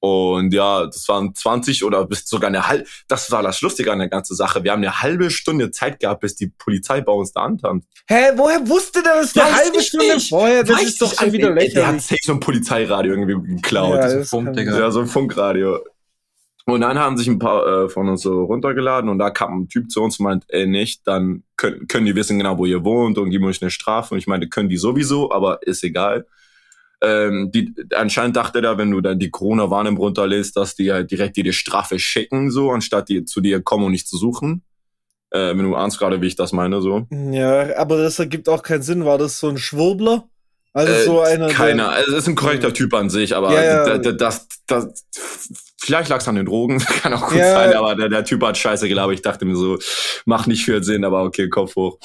Und 0.00 0.54
ja, 0.54 0.86
das 0.86 1.08
waren 1.08 1.34
20 1.34 1.84
oder 1.84 2.06
bis 2.06 2.24
sogar 2.24 2.48
eine 2.48 2.68
halbe, 2.68 2.84
das 3.08 3.30
war 3.32 3.42
das 3.42 3.60
Lustige 3.60 3.92
an 3.92 3.98
der 3.98 4.08
ganzen 4.08 4.36
Sache. 4.36 4.62
Wir 4.62 4.72
haben 4.72 4.82
eine 4.82 5.02
halbe 5.02 5.30
Stunde 5.30 5.72
Zeit 5.72 5.98
gehabt, 5.98 6.20
bis 6.20 6.36
die 6.36 6.48
Polizei 6.48 7.00
bei 7.00 7.12
uns 7.12 7.32
da 7.32 7.42
antanzt. 7.42 7.88
Hä, 8.06 8.32
woher 8.36 8.66
wusste 8.68 9.02
der 9.02 9.14
das 9.16 9.36
eine 9.36 9.56
halbe 9.56 9.82
Stunde 9.82 10.14
nicht. 10.14 10.28
vorher? 10.28 10.62
Das 10.62 10.78
Weiß 10.78 10.84
ist 10.84 11.02
doch 11.02 11.12
schon 11.12 11.32
wieder 11.32 11.50
nicht. 11.50 11.74
Der 11.74 11.86
hat 11.86 11.94
lächerlich. 11.94 12.06
safe 12.06 12.20
so 12.22 12.32
ein 12.32 12.40
Polizeiradio 12.40 13.12
irgendwie 13.12 13.56
geklaut. 13.56 13.96
Ja, 13.96 14.08
Ja, 14.08 14.14
das 14.18 14.28
Funk, 14.30 14.52
Digga. 14.54 14.90
so 14.90 15.00
ein 15.00 15.06
Funkradio. 15.06 15.80
Und 16.68 16.82
dann 16.82 16.98
haben 16.98 17.16
sich 17.16 17.26
ein 17.26 17.38
paar 17.38 17.66
äh, 17.66 17.88
von 17.88 18.08
uns 18.10 18.20
so 18.20 18.44
runtergeladen 18.44 19.08
und 19.08 19.18
da 19.18 19.30
kam 19.30 19.62
ein 19.62 19.68
Typ 19.68 19.90
zu 19.90 20.02
uns 20.02 20.20
und 20.20 20.24
meint, 20.24 20.44
ey 20.48 20.66
nicht, 20.66 21.06
dann 21.06 21.42
können, 21.56 21.88
können 21.88 22.04
die 22.04 22.14
wissen 22.14 22.36
genau, 22.36 22.58
wo 22.58 22.66
ihr 22.66 22.84
wohnt 22.84 23.16
und 23.16 23.30
geben 23.30 23.46
euch 23.46 23.62
eine 23.62 23.70
Strafe. 23.70 24.12
Und 24.12 24.18
ich 24.18 24.26
meinte, 24.26 24.48
können 24.48 24.68
die 24.68 24.76
sowieso, 24.76 25.32
aber 25.32 25.62
ist 25.62 25.82
egal. 25.82 26.26
Ähm, 27.00 27.50
die, 27.52 27.72
anscheinend 27.94 28.36
dachte 28.36 28.60
er, 28.60 28.76
wenn 28.78 28.90
du 28.90 29.00
dann 29.00 29.18
die 29.18 29.30
Corona-Warn-App 29.30 29.98
runterlädst, 29.98 30.56
dass 30.56 30.74
die 30.74 30.90
halt 30.92 31.10
direkt 31.10 31.36
dir 31.36 31.44
die 31.44 31.52
Strafe 31.52 31.98
schicken, 31.98 32.50
so, 32.50 32.70
anstatt 32.72 33.08
die 33.08 33.24
zu 33.24 33.40
dir 33.40 33.62
kommen 33.62 33.84
und 33.84 33.92
nicht 33.92 34.08
zu 34.08 34.16
suchen. 34.16 34.62
Äh, 35.30 35.50
wenn 35.50 35.58
du 35.62 35.76
ahnst 35.76 35.98
gerade, 35.98 36.20
wie 36.22 36.26
ich 36.26 36.36
das 36.36 36.52
meine, 36.52 36.80
so. 36.80 37.06
Ja, 37.10 37.76
aber 37.76 37.98
das 37.98 38.18
ergibt 38.18 38.48
auch 38.48 38.62
keinen 38.62 38.82
Sinn. 38.82 39.04
War 39.04 39.18
das 39.18 39.38
so 39.38 39.48
ein 39.48 39.58
Schwurbler? 39.58 40.28
Also 40.72 40.92
Äh, 40.92 41.04
so 41.04 41.20
einer. 41.20 41.48
Keiner. 41.48 41.90
Also, 41.90 42.12
es 42.12 42.18
ist 42.24 42.28
ein 42.28 42.34
korrekter 42.34 42.72
Typ 42.72 42.92
an 42.94 43.10
sich, 43.10 43.34
aber 43.36 43.52
Ja, 43.52 43.62
ja. 43.62 43.98
d- 43.98 44.10
d- 44.10 44.16
das, 44.16 44.48
das, 44.66 45.04
vielleicht 45.80 46.08
lag 46.08 46.20
es 46.20 46.28
an 46.28 46.34
den 46.36 46.46
Drogen, 46.46 46.78
kann 47.02 47.12
auch 47.14 47.28
gut 47.28 47.38
Ja. 47.38 47.52
sein, 47.54 47.74
aber 47.74 47.94
der, 47.94 48.08
der 48.08 48.24
Typ 48.24 48.42
hat 48.42 48.56
Scheiße 48.58 48.88
gelabert. 48.88 49.14
Ich 49.14 49.22
dachte 49.22 49.44
mir 49.44 49.54
so, 49.56 49.78
macht 50.24 50.46
nicht 50.48 50.64
viel 50.64 50.82
Sinn, 50.82 51.04
aber 51.04 51.22
okay, 51.24 51.48
Kopf 51.48 51.76
hoch. 51.76 51.98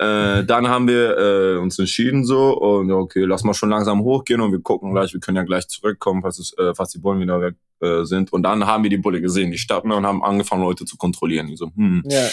Äh, 0.00 0.44
dann 0.44 0.68
haben 0.68 0.86
wir 0.86 1.18
äh, 1.18 1.56
uns 1.58 1.76
entschieden 1.78 2.24
so 2.24 2.56
und 2.56 2.88
ja, 2.88 2.94
okay, 2.94 3.24
lass 3.24 3.42
mal 3.42 3.52
schon 3.54 3.70
langsam 3.70 4.00
hochgehen 4.02 4.40
und 4.40 4.52
wir 4.52 4.60
gucken 4.60 4.92
gleich, 4.92 5.12
wir 5.12 5.18
können 5.18 5.36
ja 5.36 5.42
gleich 5.42 5.66
zurückkommen, 5.66 6.22
falls, 6.22 6.38
es, 6.38 6.56
äh, 6.56 6.72
falls 6.72 6.90
die 6.92 6.98
Bullen 7.00 7.20
wieder 7.20 7.40
weg 7.40 7.56
äh, 7.80 8.04
sind. 8.04 8.32
Und 8.32 8.44
dann 8.44 8.64
haben 8.64 8.84
wir 8.84 8.90
die 8.90 8.96
Bulle 8.96 9.20
gesehen, 9.20 9.50
die 9.50 9.58
standen 9.58 9.90
da 9.90 9.96
und 9.96 10.06
haben 10.06 10.22
angefangen, 10.22 10.62
Leute 10.62 10.84
zu 10.84 10.96
kontrollieren. 10.96 11.48
Ich 11.48 11.58
so, 11.58 11.72
hm, 11.74 12.04
Ja. 12.06 12.28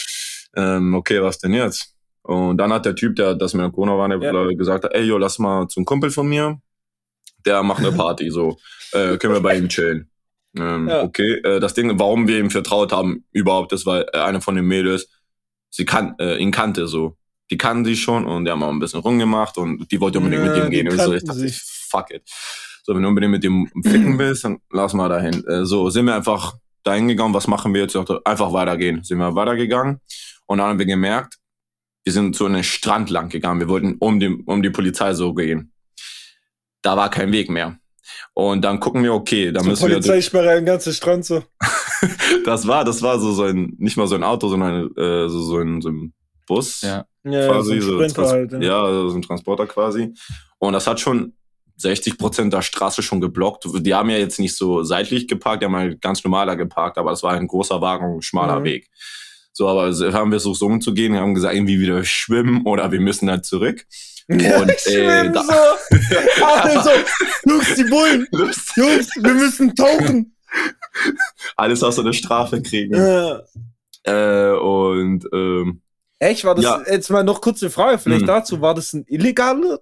ähm, 0.56 0.94
okay, 0.94 1.22
was 1.24 1.40
denn 1.40 1.54
jetzt? 1.54 1.96
Und 2.22 2.58
dann 2.58 2.72
hat 2.72 2.86
der 2.86 2.96
Typ, 2.96 3.16
der 3.16 3.34
das 3.34 3.54
mit 3.56 3.64
der 3.64 3.72
Corona 3.72 3.98
war, 3.98 4.10
Ja. 4.22 4.48
gesagt, 4.54 4.84
hat, 4.86 4.94
ey, 4.94 5.04
yo, 5.04 5.18
lass 5.18 5.40
mal 5.40 5.68
zum 5.68 5.86
Kumpel 5.86 6.12
von 6.12 6.28
mir. 6.28 6.60
Der 7.46 7.64
macht 7.64 7.80
eine 7.80 7.92
Party, 7.92 8.30
so. 8.30 8.58
Äh, 8.92 9.18
können 9.18 9.34
wir 9.34 9.42
bei 9.42 9.58
ihm 9.58 9.70
chillen. 9.70 10.10
Ähm, 10.58 10.88
Ja. 10.88 11.02
Okay, 11.04 11.40
äh, 11.44 11.60
das 11.60 11.74
Ding, 11.74 11.98
warum 12.00 12.28
wir 12.28 12.38
ihm 12.40 12.50
vertraut 12.52 12.92
haben 12.94 13.26
überhaupt, 13.32 13.74
ist, 13.74 13.86
weil 13.88 14.06
äh, 14.14 14.20
eine 14.20 14.40
von 14.42 14.56
den 14.56 14.66
Mädels, 14.66 15.10
sie 15.72 15.86
kan 15.86 16.16
äh, 16.20 16.38
ihn 16.38 16.52
kannte 16.52 16.88
so. 16.88 17.18
Die 17.52 17.58
kannten 17.58 17.86
sie 17.86 17.96
schon 17.96 18.26
und 18.26 18.46
die 18.46 18.52
haben 18.52 18.64
auch 18.64 18.72
ein 18.72 18.80
bisschen 18.80 19.02
rumgemacht 19.02 19.58
und 19.58 19.92
die 19.92 20.02
wollte 20.02 20.18
unbedingt 20.18 20.44
Ja, 20.46 20.54
mit 20.54 20.64
ihm 20.64 20.70
gehen. 20.72 20.90
Und 20.90 21.00
so, 21.00 21.14
ich 21.14 21.24
dachte, 21.24 21.40
sich. 21.40 21.62
fuck 21.62 22.12
it. 22.12 22.24
So, 22.84 22.96
wenn 22.96 23.02
du 23.04 23.08
unbedingt 23.10 23.32
mit 23.32 23.44
dem 23.44 23.68
ficken 23.84 24.18
willst, 24.20 24.46
dann 24.46 24.60
lass 24.72 24.94
mal 24.94 25.10
dahin. 25.10 25.46
Äh, 25.48 25.66
so, 25.66 25.90
sind 25.90 26.06
wir 26.06 26.16
einfach 26.16 26.56
dahin 26.84 27.08
gegangen, 27.08 27.34
was 27.34 27.48
machen 27.48 27.74
wir 27.74 27.82
jetzt? 27.82 27.96
Ich 27.96 28.02
dachte, 28.02 28.22
einfach 28.26 28.54
weitergehen. 28.54 29.04
Sind 29.04 29.18
wir 29.20 29.36
weitergegangen 29.36 30.00
und 30.46 30.58
dann 30.58 30.68
haben 30.68 30.80
wir 30.80 30.86
gemerkt, 30.86 31.38
wir 32.04 32.14
sind 32.14 32.36
zu 32.36 32.46
einem 32.46 32.64
Strand 32.64 33.10
lang 33.10 33.30
gegangen. 33.30 33.60
Wir 33.60 33.68
wollten 33.70 33.96
um, 34.00 34.20
die, 34.20 34.28
um 34.46 34.62
die 34.62 34.70
Polizei 34.70 35.14
so 35.14 35.34
gehen. 35.34 35.72
Da 36.84 36.96
war 36.96 37.10
kein 37.10 37.32
Weg 37.32 37.50
mehr. 37.50 37.80
Und 38.36 38.62
dann 38.64 38.80
gucken 38.80 39.02
wir, 39.02 39.14
okay, 39.14 39.52
da 39.52 39.62
Zur 39.62 39.70
müssen 39.70 39.88
wir. 39.88 39.96
Polizeisperre 39.96 40.52
ein 40.52 40.66
ganzer 40.66 40.94
Strand 40.94 41.26
so. 41.26 41.44
Das 42.46 42.68
war, 42.68 42.84
das 42.86 43.02
war 43.02 43.20
so, 43.20 43.32
so 43.32 43.44
ein, 43.46 43.74
nicht 43.80 43.98
mal 43.98 44.06
so 44.06 44.14
ein 44.14 44.24
Auto, 44.24 44.48
sondern 44.50 44.92
äh, 44.96 45.28
so, 45.28 45.42
so, 45.42 45.58
ein, 45.58 45.82
so 45.82 45.90
ein 45.90 46.14
Bus. 46.46 46.82
Ja. 46.82 47.06
Ja, 47.26 47.48
quasi, 47.48 47.80
so 47.82 47.98
so, 47.98 48.00
ein 48.04 48.14
Trans 48.14 48.32
halt. 48.32 48.52
ja, 48.64 48.84
also 48.84 49.10
so 49.10 49.18
ein 49.18 49.22
Transporter 49.22 49.66
quasi. 49.66 50.14
Und 50.60 50.74
das 50.74 50.86
hat 50.88 51.00
schon 51.00 51.34
60 51.78 52.18
Prozent 52.18 52.54
der 52.54 52.62
Straße 52.62 53.02
schon 53.02 53.20
geblockt. 53.20 53.66
Die 53.86 53.94
haben 53.94 54.10
ja 54.10 54.18
jetzt 54.18 54.40
nicht 54.40 54.56
so 54.56 54.84
seitlich 54.84 55.28
geparkt, 55.28 55.62
die 55.62 55.66
haben 55.66 55.76
halt 55.76 56.02
ganz 56.02 56.24
normaler 56.24 56.56
geparkt, 56.56 56.98
aber 56.98 57.10
das 57.12 57.24
war 57.24 57.34
ein 57.34 57.48
großer 57.48 57.82
Wagen, 57.82 58.18
ein 58.18 58.22
schmaler 58.22 58.60
Mhm. 58.62 58.64
Weg. 58.66 58.90
So, 59.52 59.68
aber 59.68 59.92
so 59.94 60.12
haben 60.14 60.32
wir 60.32 60.40
versucht, 60.40 60.60
so 60.60 60.66
umzugehen, 60.68 61.14
wir 61.14 61.22
haben 61.22 61.34
gesagt, 61.34 61.56
irgendwie 61.56 61.80
wieder 61.80 62.04
schwimmen 62.04 62.66
oder 62.66 62.92
wir 62.92 63.00
müssen 63.02 63.30
halt 63.30 63.46
zurück. 63.46 63.86
Ja, 64.28 64.60
Und, 64.62 64.70
äh, 64.88 65.32
da- 65.32 65.44
so. 65.44 66.46
Also, 66.46 66.90
Jungs, 67.46 67.76
die 67.76 67.84
Bullen. 67.86 68.28
Lustig. 68.32 68.76
Jungs, 68.78 69.10
wir 69.22 69.34
müssen 69.34 69.76
tauchen. 69.76 70.36
Alles 71.56 71.80
so 71.80 72.02
eine 72.02 72.14
Strafe 72.14 72.62
kriegen. 72.62 72.94
Äh, 72.94 73.38
Äh, 74.08 74.52
und 74.58 75.26
ähm, 75.34 75.82
echt, 76.20 76.44
war 76.46 76.56
das 76.56 76.64
Ja. 76.66 76.82
jetzt 76.90 77.10
mal 77.10 77.24
noch 77.24 77.42
kurze 77.42 77.70
Frage 77.70 77.98
vielleicht 77.98 78.22
Hm. 78.22 78.28
dazu. 78.28 78.62
War 78.62 78.74
das 78.74 78.94
eine 78.94 79.04
illegale, 79.08 79.80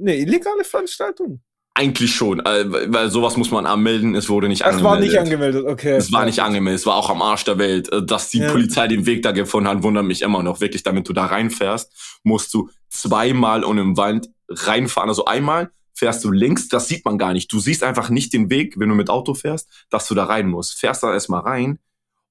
eine 0.00 0.16
illegale 0.16 0.64
Veranstaltung? 0.64 1.40
eigentlich 1.74 2.14
schon, 2.14 2.40
äh, 2.40 2.66
weil 2.92 3.10
sowas 3.10 3.38
muss 3.38 3.50
man 3.50 3.64
anmelden, 3.64 4.14
es 4.14 4.28
wurde 4.28 4.46
nicht 4.46 4.60
Das 4.60 4.74
angemeldet. 4.76 4.90
war 4.92 5.00
nicht 5.00 5.18
angemeldet, 5.18 5.64
okay. 5.66 5.92
Es 5.92 6.12
war 6.12 6.26
nicht 6.26 6.40
angemeldet, 6.40 6.80
es 6.80 6.86
war 6.86 6.96
auch 6.96 7.08
am 7.08 7.22
Arsch 7.22 7.44
der 7.44 7.56
Welt. 7.56 7.90
Äh, 7.90 8.04
Dass 8.04 8.28
die 8.28 8.40
Ja. 8.40 8.50
Polizei 8.52 8.88
den 8.88 9.06
Weg 9.06 9.22
da 9.22 9.32
gefunden 9.32 9.70
hat, 9.70 9.82
wundert 9.82 10.04
mich 10.04 10.20
immer 10.20 10.42
noch. 10.42 10.60
Wirklich, 10.60 10.82
damit 10.82 11.08
du 11.08 11.14
da 11.14 11.24
reinfährst, 11.24 11.90
musst 12.24 12.52
du 12.52 12.68
zweimal 12.90 13.64
um 13.64 13.78
den 13.78 13.96
Wald 13.96 14.28
reinfahren. 14.50 15.08
Also 15.08 15.24
einmal 15.24 15.70
fährst 15.94 16.22
du 16.24 16.30
links, 16.30 16.68
das 16.68 16.88
sieht 16.88 17.06
man 17.06 17.16
gar 17.16 17.32
nicht. 17.32 17.50
Du 17.50 17.58
siehst 17.58 17.82
einfach 17.84 18.10
nicht 18.10 18.34
den 18.34 18.50
Weg, 18.50 18.78
wenn 18.78 18.90
du 18.90 18.94
mit 18.94 19.08
Auto 19.08 19.32
fährst, 19.32 19.66
dass 19.88 20.06
du 20.06 20.14
da 20.14 20.24
rein 20.24 20.48
musst. 20.48 20.74
Fährst 20.78 21.02
da 21.02 21.10
erstmal 21.14 21.40
rein 21.40 21.78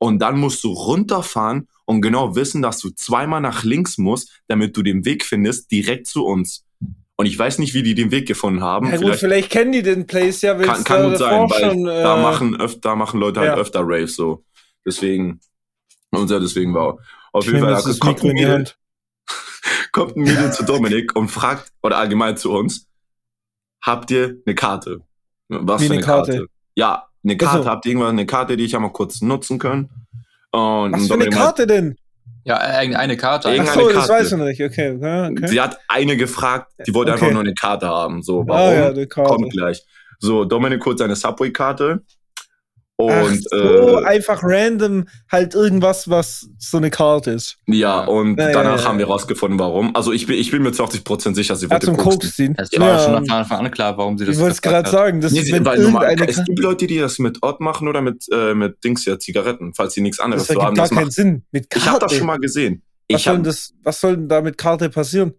und 0.01 0.17
dann 0.19 0.39
musst 0.39 0.63
du 0.63 0.69
runterfahren 0.69 1.67
und 1.85 2.01
genau 2.01 2.35
wissen, 2.35 2.63
dass 2.63 2.79
du 2.79 2.89
zweimal 2.89 3.39
nach 3.39 3.63
links 3.63 3.99
musst, 3.99 4.41
damit 4.47 4.75
du 4.75 4.81
den 4.81 5.05
Weg 5.05 5.23
findest, 5.23 5.69
direkt 5.71 6.07
zu 6.07 6.25
uns. 6.25 6.65
Und 7.17 7.27
ich 7.27 7.37
weiß 7.37 7.59
nicht, 7.59 7.75
wie 7.75 7.83
die 7.83 7.93
den 7.93 8.09
Weg 8.09 8.27
gefunden 8.27 8.63
haben. 8.63 8.89
Ja, 8.89 8.97
gut, 8.97 9.15
vielleicht, 9.15 9.51
kennen 9.51 9.71
die 9.71 9.83
den 9.83 10.07
Place 10.07 10.41
ja, 10.41 10.55
kann, 10.55 10.83
kann 10.83 11.03
da 11.03 11.09
gut 11.09 11.17
sein, 11.19 11.49
weil 11.51 11.69
schon, 11.69 11.87
äh, 11.87 12.01
da 12.01 12.17
machen 12.17 12.59
öfter, 12.59 12.79
da 12.81 12.95
machen 12.95 13.19
Leute 13.19 13.41
halt 13.41 13.51
ja. 13.51 13.57
öfter 13.57 13.81
Raves 13.83 14.15
so. 14.15 14.43
Deswegen, 14.83 15.39
und 16.09 16.31
ja, 16.31 16.39
deswegen 16.39 16.73
war 16.73 16.97
auf 17.31 17.45
jeden 17.45 17.59
Fall 17.59 17.73
das 17.73 17.99
kommt 17.99 18.23
ein, 18.23 18.33
Mädel, 18.33 18.65
kommt 19.91 20.17
ein 20.17 20.23
Mädel 20.23 20.51
zu 20.51 20.65
Dominik 20.65 21.15
und 21.15 21.29
fragt, 21.29 21.71
oder 21.83 21.99
allgemein 21.99 22.37
zu 22.37 22.51
uns, 22.51 22.87
habt 23.83 24.09
ihr 24.09 24.41
eine 24.47 24.55
Karte? 24.55 25.01
Was 25.47 25.83
Wie 25.83 25.85
für 25.85 25.93
eine 25.93 25.99
eine 25.99 26.05
Karte? 26.07 26.31
Karte? 26.31 26.47
Ja, 26.73 27.10
eine 27.23 27.37
Karte. 27.37 27.57
Also. 27.59 27.69
Habt 27.69 27.85
ihr 27.85 27.91
irgendwann 27.91 28.09
eine 28.11 28.25
Karte, 28.25 28.57
die 28.57 28.65
ich 28.65 28.75
einmal 28.75 28.91
kurz 28.91 29.21
nutzen 29.21 29.59
können? 29.59 29.89
Und 30.51 30.93
Was 30.93 31.07
für 31.07 31.13
eine 31.13 31.29
Karte 31.29 31.65
denn? 31.67 31.95
Ja, 32.43 32.57
eine, 32.57 32.97
eine 32.97 33.17
Karte. 33.17 33.49
Ach 33.49 33.53
Irgendeine 33.53 33.81
so, 33.81 33.87
das 33.89 34.07
Karte. 34.07 34.13
weiß 34.13 34.31
ich 34.31 34.37
noch 34.37 34.45
nicht. 34.45 34.61
Okay, 34.63 34.97
okay. 34.97 35.47
Sie 35.47 35.61
hat 35.61 35.77
eine 35.87 36.17
gefragt, 36.17 36.71
die 36.87 36.93
wollte 36.93 37.11
Okay. 37.13 37.21
einfach 37.21 37.33
nur 37.33 37.43
eine 37.43 37.53
Karte 37.53 37.87
haben. 37.87 38.23
So, 38.23 38.47
warum? 38.47 38.51
Ah, 38.69 38.73
ja, 38.73 38.89
eine 38.89 39.05
Karte. 39.07 39.29
Kommt 39.29 39.51
gleich. 39.51 39.83
So, 40.19 40.45
Dominik 40.45 40.83
holt 40.85 40.97
seine 40.97 41.15
Subway-Karte. 41.15 42.01
Und 42.97 43.11
Ach 43.11 43.33
so, 43.49 43.99
äh, 43.99 44.05
einfach 44.05 44.41
random 44.43 45.05
halt 45.31 45.55
irgendwas, 45.55 46.07
was 46.07 46.47
so 46.59 46.77
eine 46.77 46.91
Karte 46.91 47.31
ist. 47.31 47.57
Ja, 47.65 47.75
Ja. 47.75 48.05
und 48.05 48.37
Ja, 48.37 48.47
ja, 48.49 48.53
danach 48.53 48.81
ja, 48.83 48.87
haben 48.87 48.99
wir 48.99 49.07
ja. 49.07 49.11
rausgefunden, 49.11 49.57
warum. 49.57 49.95
Also 49.95 50.11
ich 50.11 50.27
bin, 50.27 50.37
ich 50.37 50.51
bin 50.51 50.61
mir 50.61 50.71
zu 50.71 50.83
80% 50.83 51.33
sicher, 51.33 51.55
sie 51.55 51.65
Ja, 51.65 51.71
wollte 51.71 51.87
zum 51.87 51.97
koksen. 51.97 52.19
Koks 52.21 52.35
ziehen. 52.35 52.55
Es 52.59 52.69
war 52.79 52.87
Ja, 52.89 52.99
schon 52.99 53.25
von 53.25 53.31
Anfang 53.31 53.65
an 53.65 53.71
klar, 53.71 53.97
warum 53.97 54.19
sie 54.19 54.25
das 54.25 54.35
Ich 54.35 54.39
wollte 54.41 54.53
es 54.53 54.61
gerade 54.61 54.87
sagen, 54.87 55.19
dass 55.19 55.31
Nee, 55.31 55.51
wenn 55.51 55.65
weil 55.65 55.79
normal, 55.79 56.03
irgendeine 56.11 56.29
es 56.31 56.43
gibt 56.45 56.59
Leute, 56.59 56.85
die 56.85 56.99
das 56.99 57.17
mit 57.17 57.41
Ort 57.41 57.59
machen 57.59 57.87
oder 57.87 58.01
mit, 58.01 58.23
äh, 58.31 58.53
mit 58.53 58.83
Dings 58.83 59.03
ja, 59.05 59.17
Zigaretten, 59.17 59.73
falls 59.73 59.93
sie 59.95 60.01
nichts 60.01 60.19
anderes 60.19 60.45
das 60.45 60.53
so 60.55 60.61
haben. 60.61 60.75
ergibt 60.75 60.77
gar 60.77 60.83
Das 60.83 60.95
keinen 60.95 61.03
macht, 61.05 61.13
Sinn. 61.13 61.43
Mit 61.51 61.69
Karte. 61.71 61.83
ich 61.85 61.91
habe 61.91 61.99
das 62.05 62.13
schon 62.13 62.27
mal 62.27 62.37
gesehen. 62.39 62.83
Was 63.09 63.17
Ich 63.17 63.23
soll, 63.23 63.31
hab, 63.33 63.37
denn 63.39 63.43
das, 63.45 63.73
was 63.83 63.99
soll 63.99 64.15
denn 64.15 64.29
da 64.29 64.41
mit 64.41 64.57
Karte 64.59 64.89
passieren? 64.91 65.33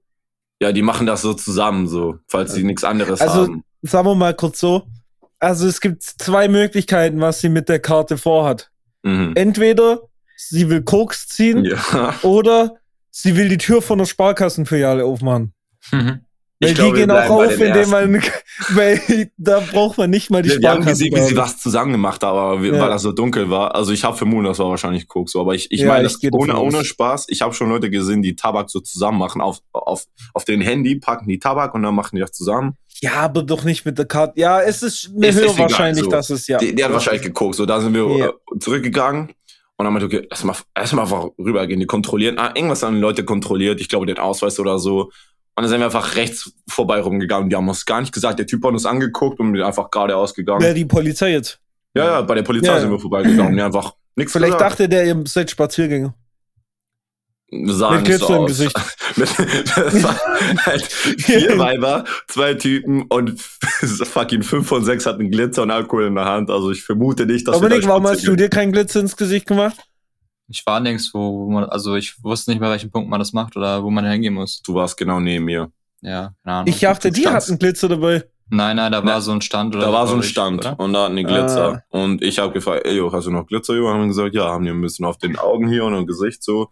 ja, 0.61 0.73
die 0.73 0.83
machen 0.83 1.07
das 1.07 1.23
so 1.23 1.33
zusammen, 1.35 1.87
so, 1.89 2.17
falls 2.29 2.55
sie 2.55 2.65
nichts 2.65 2.83
anderes 2.83 3.21
Also- 3.21 3.43
haben. 3.43 3.63
Sagen 3.83 4.07
wir 4.07 4.15
mal 4.17 4.35
kurz 4.35 4.59
so. 4.61 4.83
Also 5.43 5.67
es 5.67 5.81
gibt 5.81 6.05
zwei 6.05 6.47
Möglichkeiten, 6.47 7.21
was 7.21 7.41
sie 7.41 7.49
mit 7.49 7.69
der 7.69 7.81
Karte 7.81 8.17
vorhat. 8.17 8.71
Mhm. 9.03 9.33
Entweder 9.35 10.03
sie 10.37 10.69
will 10.71 10.83
Koks 10.83 11.27
ziehen 11.27 11.65
Ja. 11.65 12.15
oder 12.23 12.77
sie 13.11 13.37
will 13.37 13.49
die 13.49 13.59
Tür 13.59 13.83
von 13.83 13.99
der 13.99 14.07
Sparkassenfiliale 14.07 15.05
aufmachen. 15.05 15.53
Mhm. 15.91 16.21
Weil 16.61 16.71
Ich 16.71 16.77
die 16.77 16.83
wir 16.85 16.93
gehen 16.93 17.11
auch 17.11 17.29
auf, 17.29 17.61
indem 17.61 17.91
man, 17.91 18.23
weil 18.69 19.01
da 19.37 19.59
braucht 19.59 19.99
man 19.99 20.11
nicht 20.11 20.31
mal 20.31 20.43
die 20.43 20.51
Wir, 20.51 20.61
wir 20.61 20.71
haben 20.71 20.85
gesehen, 20.87 21.13
wie 21.17 21.21
sie 21.23 21.37
was 21.37 21.59
zusammen 21.59 21.91
gemacht 21.91 22.23
haben, 22.23 22.39
aber 22.39 22.65
Ja. 22.65 22.81
weil 22.81 22.91
das 22.91 23.03
so 23.03 23.11
dunkel 23.11 23.51
war. 23.51 23.75
Also 23.75 23.91
ich 23.91 24.05
habe 24.05 24.17
vermutet, 24.17 24.51
das 24.51 24.61
war 24.61 24.69
wahrscheinlich 24.71 25.09
Koks, 25.09 25.33
so. 25.33 25.41
Aber 25.41 25.57
ich, 25.57 25.73
ich 25.73 25.81
Ja, 25.81 25.89
meine, 25.89 26.07
ich 26.07 26.33
ohne, 26.33 26.57
ohne 26.57 26.85
Spaß. 26.85 27.27
Ich 27.31 27.43
habe 27.43 27.53
schon 27.53 27.69
Leute 27.69 27.91
gesehen, 27.91 28.23
die 28.23 28.37
Tabak 28.37 28.71
so 28.71 28.79
zusammen 28.79 29.19
machen. 29.19 29.41
Auf, 29.41 29.59
auf, 29.73 30.05
auf 30.35 30.45
den 30.45 30.61
Handy 30.61 31.01
packen 31.01 31.27
die 31.29 31.41
Tabak 31.41 31.75
und 31.75 31.83
dann 31.83 31.97
machen 31.97 32.15
die 32.15 32.21
das 32.21 32.31
zusammen. 32.31 32.77
Ja, 33.01 33.15
aber 33.15 33.43
doch 33.43 33.65
nicht 33.65 33.85
mit 33.85 33.99
der 33.99 34.05
Karte. 34.07 34.39
Ja, 34.41 34.61
es 34.61 34.83
ist 34.83 35.11
mir 35.13 35.31
ist 35.31 35.41
höher 35.41 35.59
wahrscheinlich, 35.59 36.05
so. 36.05 36.11
dass 36.11 36.31
es 36.31 36.47
ja. 36.47 36.59
Die, 36.59 36.75
die 36.75 36.85
hat 36.85 36.93
wahrscheinlich 36.93 37.23
gekokst. 37.23 37.59
So, 37.59 37.67
da 37.67 37.81
sind 37.81 37.95
wir 37.95 38.07
Ja. 38.17 38.27
äh, 38.29 38.59
zurückgegangen. 38.61 39.31
Und 39.77 39.85
dann 39.87 39.93
meinte 39.93 40.07
ich, 40.07 40.15
okay, 40.15 40.29
lass 40.31 40.45
mal, 40.45 40.55
lass 40.77 40.93
mal 40.93 41.03
einfach 41.03 41.27
rübergehen. 41.39 41.81
Die 41.81 41.87
kontrollieren, 41.87 42.39
ah, 42.39 42.53
irgendwas 42.55 42.83
haben 42.85 42.95
die 42.95 43.01
Leute 43.01 43.25
kontrolliert. 43.25 43.81
Ich 43.81 43.89
glaube, 43.89 44.07
den 44.07 44.19
Ausweis 44.19 44.61
oder 44.61 44.79
so. 44.79 45.05
Und 45.05 45.11
dann 45.57 45.69
sind 45.69 45.81
wir 45.81 45.87
einfach 45.87 46.15
rechts 46.15 46.53
vorbei 46.69 47.01
rumgegangen. 47.01 47.51
Die 47.51 47.57
haben 47.57 47.69
uns 47.69 47.85
gar 47.85 48.01
nicht 48.01 48.13
gesagt. 48.13 48.39
Der 48.39 48.47
Typ 48.47 48.65
hat 48.65 48.73
uns 48.73 48.87
angeguckt 48.87 49.41
und 49.41 49.53
wir 49.55 49.67
einfach 49.67 49.91
geradeaus 49.91 50.35
gegangen. 50.35 50.63
Wer 50.63 50.75
die 50.75 50.85
Polizei 50.85 51.33
jetzt? 51.33 51.59
Ja, 51.95 52.05
ja, 52.05 52.21
bei 52.23 52.37
der 52.37 52.43
Polizei 52.43 52.69
Ja, 52.69 52.81
sind 52.81 52.91
ja. 52.91 52.95
wir 52.97 53.01
vorbeigegangen. 53.01 53.57
Die 53.57 53.63
einfach 53.63 53.93
nichts 54.15 54.33
Vielleicht 54.33 54.53
gesagt. 54.55 54.73
dachte 54.73 54.89
der, 54.89 55.05
ihr 55.07 55.23
seid 55.27 55.51
Spaziergänger. 55.51 56.15
Sahen 57.67 57.97
Mit 58.03 58.09
nicht 58.09 58.19
Glitzer 58.19 58.37
im. 58.39 58.47
Gesicht. 58.47 58.81
Mit- 59.17 59.29
das 59.77 60.67
halt 60.67 60.83
vier 60.85 61.59
Weiber, 61.59 62.05
zwei 62.29 62.55
Typen 62.55 63.03
und 63.03 63.39
fucking 64.05 64.43
fünf 64.43 64.67
von 64.69 64.85
sechs 64.85 65.05
hatten 65.05 65.31
Glitzer 65.31 65.63
und 65.63 65.71
Alkohol 65.71 66.07
in 66.07 66.15
der 66.15 66.25
Hand. 66.25 66.51
Also 66.51 66.71
ich 66.71 66.83
vermute 66.83 67.27
nicht, 67.27 67.47
dass 67.47 67.57
Dominik, 67.57 67.79
wir 67.79 67.83
da 67.83 67.89
warum 67.89 68.07
hast 68.07 68.27
du 68.27 68.35
dir 68.37 68.49
keinen 68.49 68.73
Glitzer 68.73 69.01
ins 69.01 69.17
Gesicht 69.17 69.47
gemacht? 69.47 69.77
Ich 70.49 70.65
war 70.67 70.81
nirgendwo, 70.81 71.47
wo 71.47 71.51
man, 71.51 71.65
also 71.65 71.95
ich 71.95 72.23
wusste 72.23 72.51
nicht 72.51 72.61
mehr, 72.61 72.71
welchen 72.71 72.91
Punkt 72.91 73.09
man 73.11 73.19
das 73.21 73.33
macht 73.33 73.57
oder 73.57 73.83
wo 73.83 73.91
man 73.91 74.05
hingehen 74.05 74.35
muss. 74.35 74.63
Du 74.63 74.75
warst 74.75 74.97
genau 74.97 75.21
neben 75.21 75.45
mir. 75.45 75.71
Ja, 76.01 76.33
keine 76.45 76.57
Ahnung. 76.57 76.69
Ich 76.73 76.81
dachte, 76.81 77.11
die 77.11 77.29
hatten 77.29 77.59
Glitzer 77.59 77.89
dabei. 77.89 78.25
Nein, 78.51 78.77
nein, 78.77 78.93
da 78.93 79.01
Na, 79.03 79.13
war 79.15 79.21
so 79.23 79.33
ein 79.33 79.41
Stand 79.41 79.75
oder 79.77 79.87
Da 79.87 79.93
war 79.93 80.07
so 80.07 80.15
ein 80.15 80.23
Stand 80.23 80.59
oder? 80.61 80.79
und 80.79 80.93
da 80.93 81.05
hatten 81.05 81.17
die 81.17 81.23
Glitzer. 81.23 81.85
Und 81.91 82.21
ich 82.23 82.39
habe 82.39 82.53
gefragt, 82.53 82.87
ey, 82.87 82.97
jo, 82.97 83.11
hast 83.13 83.27
du 83.27 83.31
noch 83.31 83.47
Glitzer? 83.47 83.75
Jo, 83.75 83.89
haben 83.89 84.09
gesagt, 84.09 84.35
ja, 84.35 84.45
haben 84.45 84.65
die 84.65 84.71
ein 84.71 84.81
bisschen 84.83 85.07
auf 85.07 85.17
den 85.17 85.39
Augen 85.39 85.69
hier 85.69 85.85
und 85.85 85.95
im 85.95 86.07
Gesicht 86.07 86.43
so 86.43 86.71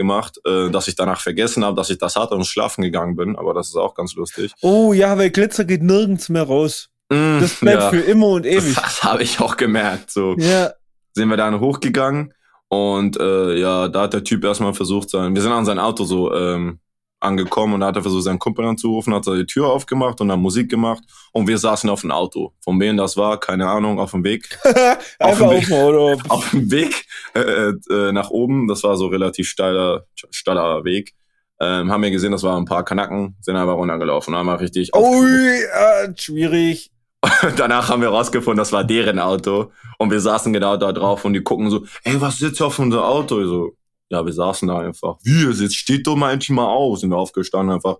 gemacht, 0.00 0.40
äh, 0.46 0.70
dass 0.70 0.88
ich 0.88 0.96
danach 0.96 1.20
vergessen 1.20 1.62
habe, 1.62 1.76
dass 1.76 1.90
ich 1.90 1.98
das 1.98 2.16
hatte 2.16 2.34
und 2.34 2.46
schlafen 2.46 2.80
gegangen 2.82 3.16
bin. 3.16 3.36
Aber 3.36 3.52
das 3.52 3.68
ist 3.68 3.76
auch 3.76 3.94
ganz 3.94 4.14
lustig. 4.14 4.52
Oh 4.62 4.94
ja, 4.94 5.18
weil 5.18 5.28
Glitzer 5.30 5.66
geht 5.66 5.82
nirgends 5.82 6.30
mehr 6.30 6.44
raus. 6.44 6.88
Mm, 7.10 7.38
Das 7.40 7.54
bleibt 7.60 7.82
ja, 7.82 7.90
für 7.90 8.00
immer 8.00 8.28
und 8.28 8.46
ewig. 8.56 8.74
Das 8.74 9.02
habe 9.04 9.22
ich 9.22 9.40
auch 9.40 9.58
gemerkt. 9.58 10.10
So. 10.10 10.34
Ja. 10.38 10.70
sind 11.14 11.28
wir 11.28 11.36
dann 11.36 11.60
hochgegangen 11.60 12.32
und 12.68 13.18
äh, 13.20 13.58
ja, 13.58 13.88
da 13.88 14.02
hat 14.02 14.14
der 14.14 14.24
Typ 14.24 14.42
erstmal 14.44 14.72
versucht, 14.72 15.10
sein, 15.10 15.34
wir 15.34 15.42
sind 15.42 15.52
an 15.52 15.66
sein 15.66 15.78
Auto 15.78 16.04
so 16.04 16.32
ähm, 16.34 16.78
angekommen 17.20 17.74
und 17.74 17.84
hat 17.84 17.96
er 17.96 18.02
versucht, 18.02 18.24
seinen 18.24 18.38
Kumpel 18.38 18.64
anzurufen, 18.64 19.14
hat 19.14 19.26
die 19.26 19.46
Tür 19.46 19.68
aufgemacht 19.68 20.20
und 20.20 20.28
dann 20.28 20.40
Musik 20.40 20.70
gemacht 20.70 21.04
und 21.32 21.46
wir 21.46 21.58
saßen 21.58 21.88
auf 21.90 22.00
dem 22.00 22.10
Auto. 22.10 22.54
Von 22.64 22.80
wem 22.80 22.96
das 22.96 23.16
war, 23.16 23.38
keine 23.38 23.68
Ahnung, 23.68 24.00
auf 24.00 24.12
dem 24.12 24.24
Weg. 24.24 24.58
Einfach 25.18 25.46
auf 25.46 25.64
dem 25.64 25.72
Auto. 25.74 26.20
Auf 26.28 26.50
dem 26.50 26.70
Weg 26.70 27.06
äh, 27.34 27.72
äh, 27.90 28.12
nach 28.12 28.30
oben, 28.30 28.68
das 28.68 28.82
war 28.82 28.96
so 28.96 29.06
relativ 29.06 29.48
steiler, 29.48 30.06
steiler 30.30 30.84
Weg. 30.84 31.14
Ähm, 31.60 31.90
haben 31.90 32.02
wir 32.02 32.10
gesehen, 32.10 32.32
das 32.32 32.42
waren 32.42 32.62
ein 32.62 32.66
paar 32.66 32.84
Kanacken, 32.84 33.36
sind 33.40 33.56
aber 33.56 33.72
runtergelaufen, 33.72 34.34
haben 34.34 34.46
wir 34.46 34.60
richtig 34.60 34.94
Ui, 34.96 35.28
äh, 35.28 36.12
schwierig. 36.16 36.90
Danach 37.56 37.90
haben 37.90 38.00
wir 38.00 38.08
rausgefunden, 38.08 38.58
das 38.58 38.72
war 38.72 38.84
deren 38.84 39.18
Auto. 39.18 39.70
Und 39.98 40.10
wir 40.10 40.20
saßen 40.20 40.52
genau 40.52 40.78
da 40.78 40.92
drauf 40.92 41.24
und 41.24 41.34
die 41.34 41.42
gucken 41.42 41.68
so, 41.68 41.84
ey, 42.04 42.18
was 42.20 42.38
sitzt 42.38 42.62
auf 42.62 42.78
unser 42.78 43.06
Auto? 43.06 43.40
Ich 43.40 43.46
so, 43.46 43.76
ja, 44.10 44.24
wir 44.24 44.32
saßen 44.32 44.68
da 44.68 44.80
einfach. 44.80 45.16
Wie, 45.22 45.44
jetzt 45.44 45.76
steht 45.76 46.06
doch 46.06 46.16
mal 46.16 46.32
endlich 46.32 46.50
mal 46.50 46.66
auf. 46.66 46.98
Sind 46.98 47.10
wir 47.10 47.16
aufgestanden, 47.16 47.74
einfach 47.74 47.96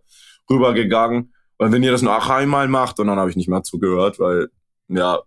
rübergegangen. 0.48 1.32
Und 1.56 1.72
wenn 1.72 1.82
ihr 1.82 1.92
das 1.92 2.02
noch 2.02 2.28
einmal 2.28 2.68
macht, 2.68 2.98
und 2.98 3.06
dann 3.06 3.18
habe 3.18 3.30
ich 3.30 3.36
nicht 3.36 3.48
mehr 3.48 3.62
zugehört, 3.62 4.18
weil, 4.18 4.48
ja, 4.88 5.20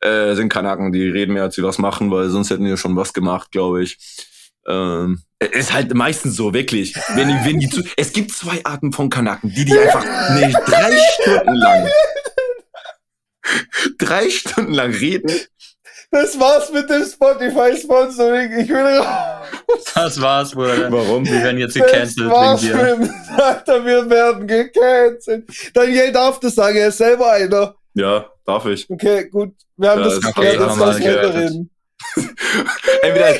äh, 0.00 0.34
sind 0.34 0.50
Kanaken, 0.50 0.92
die 0.92 1.08
reden 1.08 1.32
mehr, 1.32 1.44
als 1.44 1.54
sie 1.54 1.62
was 1.62 1.78
machen, 1.78 2.10
weil 2.10 2.28
sonst 2.28 2.50
hätten 2.50 2.64
die 2.64 2.76
schon 2.76 2.96
was 2.96 3.12
gemacht, 3.12 3.50
glaube 3.50 3.82
ich. 3.82 3.98
Ähm, 4.66 5.22
ist 5.38 5.72
halt 5.72 5.94
meistens 5.94 6.36
so, 6.36 6.52
wirklich. 6.52 6.94
Wenn 7.14 7.28
die, 7.28 7.34
wenn 7.44 7.60
die 7.60 7.68
zu, 7.68 7.82
es 7.96 8.12
gibt 8.12 8.32
zwei 8.32 8.64
Arten 8.64 8.92
von 8.92 9.10
Kanaken, 9.10 9.50
die 9.50 9.64
die 9.64 9.78
einfach 9.78 10.04
nee, 10.34 10.52
drei 10.66 10.96
Stunden 11.20 11.54
lang 11.54 11.88
drei 13.98 14.30
Stunden 14.30 14.72
lang 14.72 14.92
reden. 14.92 15.30
Das 16.14 16.38
war's 16.38 16.70
mit 16.72 16.88
dem 16.88 17.04
Spotify-Sponsoring. 17.04 18.52
Ich 18.60 18.68
will 18.68 18.76
raus. 18.76 19.46
Das 19.96 20.20
war's, 20.20 20.52
Bruder. 20.52 20.90
Warum? 20.92 21.26
Wir 21.26 21.42
werden 21.42 21.58
jetzt 21.58 21.74
Das 21.76 21.84
gecancelt 21.90 22.30
war's 22.30 22.62
wegen 22.62 22.76
dir. 22.78 22.96
mit 22.98 23.08
dem 23.08 23.14
Alter, 23.40 23.84
wir 23.84 24.08
werden 24.10 24.46
gecancelt. 24.46 25.48
Daniel 25.74 26.12
darf 26.12 26.38
das 26.38 26.54
sagen, 26.54 26.76
er 26.76 26.88
ist 26.88 26.98
selber 26.98 27.32
einer. 27.32 27.74
Ja, 27.94 28.26
darf 28.46 28.64
ich. 28.66 28.88
Okay, 28.88 29.28
gut. 29.28 29.54
Wir 29.76 29.90
haben 29.90 30.02
Ja, 30.02 30.04
das 30.08 30.20
geklärt, 30.20 30.60
das 30.60 30.78
wir 30.78 31.00
gerettet. 31.00 31.34
reden. 31.34 31.70
Entweder 33.02 33.34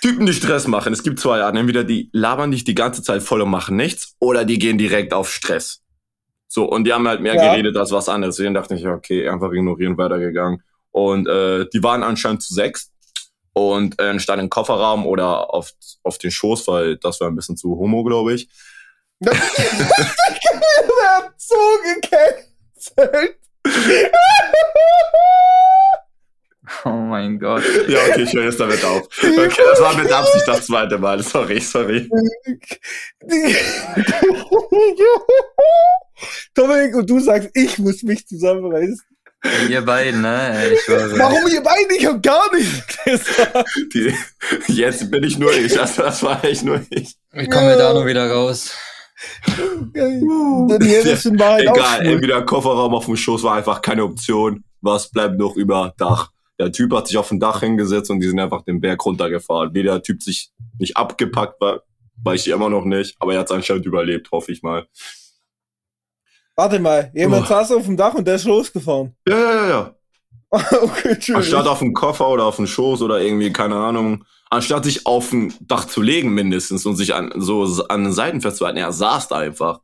Typen, 0.00 0.26
die 0.26 0.32
Stress 0.34 0.68
machen. 0.68 0.92
Es 0.92 1.02
gibt 1.02 1.18
zwei 1.18 1.40
Arten. 1.42 1.56
Entweder 1.56 1.82
die 1.82 2.10
labern 2.12 2.52
dich 2.52 2.62
die 2.62 2.74
ganze 2.76 3.02
Zeit 3.02 3.22
voll 3.24 3.40
und 3.42 3.50
machen 3.50 3.74
nichts, 3.76 4.14
oder 4.20 4.44
die 4.44 4.60
gehen 4.60 4.78
direkt 4.78 5.12
auf 5.12 5.32
Stress. 5.32 5.80
So, 6.46 6.64
und 6.64 6.84
die 6.84 6.92
haben 6.92 7.08
halt 7.08 7.20
mehr 7.20 7.34
Ja. 7.34 7.50
geredet 7.50 7.76
als 7.76 7.90
was 7.90 8.08
anderes. 8.08 8.36
Deswegen 8.36 8.54
dachte 8.54 8.76
ich, 8.76 8.86
okay, 8.86 9.28
einfach 9.28 9.50
ignorieren, 9.52 9.98
weitergegangen. 9.98 10.62
Und 10.90 11.28
äh, 11.28 11.66
die 11.72 11.82
waren 11.82 12.02
anscheinend 12.02 12.42
zu 12.42 12.54
sechs 12.54 12.90
und 13.52 14.00
äh, 14.00 14.18
stand 14.18 14.42
im 14.42 14.50
Kofferraum 14.50 15.06
oder 15.06 15.52
auf, 15.52 15.72
auf 16.02 16.18
den 16.18 16.30
Schoß, 16.30 16.66
weil 16.68 16.96
das 16.96 17.20
war 17.20 17.28
ein 17.28 17.36
bisschen 17.36 17.56
zu 17.56 17.70
homo, 17.70 18.04
glaube 18.04 18.34
ich. 18.34 18.48
Er 19.20 19.32
hat 21.16 21.34
so 21.36 21.56
gecancelt. 21.84 23.38
Oh 26.84 26.90
mein 26.90 27.38
Gott. 27.38 27.62
Ja, 27.88 27.98
okay, 28.08 28.22
ich 28.22 28.32
höre 28.32 28.44
jetzt 28.44 28.60
damit 28.60 28.84
auf. 28.84 29.08
Okay, 29.22 29.62
das 29.70 29.80
war 29.80 29.96
mit 29.96 30.12
Absicht 30.12 30.46
das 30.46 30.66
zweite 30.66 30.98
Mal. 30.98 31.22
Sorry, 31.22 31.60
sorry. 31.60 32.08
Dominik, 36.54 36.94
und 36.94 37.08
du 37.08 37.20
sagst, 37.20 37.50
ich 37.54 37.78
muss 37.78 38.02
mich 38.02 38.26
zusammenreißen. 38.26 39.00
Ihr 39.68 39.82
beiden, 39.82 40.20
ne? 40.22 40.72
Ich 40.72 40.80
schwöre. 40.80 41.16
Warum 41.18 41.46
ihr 41.48 41.62
beide? 41.62 41.96
Ich 41.96 42.06
hab 42.06 42.22
gar 42.22 42.52
nicht 42.54 43.04
gesagt. 43.04 43.68
Die, 43.94 44.12
jetzt 44.66 45.10
bin 45.10 45.22
ich 45.22 45.38
nur 45.38 45.52
ich. 45.54 45.78
Also 45.78 46.02
das 46.02 46.22
war 46.22 46.44
echt 46.44 46.64
nur 46.64 46.80
ich. 46.90 47.14
Wie 47.32 47.48
kommen 47.48 47.68
wir 47.68 47.76
da 47.76 47.92
nur 47.92 48.06
wieder 48.06 48.28
raus? 48.30 48.74
Daniel 49.92 51.06
ist 51.06 51.26
in 51.26 51.38
Wahrheit 51.38 51.68
auch 51.68 51.76
Egal, 51.76 52.06
entweder 52.06 52.42
Kofferraum 52.42 52.94
auf 52.94 53.06
dem 53.06 53.16
Schoß 53.16 53.42
war 53.42 53.56
einfach 53.56 53.80
keine 53.80 54.04
Option. 54.04 54.64
Was 54.80 55.10
bleibt 55.10 55.38
noch 55.38 55.56
über 55.56 55.94
Dach? 55.96 56.30
Der 56.58 56.72
Typ 56.72 56.92
hat 56.92 57.06
sich 57.06 57.16
auf 57.16 57.28
dem 57.28 57.38
Dach 57.38 57.60
hingesetzt 57.60 58.10
und 58.10 58.20
die 58.20 58.28
sind 58.28 58.40
einfach 58.40 58.62
den 58.62 58.80
Berg 58.80 59.04
runtergefahren. 59.04 59.72
Wie 59.74 59.82
der 59.84 60.02
Typ 60.02 60.22
sich 60.22 60.50
nicht 60.78 60.96
abgepackt 60.96 61.60
war, 61.60 61.82
weiß 62.22 62.46
ich 62.46 62.52
immer 62.52 62.68
noch 62.68 62.84
nicht. 62.84 63.14
Aber 63.20 63.34
er 63.34 63.40
hat 63.40 63.46
es 63.46 63.52
anscheinend 63.52 63.86
überlebt, 63.86 64.30
hoffe 64.32 64.50
ich 64.52 64.62
mal. 64.62 64.86
Warte 66.58 66.80
mal, 66.80 67.12
jemand 67.14 67.44
Oh. 67.44 67.48
saß 67.50 67.70
auf 67.70 67.84
dem 67.84 67.96
Dach 67.96 68.14
und 68.14 68.26
der 68.26 68.34
ist 68.34 68.44
losgefahren. 68.44 69.14
Ja, 69.28 69.38
ja, 69.38 69.54
ja, 69.54 69.68
ja. 69.68 69.94
okay. 70.82 71.16
Anstatt 71.34 71.68
auf 71.68 71.78
dem 71.78 71.94
Koffer 71.94 72.28
oder 72.28 72.46
auf 72.46 72.56
dem 72.56 72.66
Schoß 72.66 73.02
oder 73.02 73.20
irgendwie, 73.20 73.52
keine 73.52 73.76
Ahnung, 73.76 74.24
anstatt 74.50 74.84
sich 74.84 75.06
auf 75.06 75.30
dem 75.30 75.52
Dach 75.60 75.84
zu 75.86 76.02
legen 76.02 76.34
mindestens 76.34 76.84
und 76.84 76.96
sich 76.96 77.14
an, 77.14 77.30
so 77.36 77.62
an 77.88 78.02
den 78.04 78.12
Seiten 78.12 78.40
festzuhalten, 78.40 78.78
er 78.78 78.92
saß 78.92 79.28
da 79.28 79.36
einfach. 79.36 79.78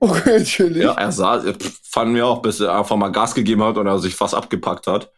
Okay, 0.00 0.36
Entschuldigung. 0.36 0.82
Ja, 0.82 0.92
er 1.00 1.12
saß, 1.12 1.44
fanden 1.82 2.14
wir 2.14 2.26
auch, 2.26 2.42
bis 2.42 2.60
er 2.60 2.76
einfach 2.76 2.96
mal 2.96 3.08
Gas 3.08 3.34
gegeben 3.34 3.62
hat 3.64 3.78
und 3.78 3.86
er 3.86 3.98
sich 4.00 4.14
fast 4.14 4.34
abgepackt 4.34 4.86
hat. 4.86 5.10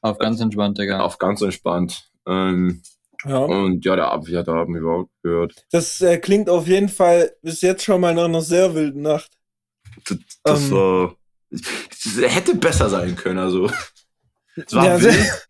Auf 0.00 0.18
ganz 0.18 0.40
entspannt, 0.40 0.78
Digga. 0.78 1.00
Auf 1.00 1.18
ganz 1.18 1.42
entspannt. 1.42 2.08
Ähm, 2.26 2.82
Ja. 3.24 3.36
und 3.38 3.84
ja, 3.84 3.94
der 3.94 4.10
Abwehr, 4.10 4.42
da 4.42 4.52
haben 4.54 4.74
wir 4.74 4.80
überhaupt 4.80 5.10
gehört. 5.22 5.54
Das 5.70 6.00
äh, 6.00 6.18
klingt 6.18 6.48
auf 6.50 6.66
jeden 6.66 6.88
Fall 6.88 7.30
bis 7.42 7.60
jetzt 7.60 7.84
schon 7.84 8.00
mal 8.00 8.14
nach 8.14 8.24
einer 8.24 8.40
sehr 8.40 8.74
wilden 8.74 9.02
Nacht. 9.02 9.30
Das, 10.04 10.18
das, 10.44 10.70
Ähm. 10.70 11.14
äh, 12.22 12.28
hätte 12.28 12.54
besser 12.54 12.88
sein 12.88 13.16
können, 13.16 13.38
also. 13.38 13.70
Es 14.56 14.72
war 14.74 14.84
Ja, 14.84 15.00
wild, 15.00 15.48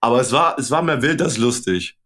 aber 0.00 0.20
es 0.20 0.32
war, 0.32 0.58
es 0.58 0.70
war 0.70 0.82
mehr 0.82 1.00
wild 1.02 1.20
als 1.22 1.36
lustig. 1.38 1.96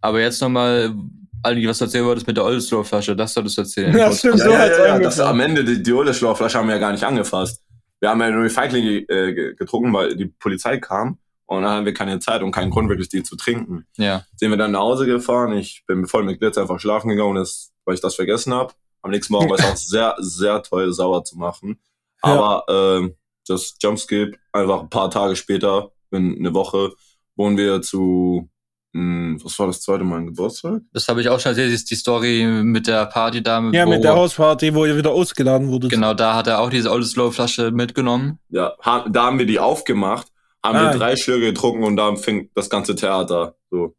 Aber 0.00 0.20
jetzt 0.20 0.40
nochmal, 0.40 0.94
Ali, 1.42 1.66
was 1.68 1.78
du 1.78 1.84
erzählen 1.84 2.04
wolltest 2.04 2.26
mit 2.26 2.36
der 2.36 2.44
Oldesloe-Flasche, 2.44 3.14
das 3.14 3.34
solltest 3.34 3.56
du 3.56 3.62
erzählen. 3.62 3.96
Ja, 3.96 4.12
stimmt. 4.12 4.38
Ja, 4.38 4.44
so 4.44 4.50
ja, 4.52 4.58
ja, 4.58 4.66
ja, 4.66 4.76
angefangen. 4.76 5.02
das, 5.02 5.20
am 5.20 5.40
Ende, 5.40 5.64
die, 5.64 5.82
die 5.82 5.92
Ole-Schlauchflasche 5.92 6.58
haben 6.58 6.68
wir 6.68 6.74
ja 6.74 6.80
gar 6.80 6.92
nicht 6.92 7.04
angefasst. 7.04 7.62
Wir 8.00 8.10
haben 8.10 8.20
ja 8.20 8.30
nur 8.30 8.42
die 8.44 8.50
Feigling 8.50 8.84
äh, 9.08 9.32
ge- 9.32 9.54
getrunken, 9.54 9.92
weil 9.92 10.16
die 10.16 10.26
Polizei 10.26 10.78
kam 10.78 11.18
Und 11.46 11.62
dann 11.62 11.70
haben 11.70 11.84
wir 11.86 11.94
keine 11.94 12.18
Zeit 12.18 12.42
und 12.42 12.50
keinen 12.50 12.70
Grund, 12.70 12.88
wirklich 12.88 13.08
die 13.10 13.22
zu 13.22 13.36
trinken. 13.36 13.86
Ja. 13.96 14.24
Sind 14.36 14.50
wir 14.50 14.56
dann 14.56 14.72
nach 14.72 14.80
Hause 14.80 15.06
gefahren. 15.06 15.52
Ich 15.52 15.84
bin 15.86 16.06
voll 16.06 16.24
mit 16.24 16.40
Glitzer 16.40 16.62
einfach 16.62 16.80
schlafen 16.80 17.08
gegangen, 17.10 17.36
das, 17.36 17.70
weil 17.84 17.94
ich 17.94 18.00
das 18.00 18.16
vergessen 18.16 18.52
habe. 18.54 18.72
Am 19.02 19.10
nächsten 19.10 19.32
Morgen 19.32 19.50
war 19.50 19.58
es 19.58 19.64
auch 19.70 19.76
sehr, 19.76 20.14
sehr 20.18 20.62
teuer, 20.62 20.92
sauer 20.92 21.24
zu 21.24 21.36
machen. 21.38 21.78
Ja. 22.24 22.32
Aber 22.32 22.64
ähm, 22.68 23.16
das 23.46 23.74
Jumpskip, 23.82 24.36
einfach 24.52 24.80
ein 24.82 24.90
paar 24.90 25.10
Tage 25.10 25.34
später, 25.36 25.90
in 26.10 26.36
eine 26.38 26.54
Woche, 26.54 26.92
wohnen 27.36 27.56
wir 27.56 27.82
zu, 27.82 28.48
mh, 28.92 29.42
was 29.42 29.58
war 29.58 29.66
das 29.66 29.80
zweite 29.80 30.04
Mal, 30.04 30.18
ein 30.20 30.26
Geburtstag? 30.26 30.82
Das 30.92 31.08
habe 31.08 31.20
ich 31.20 31.28
auch 31.28 31.40
schon 31.40 31.50
erzählt, 31.50 31.72
ist 31.72 31.90
die 31.90 31.94
Story 31.96 32.44
mit 32.46 32.86
der 32.86 33.06
Party 33.06 33.42
da. 33.42 33.58
Ja, 33.72 33.86
wo, 33.86 33.90
mit 33.90 34.04
der 34.04 34.14
Hausparty, 34.14 34.74
wo 34.74 34.84
ihr 34.84 34.96
wieder 34.96 35.10
ausgeladen 35.10 35.68
wurdet. 35.68 35.90
Genau, 35.90 36.14
da 36.14 36.34
hat 36.34 36.46
er 36.46 36.60
auch 36.60 36.70
diese 36.70 36.90
Old 36.90 37.06
Slow 37.06 37.32
Flasche 37.32 37.70
mitgenommen. 37.72 38.38
Ja, 38.50 38.74
ha, 38.84 39.06
da 39.08 39.24
haben 39.24 39.38
wir 39.38 39.46
die 39.46 39.58
aufgemacht, 39.58 40.28
haben 40.62 40.76
Ah. 40.76 40.92
wir 40.92 40.98
drei 40.98 41.16
Schlücke 41.16 41.46
getrunken 41.46 41.82
und 41.82 41.96
dann 41.96 42.16
fing 42.18 42.50
das 42.54 42.70
ganze 42.70 42.94
Theater. 42.94 43.56
So. 43.70 43.96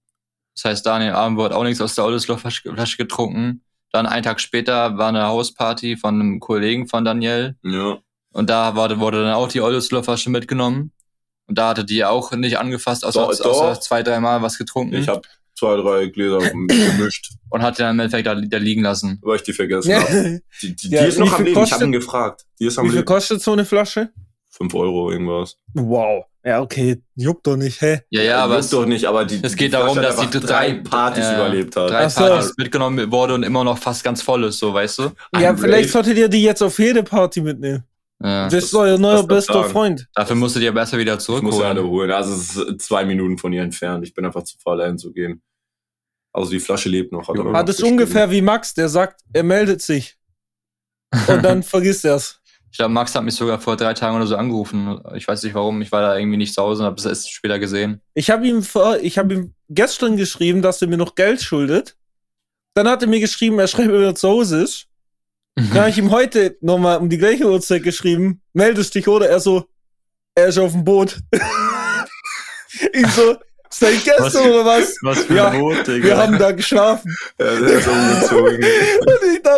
Das 0.56 0.66
heißt, 0.66 0.86
Daniel 0.86 1.14
Abend 1.14 1.42
hat 1.42 1.52
auch 1.52 1.64
nichts 1.64 1.82
aus 1.82 1.96
der 1.96 2.06
Old 2.06 2.22
Slow 2.22 2.38
Flasche 2.38 2.98
getrunken. 2.98 3.64
Dann 3.94 4.06
einen 4.08 4.24
Tag 4.24 4.42
später 4.42 4.98
war 4.98 5.10
eine 5.10 5.28
Hausparty 5.28 5.96
von 5.98 6.16
einem 6.20 6.40
Kollegen 6.40 6.88
von 6.88 7.06
Daniel. 7.06 7.56
Ja. 7.64 8.00
Und 8.34 8.50
da 8.50 8.76
wurde, 8.76 9.00
wurde 9.00 9.24
dann 9.24 9.34
auch 9.36 9.48
die 9.48 9.62
Old 9.62 9.82
Slow 9.84 10.04
Flasche 10.04 10.30
mitgenommen. 10.32 10.92
Und 11.48 11.58
da 11.58 11.70
hatte 11.70 11.86
die 11.86 12.04
auch 12.04 12.32
nicht 12.32 12.58
angefasst, 12.58 13.06
außer, 13.06 13.22
Doch, 13.28 13.38
doch. 13.38 13.46
außer 13.62 13.80
zwei, 13.82 14.02
dreimal 14.02 14.42
was 14.42 14.58
getrunken. 14.58 14.96
Ich 14.96 15.08
habe 15.08 15.22
zwei, 15.56 15.76
drei 15.76 16.08
Gläser 16.08 16.40
gemischt, 16.40 17.34
und 17.52 17.62
hat 17.62 17.78
die 17.78 17.84
dann 17.84 17.96
im 17.96 18.00
Endeffekt 18.00 18.26
da, 18.26 18.34
da 18.34 18.58
liegen 18.58 18.82
lassen. 18.82 19.20
weil 19.22 19.36
ich 19.36 19.44
die 19.44 19.54
vergessen 19.54 19.92
Ja. 19.92 20.00
habe. 20.02 20.42
Die, 20.62 20.76
die, 20.76 20.90
Ja, 20.90 21.02
die 21.04 21.08
ist 21.10 21.20
noch 21.20 21.32
am 21.34 21.44
Leben. 21.44 21.50
Ich 21.50 21.54
kostet- 21.54 21.74
habe 21.76 21.86
ihn 21.86 21.92
gefragt. 21.92 22.46
Die 22.60 22.66
ist 22.66 22.80
am 22.80 22.86
Wie 22.86 22.90
viel 22.90 22.96
Leben. 23.00 23.06
kostet 23.06 23.42
so 23.44 23.52
eine 23.52 23.64
Flasche? 23.66 24.12
Fünf 24.50 24.74
Euro 24.74 25.12
irgendwas. 25.12 25.58
Wow. 25.76 26.26
Ja, 26.46 26.62
okay. 26.62 27.02
Juckt 27.16 27.48
doch 27.48 27.56
nicht, 27.56 27.82
hä? 27.82 28.02
Ja, 28.10 28.22
ja, 28.22 28.44
aber 28.44 28.56
Juckt 28.56 28.66
es, 28.66 28.70
doch 28.72 28.86
nicht, 28.86 29.06
aber 29.06 29.24
die, 29.26 29.40
es 29.42 29.52
die 29.54 29.58
geht 29.58 29.74
darum, 29.74 29.94
Flasche 29.98 30.08
dass 30.10 30.22
hat 30.22 30.34
die 30.34 30.38
einfach 30.38 30.50
drei- 30.50 30.72
drei 30.72 30.82
Partys 30.82 31.24
ja, 31.24 31.36
überlebt 31.36 31.76
hat. 31.76 31.90
drei 31.90 32.06
Ach 32.06 32.10
so. 32.10 32.20
Partys 32.22 32.54
mitgenommen 32.58 33.12
wurde 33.12 33.34
und 33.36 33.44
immer 33.44 33.64
noch 33.64 33.78
fast 33.78 34.04
ganz 34.04 34.22
voll 34.22 34.44
ist, 34.44 34.60
so, 34.60 34.74
weißt 34.74 35.00
du? 35.00 35.12
Ja, 35.40 35.50
Ein 35.52 35.58
vielleicht 35.58 35.90
solltet 35.92 36.18
ihr 36.18 36.28
die 36.28 36.44
jetzt 36.44 36.62
auf 36.62 36.78
jede 36.80 37.02
Party 37.04 37.40
mitnehmen. 37.42 37.84
Ja. 38.22 38.46
das 38.48 38.66
ist 38.66 38.76
euer 38.76 38.98
neuer 38.98 39.26
bester 39.28 39.54
sagen. 39.54 39.70
Freund. 39.70 40.08
Dafür 40.16 40.36
musst 40.38 40.56
du 40.56 40.60
dir 40.62 40.72
besser 40.74 40.98
wieder 40.98 41.18
Ich 41.18 41.28
muss 41.28 41.58
ja 41.60 41.66
alle 41.66 41.76
zurückholen. 41.82 41.90
holen. 41.90 42.12
Also 42.12 42.34
es 42.34 42.56
ist 42.56 42.82
zwei 42.82 43.04
Minuten 43.06 43.38
von 43.38 43.52
ihr 43.52 43.62
entfernt. 43.64 44.06
Ich 44.06 44.14
bin 44.14 44.26
einfach 44.26 44.44
zu 44.44 44.58
faul, 44.64 44.78
dahin 44.78 44.98
zu 44.98 45.12
gehen. 45.12 45.42
Also 46.32 46.50
die 46.52 46.60
Flasche 46.62 46.88
lebt 46.90 47.12
noch. 47.12 47.28
Hat 47.28 47.36
das 47.38 47.76
ist 47.76 47.82
geschrieben. 47.82 47.92
ungefähr 48.00 48.32
wie 48.32 48.42
Max, 48.42 48.74
der 48.74 48.88
sagt, 48.90 49.22
er 49.34 49.44
meldet 49.44 49.82
sich. 49.82 50.18
Und 51.28 51.44
dann 51.44 51.64
vergisst 51.64 52.06
er's. 52.06 52.40
Ich 52.74 52.78
glaube, 52.80 52.92
Max 52.92 53.14
hat 53.14 53.24
mich 53.24 53.36
sogar 53.36 53.60
vor 53.62 53.78
drei 53.78 53.94
Tagen 53.94 54.16
oder 54.16 54.26
so 54.26 54.36
angerufen. 54.36 55.00
Ich 55.14 55.28
weiß 55.28 55.44
nicht 55.44 55.54
warum. 55.54 55.84
Ich 55.84 55.92
war 55.92 56.02
da 56.02 56.18
irgendwie 56.18 56.38
nicht 56.38 56.56
zu 56.56 56.62
Hause 56.64 56.82
und 56.82 56.88
habe 56.88 56.96
es 57.00 57.06
erst 57.06 57.32
später 57.32 57.60
gesehen. 57.60 58.02
Ich 58.16 58.32
habe 58.32 58.48
ihm, 58.48 58.64
vor- 58.64 58.98
ich 59.00 59.20
hab 59.20 59.32
ihm 59.32 59.54
gestern 59.70 60.18
geschrieben, 60.18 60.64
dass 60.64 60.82
er 60.82 60.88
mir 60.88 60.98
noch 60.98 61.14
Geld 61.14 61.40
schuldet. 61.44 61.96
Dann 62.74 62.88
hat 62.90 63.04
er 63.04 63.08
mir 63.08 63.20
geschrieben, 63.20 63.60
er 63.60 63.68
schreibt, 63.68 63.90
wenn 63.92 64.02
er 64.02 64.16
zu 64.16 64.28
Hause 64.28 64.64
ist. 64.64 64.88
Dann 65.56 65.72
habe 65.76 65.90
ich 65.92 66.00
ihm 66.00 66.10
heute 66.10 66.58
nochmal 66.62 66.98
um 66.98 67.10
die 67.10 67.20
gleiche 67.20 67.46
Uhrzeit 67.48 67.84
geschrieben, 67.84 68.42
meldest 68.54 68.96
dich 68.96 69.08
oder? 69.08 69.30
Er 69.30 69.40
so, 69.40 69.66
er 70.34 70.48
ist 70.48 70.58
auf 70.58 70.72
dem 70.72 70.84
Boot. 70.84 71.20
ich 72.92 73.08
so, 73.12 73.36
seit 73.70 74.04
gestern 74.04 74.24
Was? 74.26 74.36
oder 74.36 74.66
was? 74.66 74.96
Was 75.04 75.20
für 75.26 75.46
ein 75.46 75.60
Boot, 75.60 75.86
Digga. 75.88 76.04
Wir 76.08 76.18
haben 76.18 76.40
da 76.40 76.52
geschlafen. 76.52 77.16
Ja, 77.40 77.60
der 77.60 77.70
ist 77.78 77.88
umgezogen. 77.88 78.66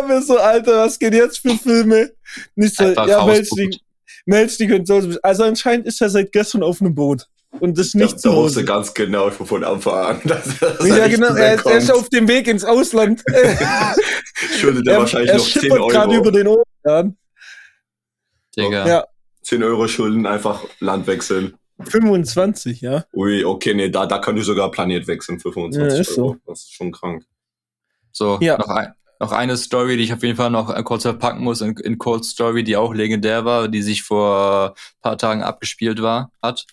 Ich 0.08 0.14
mir 0.14 0.22
so, 0.22 0.38
Alter, 0.38 0.78
was 0.84 0.98
geht 0.98 1.14
jetzt 1.14 1.38
für 1.38 1.50
Filme? 1.56 2.12
Nicht 2.54 2.76
so, 2.76 2.84
Einfach 2.84 3.06
ja, 3.08 3.26
dich, 3.26 3.80
meld 4.24 4.58
dich 4.58 4.72
und 4.72 4.86
so. 4.86 5.02
Also 5.22 5.44
anscheinend 5.44 5.86
ist 5.86 6.00
er 6.00 6.10
seit 6.10 6.32
gestern 6.32 6.62
auf 6.62 6.80
einem 6.80 6.94
Boot. 6.94 7.26
Und 7.60 7.78
das 7.78 7.88
ist 7.88 7.94
nicht 7.94 8.20
zu 8.20 8.28
da 8.28 8.34
wusste 8.36 8.60
Hause. 8.60 8.64
ganz 8.66 8.92
genau 8.92 9.30
von 9.30 9.64
Anfang 9.64 9.94
an, 9.94 10.20
dass, 10.24 10.58
dass 10.58 10.86
Ja, 10.86 11.08
genau, 11.08 11.28
er, 11.28 11.54
er 11.64 11.78
ist 11.78 11.88
kommt. 11.88 11.90
auf 11.98 12.08
dem 12.10 12.28
Weg 12.28 12.48
ins 12.48 12.64
Ausland. 12.64 13.22
Schuldet 14.60 14.86
er, 14.88 14.98
wahrscheinlich 14.98 15.30
er 15.30 15.38
noch 15.38 15.44
10 15.44 15.62
schippert 15.62 15.88
gerade 15.90 16.10
Euro. 16.12 16.20
über 16.20 16.32
den 16.32 16.48
Ozean. 16.48 17.16
Digga. 18.56 18.86
Ja. 18.88 19.04
10 19.42 19.62
Euro 19.62 19.86
Schulden, 19.88 20.26
einfach 20.26 20.64
Land 20.80 21.06
wechseln. 21.06 21.54
25, 21.82 22.80
ja. 22.80 23.04
Ui, 23.14 23.44
okay, 23.44 23.74
nee, 23.74 23.90
da, 23.90 24.06
da 24.06 24.18
könnte 24.18 24.40
ich 24.40 24.46
sogar 24.46 24.70
Planet 24.70 25.06
wechseln 25.06 25.38
für 25.38 25.52
25 25.52 25.94
Ja, 25.94 26.00
ist 26.00 26.14
so. 26.14 26.22
Euro. 26.24 26.36
Das 26.46 26.60
ist 26.60 26.72
schon 26.74 26.90
krank. 26.92 27.24
So, 28.12 28.38
Ja. 28.40 28.56
noch, 28.58 28.68
ein, 28.68 28.92
noch 29.20 29.32
eine 29.32 29.56
Story, 29.56 29.96
die 29.96 30.04
ich 30.04 30.12
auf 30.12 30.22
jeden 30.22 30.36
Fall 30.36 30.50
noch 30.50 30.68
äh, 30.74 30.82
kurz 30.82 31.02
verpacken 31.02 31.42
muss, 31.42 31.60
in, 31.60 31.76
in 31.78 31.98
Cold 31.98 32.24
Story, 32.24 32.64
die 32.64 32.76
auch 32.76 32.92
legendär 32.94 33.44
war, 33.44 33.68
die 33.68 33.82
sich 33.82 34.02
vor 34.02 34.74
paar 35.00 35.16
Tagen 35.18 35.42
abgespielt 35.42 36.02
war, 36.02 36.30
hat. 36.42 36.66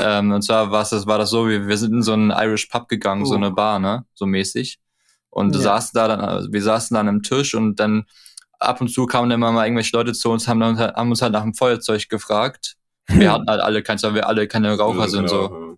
Ähm, 0.00 0.32
und 0.32 0.42
zwar 0.42 0.70
war 0.70 0.84
das, 0.88 1.06
war 1.06 1.18
das 1.18 1.30
so, 1.30 1.48
wir, 1.48 1.66
wir 1.68 1.78
sind 1.78 1.92
in 1.92 2.02
so 2.02 2.12
einen 2.12 2.30
Irish 2.30 2.66
Pub 2.66 2.88
gegangen, 2.88 3.24
so 3.24 3.34
Oh. 3.34 3.36
eine 3.36 3.50
Bar, 3.50 3.78
ne, 3.78 4.04
so 4.14 4.26
mäßig. 4.26 4.78
Und 5.30 5.54
Ja. 5.54 5.62
saßen 5.62 5.92
da 5.94 6.08
dann, 6.08 6.20
also 6.20 6.52
wir 6.52 6.62
saßen 6.62 6.94
dann 6.94 7.08
am 7.08 7.22
Tisch 7.22 7.54
und 7.54 7.76
dann 7.76 8.04
ab 8.58 8.80
und 8.80 8.88
zu 8.88 9.06
kamen 9.06 9.30
dann 9.30 9.40
immer 9.40 9.52
mal 9.52 9.64
irgendwelche 9.64 9.96
Leute 9.96 10.12
zu 10.12 10.30
uns, 10.30 10.46
haben, 10.48 10.60
dann, 10.60 10.78
haben 10.78 11.10
uns 11.10 11.22
halt 11.22 11.32
nach 11.32 11.42
dem 11.42 11.54
Feuerzeug 11.54 12.08
gefragt. 12.08 12.76
Wir 13.08 13.32
hatten 13.32 13.48
halt 13.48 13.60
alle 13.60 13.82
keins, 13.82 14.02
weil 14.02 14.14
wir 14.14 14.26
alle 14.28 14.46
keine 14.46 14.76
Raucher 14.78 15.00
Ja, 15.00 15.08
sind, 15.08 15.28
so. 15.28 15.48
genau. 15.48 15.76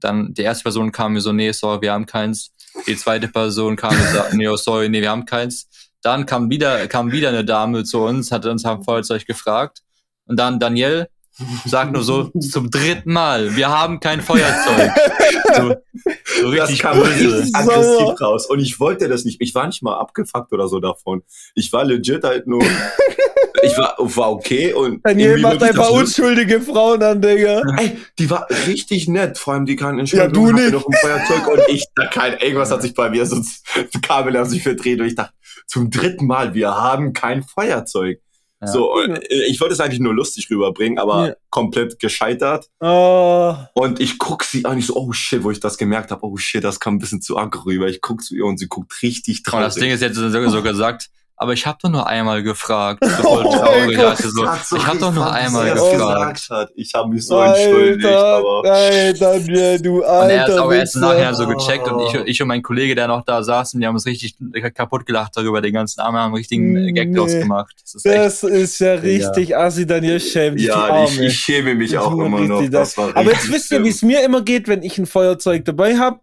Dann 0.00 0.34
die 0.34 0.42
erste 0.42 0.64
Person 0.64 0.90
kam 0.90 1.12
mir 1.12 1.20
so, 1.20 1.32
nee, 1.32 1.52
sorry, 1.52 1.80
wir 1.82 1.92
haben 1.92 2.06
keins. 2.06 2.52
Die 2.86 2.96
zweite 2.96 3.28
Person 3.28 3.76
kam 3.76 3.94
und 3.94 4.08
sagte, 4.08 4.36
nee, 4.36 4.48
oh, 4.48 4.56
sorry, 4.56 4.88
nee, 4.88 5.00
wir 5.00 5.10
haben 5.10 5.24
keins. 5.24 5.68
Dann 6.02 6.26
kam 6.26 6.50
wieder, 6.50 6.88
kam 6.88 7.12
wieder 7.12 7.28
eine 7.28 7.44
Dame 7.44 7.84
zu 7.84 8.00
uns, 8.00 8.32
hat 8.32 8.44
uns 8.46 8.64
am 8.64 8.82
Feuerzeug 8.82 9.26
gefragt. 9.26 9.82
Und 10.26 10.36
dann 10.36 10.58
Daniel 10.58 11.08
sagt 11.64 11.92
nur 11.92 12.02
so 12.02 12.24
zum 12.40 12.70
dritten 12.70 13.12
Mal, 13.12 13.56
wir 13.56 13.68
haben 13.68 14.00
kein 14.00 14.20
Feuerzeug. 14.20 14.90
So, 15.54 15.68
so 16.40 16.50
Das 16.52 16.68
richtig 16.70 16.78
kam 16.80 16.98
böse. 16.98 17.46
aggressiv 17.52 18.20
raus. 18.22 18.46
Und 18.46 18.58
ich 18.60 18.80
wollte 18.80 19.08
das 19.08 19.24
nicht. 19.26 19.38
Ich 19.42 19.54
war 19.54 19.66
nicht 19.66 19.82
mal 19.82 19.98
abgefuckt 19.98 20.50
oder 20.52 20.66
so 20.66 20.80
davon. 20.80 21.22
Ich 21.54 21.70
war 21.74 21.84
legit 21.84 22.24
halt 22.24 22.46
nur. 22.46 22.62
ich 23.62 23.76
war, 23.76 23.94
war 23.98 24.32
okay 24.32 24.72
und. 24.72 25.04
Daniel 25.04 25.38
macht 25.40 25.62
einfach 25.62 25.88
das 25.88 25.90
unschuldige 25.90 26.60
Frauen 26.62 27.02
an, 27.02 27.20
Digga. 27.20 27.62
Ey, 27.76 27.98
die 28.18 28.30
war 28.30 28.46
richtig 28.66 29.08
nett. 29.08 29.36
Vor 29.36 29.52
allem 29.54 29.66
die 29.66 29.76
kann 29.76 29.96
Ja, 29.96 30.00
entscheiden, 30.00 30.32
du 30.32 30.52
nicht. 30.52 30.72
noch 30.72 30.86
ein 30.86 30.94
Feuerzeug 31.02 31.48
und 31.48 31.60
ich, 31.68 31.84
da 31.94 32.06
kein, 32.06 32.38
irgendwas 32.38 32.70
hat 32.70 32.80
sich 32.80 32.94
bei 32.94 33.10
mir, 33.10 33.26
sonst 33.26 33.66
Kabel 34.02 34.36
haben 34.38 34.48
sich 34.48 34.62
verdreht 34.62 35.00
und 35.00 35.06
ich 35.06 35.14
dachte, 35.16 35.34
zum 35.66 35.90
dritten 35.90 36.26
Mal, 36.26 36.54
wir 36.54 36.70
haben 36.74 37.12
kein 37.12 37.42
Feuerzeug. 37.42 38.20
Ja. 38.62 38.68
So, 38.68 38.94
und 38.94 39.16
äh, 39.30 39.44
ich 39.48 39.60
wollte 39.60 39.74
es 39.74 39.80
eigentlich 39.80 39.98
nur 40.00 40.14
lustig 40.14 40.48
rüberbringen, 40.50 40.98
aber 40.98 41.28
Ja. 41.28 41.34
komplett 41.50 41.98
gescheitert. 41.98 42.68
Oh, 42.80 43.54
Und 43.74 43.98
ich 44.00 44.18
guck 44.18 44.44
sie 44.44 44.64
an, 44.64 44.78
ich 44.78 44.86
so, 44.86 44.94
oh 44.96 45.12
shit, 45.12 45.42
wo 45.42 45.50
ich 45.50 45.58
das 45.60 45.76
gemerkt 45.76 46.10
habe, 46.12 46.24
oh 46.24 46.36
shit, 46.36 46.62
das 46.62 46.78
kam 46.78 46.94
ein 46.94 46.98
bisschen 46.98 47.20
zu 47.20 47.36
aggro 47.36 47.62
rüber. 47.64 47.88
Ich 47.88 48.00
guck 48.00 48.22
zu 48.22 48.34
ihr 48.36 48.44
und 48.46 48.58
sie 48.58 48.68
guckt 48.68 49.02
richtig 49.02 49.38
Und 49.38 49.46
traurig. 49.46 49.64
das 49.66 49.74
Ding 49.74 49.90
ist 49.90 50.00
jetzt 50.00 50.14
so, 50.16 50.28
so 50.48 50.62
gesagt, 50.62 51.10
aber 51.42 51.52
ich 51.52 51.66
habe 51.66 51.76
doch 51.82 51.90
nur 51.90 52.06
einmal 52.06 52.42
gefragt. 52.42 53.04
So 53.16 53.22
voll 53.22 53.44
Oh 53.46 53.52
traurig. 53.52 53.96
Gott. 53.96 54.06
Also 54.06 54.28
so, 54.30 54.76
ich 54.76 54.86
habe 54.86 54.98
doch 54.98 55.12
nur 55.12 55.30
einmal 55.32 55.70
gefragt. 55.72 56.48
Ich 56.74 56.94
habe 56.94 57.08
mich 57.10 57.26
so 57.26 57.40
entschuldigt, 57.40 58.06
Alter, 58.06 58.26
aber 58.26 58.62
nein, 58.64 59.14
Daniel, 59.18 59.80
du 59.82 59.96
Und 59.98 60.02
er 60.04 60.10
alter 60.10 60.52
hat 60.54 60.58
auch 60.60 60.72
erst 60.72 60.96
nachher 60.96 61.34
so 61.34 61.46
gecheckt 61.46 61.88
und 61.88 62.00
ich, 62.06 62.14
ich 62.26 62.42
und 62.42 62.48
mein 62.48 62.62
Kollege, 62.62 62.94
der 62.94 63.08
noch 63.08 63.24
da 63.24 63.42
saßen, 63.42 63.78
die 63.80 63.86
haben 63.86 63.94
uns 63.94 64.06
richtig 64.06 64.36
kaputt 64.74 65.04
gelacht 65.06 65.32
darüber, 65.36 65.60
den 65.60 65.74
ganzen 65.74 66.00
Arm 66.00 66.14
haben 66.16 66.26
einen 66.26 66.34
richtigen 66.34 66.76
äh, 66.76 66.92
Gag 66.92 67.10
Nee. 67.10 67.16
draus 67.18 67.32
gemacht. 67.32 67.74
Das 67.82 67.94
ist 67.96 68.06
echt. 68.06 68.18
Das 68.24 68.42
ist 68.44 68.78
ja 68.78 68.94
richtig 68.94 69.56
assi, 69.56 69.86
Daniel, 69.86 70.20
schämt 70.20 70.58
dich, 70.58 70.66
die 70.66 70.68
ja, 70.68 71.04
ich, 71.04 71.10
Arme. 71.12 71.26
ich 71.26 71.38
schäme 71.38 71.74
mich 71.74 71.98
auch 71.98 72.12
immer 72.12 72.40
noch. 72.40 72.60
richtig 72.60 72.70
Das 72.70 72.96
war 72.96 73.10
Aber 73.14 73.30
jetzt 73.30 73.50
wisst 73.52 73.70
ihr, 73.72 73.82
wie 73.84 73.88
es 73.90 74.02
mir 74.02 74.22
immer 74.24 74.42
geht, 74.42 74.68
wenn 74.68 74.82
ich 74.82 74.96
ein 74.98 75.06
Feuerzeug 75.06 75.64
dabei 75.64 75.96
habe. 75.98 76.20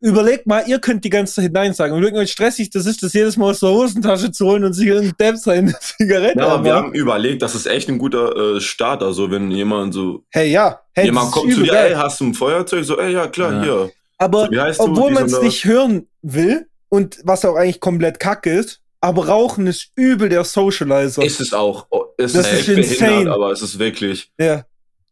Überlegt 0.00 0.46
mal, 0.46 0.62
ihr 0.68 0.78
könnt 0.78 1.04
die 1.04 1.10
ganze 1.10 1.34
Zeit 1.42 1.52
Nein 1.52 1.74
sagen. 1.74 1.92
Überlegt 1.96 2.14
mal, 2.14 2.22
wie 2.22 2.28
stressig 2.28 2.70
das 2.70 2.86
ist, 2.86 3.02
das 3.02 3.12
jedes 3.14 3.36
Mal 3.36 3.50
aus 3.50 3.58
der 3.60 3.70
Hosentasche 3.70 4.30
zu 4.30 4.46
holen 4.46 4.62
und 4.64 4.72
sich 4.72 4.86
in 4.86 5.12
Depp 5.18 5.36
seine 5.38 5.74
Zigarette 5.80 6.38
Ja, 6.38 6.46
aber 6.48 6.64
wir 6.64 6.74
haben 6.74 6.92
überlegt, 6.94 7.42
das 7.42 7.56
ist 7.56 7.66
echt 7.66 7.88
ein 7.88 7.98
guter 7.98 8.56
äh, 8.56 8.60
Start. 8.60 9.02
Also 9.02 9.28
wenn 9.30 9.50
jemand 9.50 9.94
so, 9.94 10.24
Hey, 10.30 10.50
ja. 10.52 10.80
Hey, 10.94 11.06
jemand 11.06 11.28
ist 11.28 11.32
kommt 11.32 11.52
zu 11.52 11.62
dir, 11.62 11.72
geil. 11.72 11.90
ey, 11.92 11.96
hast 11.96 12.20
du 12.20 12.26
ein 12.26 12.34
Feuerzeug? 12.34 12.84
So, 12.84 12.98
ey, 12.98 13.12
ja 13.12 13.26
klar, 13.26 13.52
Ja. 13.54 13.62
hier. 13.62 13.90
Aber 14.18 14.48
So, 14.72 14.84
obwohl 14.84 15.10
man 15.10 15.24
es 15.26 15.40
nicht 15.42 15.64
hören 15.64 16.06
will 16.22 16.66
und 16.88 17.18
was 17.24 17.44
auch 17.44 17.56
eigentlich 17.56 17.80
komplett 17.80 18.18
kacke 18.20 18.50
ist, 18.52 18.80
aber 19.00 19.26
Rauchen 19.28 19.66
ist 19.68 19.90
übel 19.96 20.28
der 20.28 20.42
Socializer. 20.44 21.22
Ist 21.24 21.40
es 21.40 21.52
auch. 21.52 21.86
Oh, 21.90 22.04
es 22.16 22.32
Das 22.34 22.46
ist 22.46 22.52
ist 22.52 22.68
echt 22.68 22.78
insane. 22.90 23.10
behindert, 23.10 23.34
aber 23.34 23.50
es 23.52 23.62
ist 23.62 23.78
wirklich. 23.80 24.30
ja. 24.38 24.62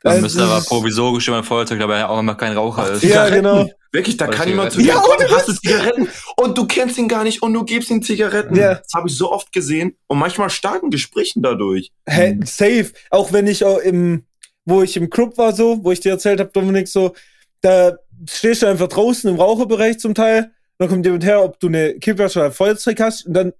Man 0.02 0.12
Also, 0.12 0.22
müsste 0.22 0.42
aber 0.44 0.58
ist- 0.58 0.68
provisorisch 0.68 1.26
immer 1.26 1.38
ein 1.38 1.44
Feuerzeug 1.44 1.80
dabei 1.80 2.04
auch 2.06 2.20
immer 2.20 2.36
kein 2.36 2.56
Raucher 2.56 2.92
ist. 2.92 3.02
Ja, 3.02 3.28
genau. 3.28 3.68
Wirklich, 3.96 4.16
da 4.18 4.28
Oder 4.28 4.36
kann 4.36 4.48
jemand 4.48 4.72
zu 4.72 4.78
dir 4.78 4.88
Ja, 4.88 4.94
kommen, 5.00 5.26
hast 5.30 5.48
du 5.48 5.52
Zigaretten 5.54 6.08
und 6.36 6.56
du 6.58 6.66
kennst 6.66 6.98
ihn 6.98 7.08
gar 7.08 7.24
nicht 7.24 7.42
und 7.42 7.52
du 7.54 7.64
gibst 7.64 7.90
ihm 7.90 8.02
Zigaretten. 8.02 8.54
Ja. 8.54 8.74
Das 8.74 8.92
habe 8.94 9.08
ich 9.08 9.16
so 9.16 9.32
oft 9.32 9.52
gesehen 9.52 9.96
und 10.06 10.18
manchmal 10.18 10.50
starken 10.50 10.90
Gesprächen 10.90 11.42
dadurch. 11.42 11.90
Hä, 12.06 12.34
Mhm. 12.34 12.46
safe. 12.46 12.92
Auch 13.10 13.32
wenn 13.32 13.46
ich 13.46 13.64
auch 13.64 13.78
im, 13.78 14.24
wo 14.64 14.82
ich 14.82 14.96
im 14.96 15.08
Club 15.10 15.38
war, 15.38 15.52
so, 15.54 15.82
wo 15.82 15.92
ich 15.92 16.00
dir 16.00 16.10
erzählt 16.10 16.40
habe, 16.40 16.50
Dominik, 16.52 16.88
so, 16.88 17.14
da 17.62 17.96
stehst 18.28 18.62
du 18.62 18.66
einfach 18.66 18.88
draußen 18.88 19.28
im 19.30 19.36
Raucherbereich 19.40 19.98
zum 19.98 20.14
Teil, 20.14 20.50
dann 20.78 20.88
kommt 20.88 21.04
jemand 21.06 21.24
her, 21.24 21.42
ob 21.42 21.58
du 21.58 21.68
eine 21.68 21.94
Kippflasche 21.98 22.38
oder 22.40 22.46
ein 22.48 22.52
Feuerzeug 22.52 23.00
hast, 23.00 23.26
und 23.26 23.32
dann 23.34 23.52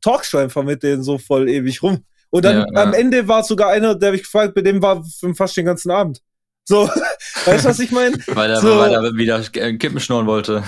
talkst 0.00 0.32
du 0.32 0.38
einfach 0.38 0.62
mit 0.62 0.82
denen 0.82 1.02
so 1.02 1.18
voll 1.18 1.48
ewig 1.48 1.82
rum. 1.82 2.04
Und 2.30 2.44
dann 2.44 2.58
Ja, 2.60 2.66
ja. 2.72 2.82
am 2.84 2.94
Ende 2.94 3.26
war 3.28 3.42
sogar 3.44 3.70
einer, 3.70 3.94
der 3.94 4.08
hab 4.10 4.14
ich 4.14 4.22
gefragt, 4.22 4.54
bei 4.54 4.62
dem 4.62 4.80
war 4.80 5.04
für 5.04 5.34
fast 5.34 5.56
den 5.56 5.66
ganzen 5.66 5.90
Abend. 5.90 6.20
So, 6.64 6.88
weißt 7.44 7.64
du, 7.64 7.68
was 7.68 7.78
ich 7.80 7.90
meine? 7.90 8.16
Weil 8.28 8.50
er, 8.50 8.60
So. 8.60 8.78
weil 8.78 8.92
er 8.92 9.14
wieder 9.14 9.42
äh, 9.54 9.76
Kippen 9.76 10.00
schnurren 10.00 10.26
wollte. 10.26 10.62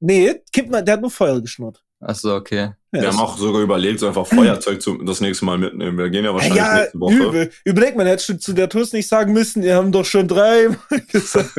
Nee, 0.00 0.42
kipp 0.52 0.68
mal, 0.70 0.82
der 0.82 0.94
hat 0.94 1.00
nur 1.00 1.10
Feuer 1.12 1.40
geschnurrt. 1.40 1.80
Achso, 2.00 2.34
okay. 2.34 2.72
Wir 2.90 3.06
haben 3.06 3.20
auch 3.20 3.38
sogar 3.38 3.62
überlegt, 3.62 4.00
so 4.00 4.08
einfach 4.08 4.26
Feuerzeug 4.26 4.82
zum, 4.82 5.06
das 5.06 5.20
nächste 5.20 5.44
Mal 5.44 5.56
mitnehmen. 5.56 5.96
Wir 5.96 6.10
gehen 6.10 6.24
ja 6.24 6.34
wahrscheinlich 6.34 6.58
ja, 6.58 6.78
nächste 6.80 6.98
Woche. 7.00 7.14
übel. 7.14 7.50
Überleg 7.64 7.96
mal, 7.96 8.06
hättest 8.08 8.28
du 8.30 8.38
zu 8.38 8.52
der 8.52 8.68
TUS 8.68 8.92
nicht 8.92 9.06
sagen 9.06 9.32
müssen, 9.32 9.62
wir 9.62 9.76
haben 9.76 9.92
doch 9.92 10.04
schon 10.04 10.26
drei 10.26 10.66
gesagt. 11.12 11.50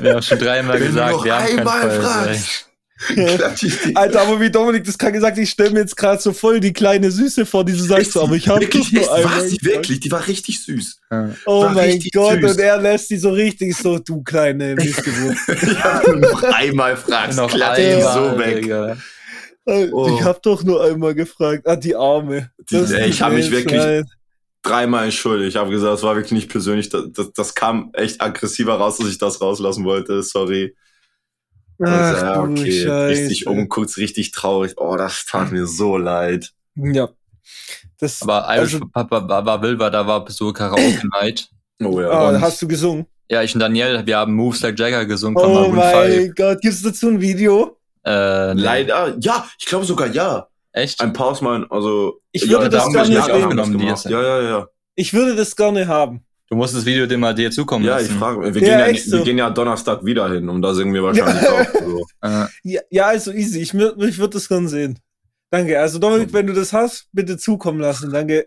Wir 0.00 0.14
haben 0.14 0.22
schon 0.22 0.38
dreimal 0.40 0.78
gesagt, 0.80 1.24
wir 1.24 1.34
haben 1.38 1.46
kein 1.46 1.58
einmal 1.60 1.90
Feuerzeug. 1.90 2.38
die- 3.16 3.94
Alter, 3.96 4.22
aber 4.22 4.40
wie 4.40 4.50
Dominik 4.50 4.84
das 4.84 4.98
kann 4.98 5.12
gesagt, 5.12 5.38
ich 5.38 5.50
stelle 5.50 5.70
mir 5.70 5.80
jetzt 5.80 5.96
gerade 5.96 6.20
so 6.20 6.32
voll 6.32 6.58
die 6.60 6.72
kleine 6.72 7.10
Süße 7.10 7.46
vor, 7.46 7.64
die 7.64 7.72
du 7.72 7.78
sagst, 7.82 8.16
aber 8.16 8.34
ich 8.34 8.48
habe 8.48 8.60
wirklich, 8.62 8.92
doch 8.92 9.00
nur 9.02 9.14
einmal. 9.14 9.34
war 9.36 9.40
sie 9.44 9.56
gefragt. 9.58 9.76
wirklich, 9.76 10.00
die 10.00 10.10
war 10.10 10.26
richtig 10.26 10.62
süß. 10.64 11.00
Ja. 11.10 11.30
Oh 11.46 11.62
war 11.62 11.74
mein 11.74 12.00
Gott, 12.12 12.40
süß. 12.40 12.50
und 12.52 12.58
er 12.60 12.80
lässt 12.80 13.10
die 13.10 13.16
so 13.18 13.30
richtig 13.30 13.76
so, 13.76 13.98
du 13.98 14.22
kleine 14.22 14.74
Missgeburt. 14.76 15.36
Ich 15.62 15.82
hab 15.84 16.06
noch 16.16 16.42
einmal 16.42 16.96
fragst, 16.96 17.38
Noch 17.38 17.50
klatsch 17.50 17.78
ich 17.78 17.96
die 17.96 18.02
so 18.02 18.38
weg. 18.38 18.62
Digga. 18.62 18.96
Oh. 19.92 20.10
Ich 20.18 20.24
habe 20.24 20.38
doch 20.42 20.62
nur 20.64 20.82
einmal 20.82 21.14
gefragt. 21.14 21.66
Ah, 21.66 21.76
die 21.76 21.94
Arme. 21.94 22.50
Die- 22.70 22.74
Das 22.76 22.90
ey, 22.90 23.08
ich 23.10 23.16
tut 23.18 23.26
hab 23.26 23.32
mir 23.32 23.38
mich 23.38 23.50
wirklich- 23.50 23.78
leid. 23.82 24.06
Dreimal 24.62 25.04
entschuldigt. 25.04 25.50
Ich 25.50 25.56
habe 25.56 25.70
gesagt, 25.70 25.94
es 25.98 26.02
war 26.02 26.16
wirklich 26.16 26.32
nicht 26.32 26.48
persönlich. 26.50 26.88
Das, 26.88 27.04
das, 27.14 27.32
das 27.32 27.54
kam 27.54 27.90
echt 27.92 28.20
aggressiver 28.20 28.74
raus, 28.74 28.98
dass 28.98 29.08
ich 29.08 29.18
das 29.18 29.40
rauslassen 29.40 29.84
wollte. 29.84 30.22
Sorry. 30.22 30.74
Ach, 31.82 31.88
Also, 31.90 32.26
ja, 32.26 32.34
du 32.46 32.52
okay. 32.52 32.72
Scheiße. 32.84 33.08
Richtig 33.22 33.46
umguckt, 33.46 33.96
richtig 33.96 34.32
traurig. 34.32 34.74
Oh, 34.76 34.96
das 34.96 35.26
tat 35.26 35.52
mir 35.52 35.66
so 35.66 35.96
leid. 35.96 36.52
Ja. 36.74 37.08
Das, 38.00 38.22
Aber 38.22 38.46
Irish 38.56 38.74
Also- 38.74 38.86
Papa 38.92 39.28
war, 39.46 39.62
Wilber, 39.62 39.90
da 39.90 40.06
war 40.06 40.24
so 40.30 40.52
Karaoke 40.52 41.02
Night. 41.20 41.48
Oh 41.82 42.00
ja. 42.00 42.10
ah, 42.10 42.28
und- 42.30 42.40
hast 42.40 42.60
du 42.62 42.68
gesungen? 42.68 43.06
Ja, 43.30 43.42
ich 43.42 43.54
und 43.54 43.60
Daniel, 43.60 44.06
wir 44.06 44.16
haben 44.16 44.34
Moves 44.34 44.62
Like 44.62 44.78
Jagger 44.78 45.04
gesungen 45.04 45.38
von 45.38 45.50
Oh 45.50 45.54
Maroon 45.54 45.74
mein 45.76 46.12
5. 46.12 46.34
Gott, 46.34 46.60
gibt's 46.62 46.82
dazu 46.82 47.08
ein 47.08 47.20
Video? 47.20 47.76
Äh, 48.04 48.54
nee. 48.54 48.62
Leider, 48.62 49.16
ja, 49.20 49.46
ich 49.58 49.66
glaube 49.66 49.84
sogar 49.84 50.08
ja. 50.08 50.48
Echt? 50.72 51.00
Ein 51.00 51.12
paar 51.12 51.40
Mal, 51.42 51.66
also. 51.70 52.20
Ich 52.32 52.42
ja, 52.44 52.50
würde 52.52 52.68
da 52.70 52.76
das 52.78 52.84
haben 52.86 52.92
gar 52.94 53.02
wir 53.08 53.16
nicht 53.18 53.28
ja 53.28 53.34
aufgenommen, 53.34 53.80
Ja, 54.08 54.22
ja, 54.22 54.42
ja. 54.42 54.68
Ich 54.94 55.12
würde 55.12 55.34
das 55.36 55.56
gerne 55.56 55.86
haben. 55.88 56.24
Du 56.50 56.56
musst 56.56 56.74
das 56.74 56.86
Video 56.86 57.06
dir 57.06 57.18
mal 57.18 57.34
dir 57.34 57.50
zukommen 57.50 57.84
Ja, 57.84 57.98
ich 58.00 58.06
lassen. 58.08 58.18
frage. 58.18 58.40
Wir, 58.54 58.62
Ja, 58.62 58.68
gehen 58.68 58.78
ja, 58.78 58.86
echt 58.86 59.10
wir 59.10 59.18
so. 59.18 59.24
gehen 59.24 59.38
ja 59.38 59.50
Donnerstag 59.50 60.04
wieder 60.04 60.30
hin 60.32 60.48
und 60.48 60.62
da 60.62 60.72
singen 60.74 60.94
wir 60.94 61.02
wahrscheinlich 61.02 61.42
Ja. 61.42 61.50
auch. 61.52 61.66
So. 61.84 62.06
Ja, 62.64 62.80
ja 62.90 63.06
also 63.06 63.32
easy. 63.32 63.60
Ich, 63.60 63.74
ich 63.74 64.18
würde 64.18 64.30
das 64.30 64.48
gerne 64.48 64.68
sehen. 64.68 64.98
Danke. 65.50 65.78
Also 65.78 65.98
Dominik, 65.98 66.32
wenn 66.32 66.46
du 66.46 66.54
das 66.54 66.72
hast, 66.72 67.08
bitte 67.12 67.36
zukommen 67.36 67.80
lassen. 67.80 68.10
Danke. 68.10 68.46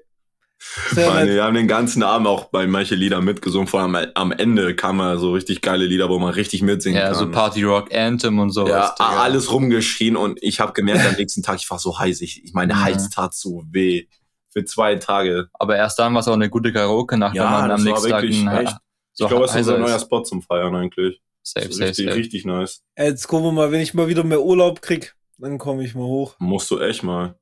Nett. 0.95 1.27
wir 1.27 1.43
haben 1.43 1.55
den 1.55 1.67
ganzen 1.67 2.03
Abend 2.03 2.27
auch 2.27 2.45
bei 2.45 2.67
manche 2.67 2.93
Lieder 2.93 3.19
mitgesungen. 3.21 3.67
Vor 3.67 3.81
allem 3.81 3.95
am 4.13 4.31
Ende 4.31 4.75
kamen 4.75 5.17
so 5.17 5.33
richtig 5.33 5.61
geile 5.61 5.85
Lieder, 5.85 6.07
wo 6.09 6.19
man 6.19 6.33
richtig 6.33 6.61
mitsingen 6.61 6.99
ja, 6.99 7.07
kann. 7.09 7.15
so 7.15 7.31
Party 7.31 7.63
Rock 7.63 7.91
Anthem 7.93 8.37
und 8.37 8.51
sowas. 8.51 8.69
ja, 8.69 8.95
Digga. 8.99 9.21
alles 9.21 9.51
rumgeschrien 9.51 10.15
und 10.15 10.37
ich 10.41 10.59
habe 10.59 10.73
gemerkt 10.73 11.03
am 11.07 11.15
nächsten 11.15 11.41
Tag, 11.41 11.57
ich 11.59 11.69
war 11.71 11.79
so 11.79 11.97
heiß. 11.97 12.21
Ich, 12.21 12.43
ich 12.43 12.53
meine 12.53 12.73
Ja. 12.73 12.81
Hals 12.83 13.09
tat 13.09 13.33
so 13.33 13.63
weh. 13.71 14.05
Für 14.51 14.65
zwei 14.65 14.95
Tage. 14.95 15.47
Aber 15.53 15.77
erst 15.77 15.97
dann 15.99 16.13
war 16.13 16.19
es 16.21 16.27
auch 16.27 16.33
eine 16.33 16.49
gute 16.49 16.73
Karaoke-Nacht, 16.73 17.35
wenn 17.35 17.43
man 17.43 17.71
am 17.71 17.83
nächsten 17.83 18.09
Tag 18.09 18.23
ein, 18.23 18.47
echt. 18.65 18.77
so 19.13 19.25
ich 19.25 19.29
glaube, 19.29 19.45
es 19.45 19.51
ist 19.51 19.57
unser 19.59 19.77
neuer. 19.77 19.99
Spot 19.99 20.21
zum 20.23 20.41
Feiern 20.41 20.75
eigentlich. 20.75 21.21
Safe, 21.43 21.71
safe, 21.71 21.85
richtig, 21.89 22.05
safe. 22.05 22.17
richtig 22.17 22.45
nice. 22.45 22.83
Jetzt 22.97 23.27
gucken 23.27 23.45
wir 23.47 23.51
mal, 23.51 23.71
wenn 23.71 23.81
ich 23.81 23.93
mal 23.93 24.07
wieder 24.07 24.23
mehr 24.23 24.41
Urlaub 24.41 24.81
krieg, 24.81 25.15
dann 25.37 25.57
komme 25.57 25.83
ich 25.83 25.95
mal 25.95 26.03
hoch. 26.03 26.35
Musst 26.39 26.69
du 26.69 26.79
echt 26.79 27.01
mal. 27.03 27.35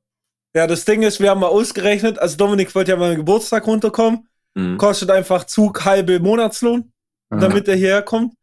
Ja, 0.54 0.66
das 0.66 0.84
Ding 0.84 1.02
ist, 1.02 1.20
wir 1.20 1.30
haben 1.30 1.40
mal 1.40 1.48
ausgerechnet, 1.48 2.18
also 2.18 2.36
Dominik 2.36 2.74
wollte 2.74 2.92
ja 2.92 2.96
mal 2.96 3.14
Geburtstag 3.16 3.66
runterkommen, 3.66 4.26
Mhm. 4.54 4.78
kostet 4.78 5.10
einfach 5.10 5.44
Zug 5.44 5.84
halbe 5.84 6.18
Monatslohn, 6.18 6.92
Mhm. 7.30 7.40
damit 7.40 7.68
er 7.68 7.76
hierher 7.76 8.02
kommt. 8.02 8.34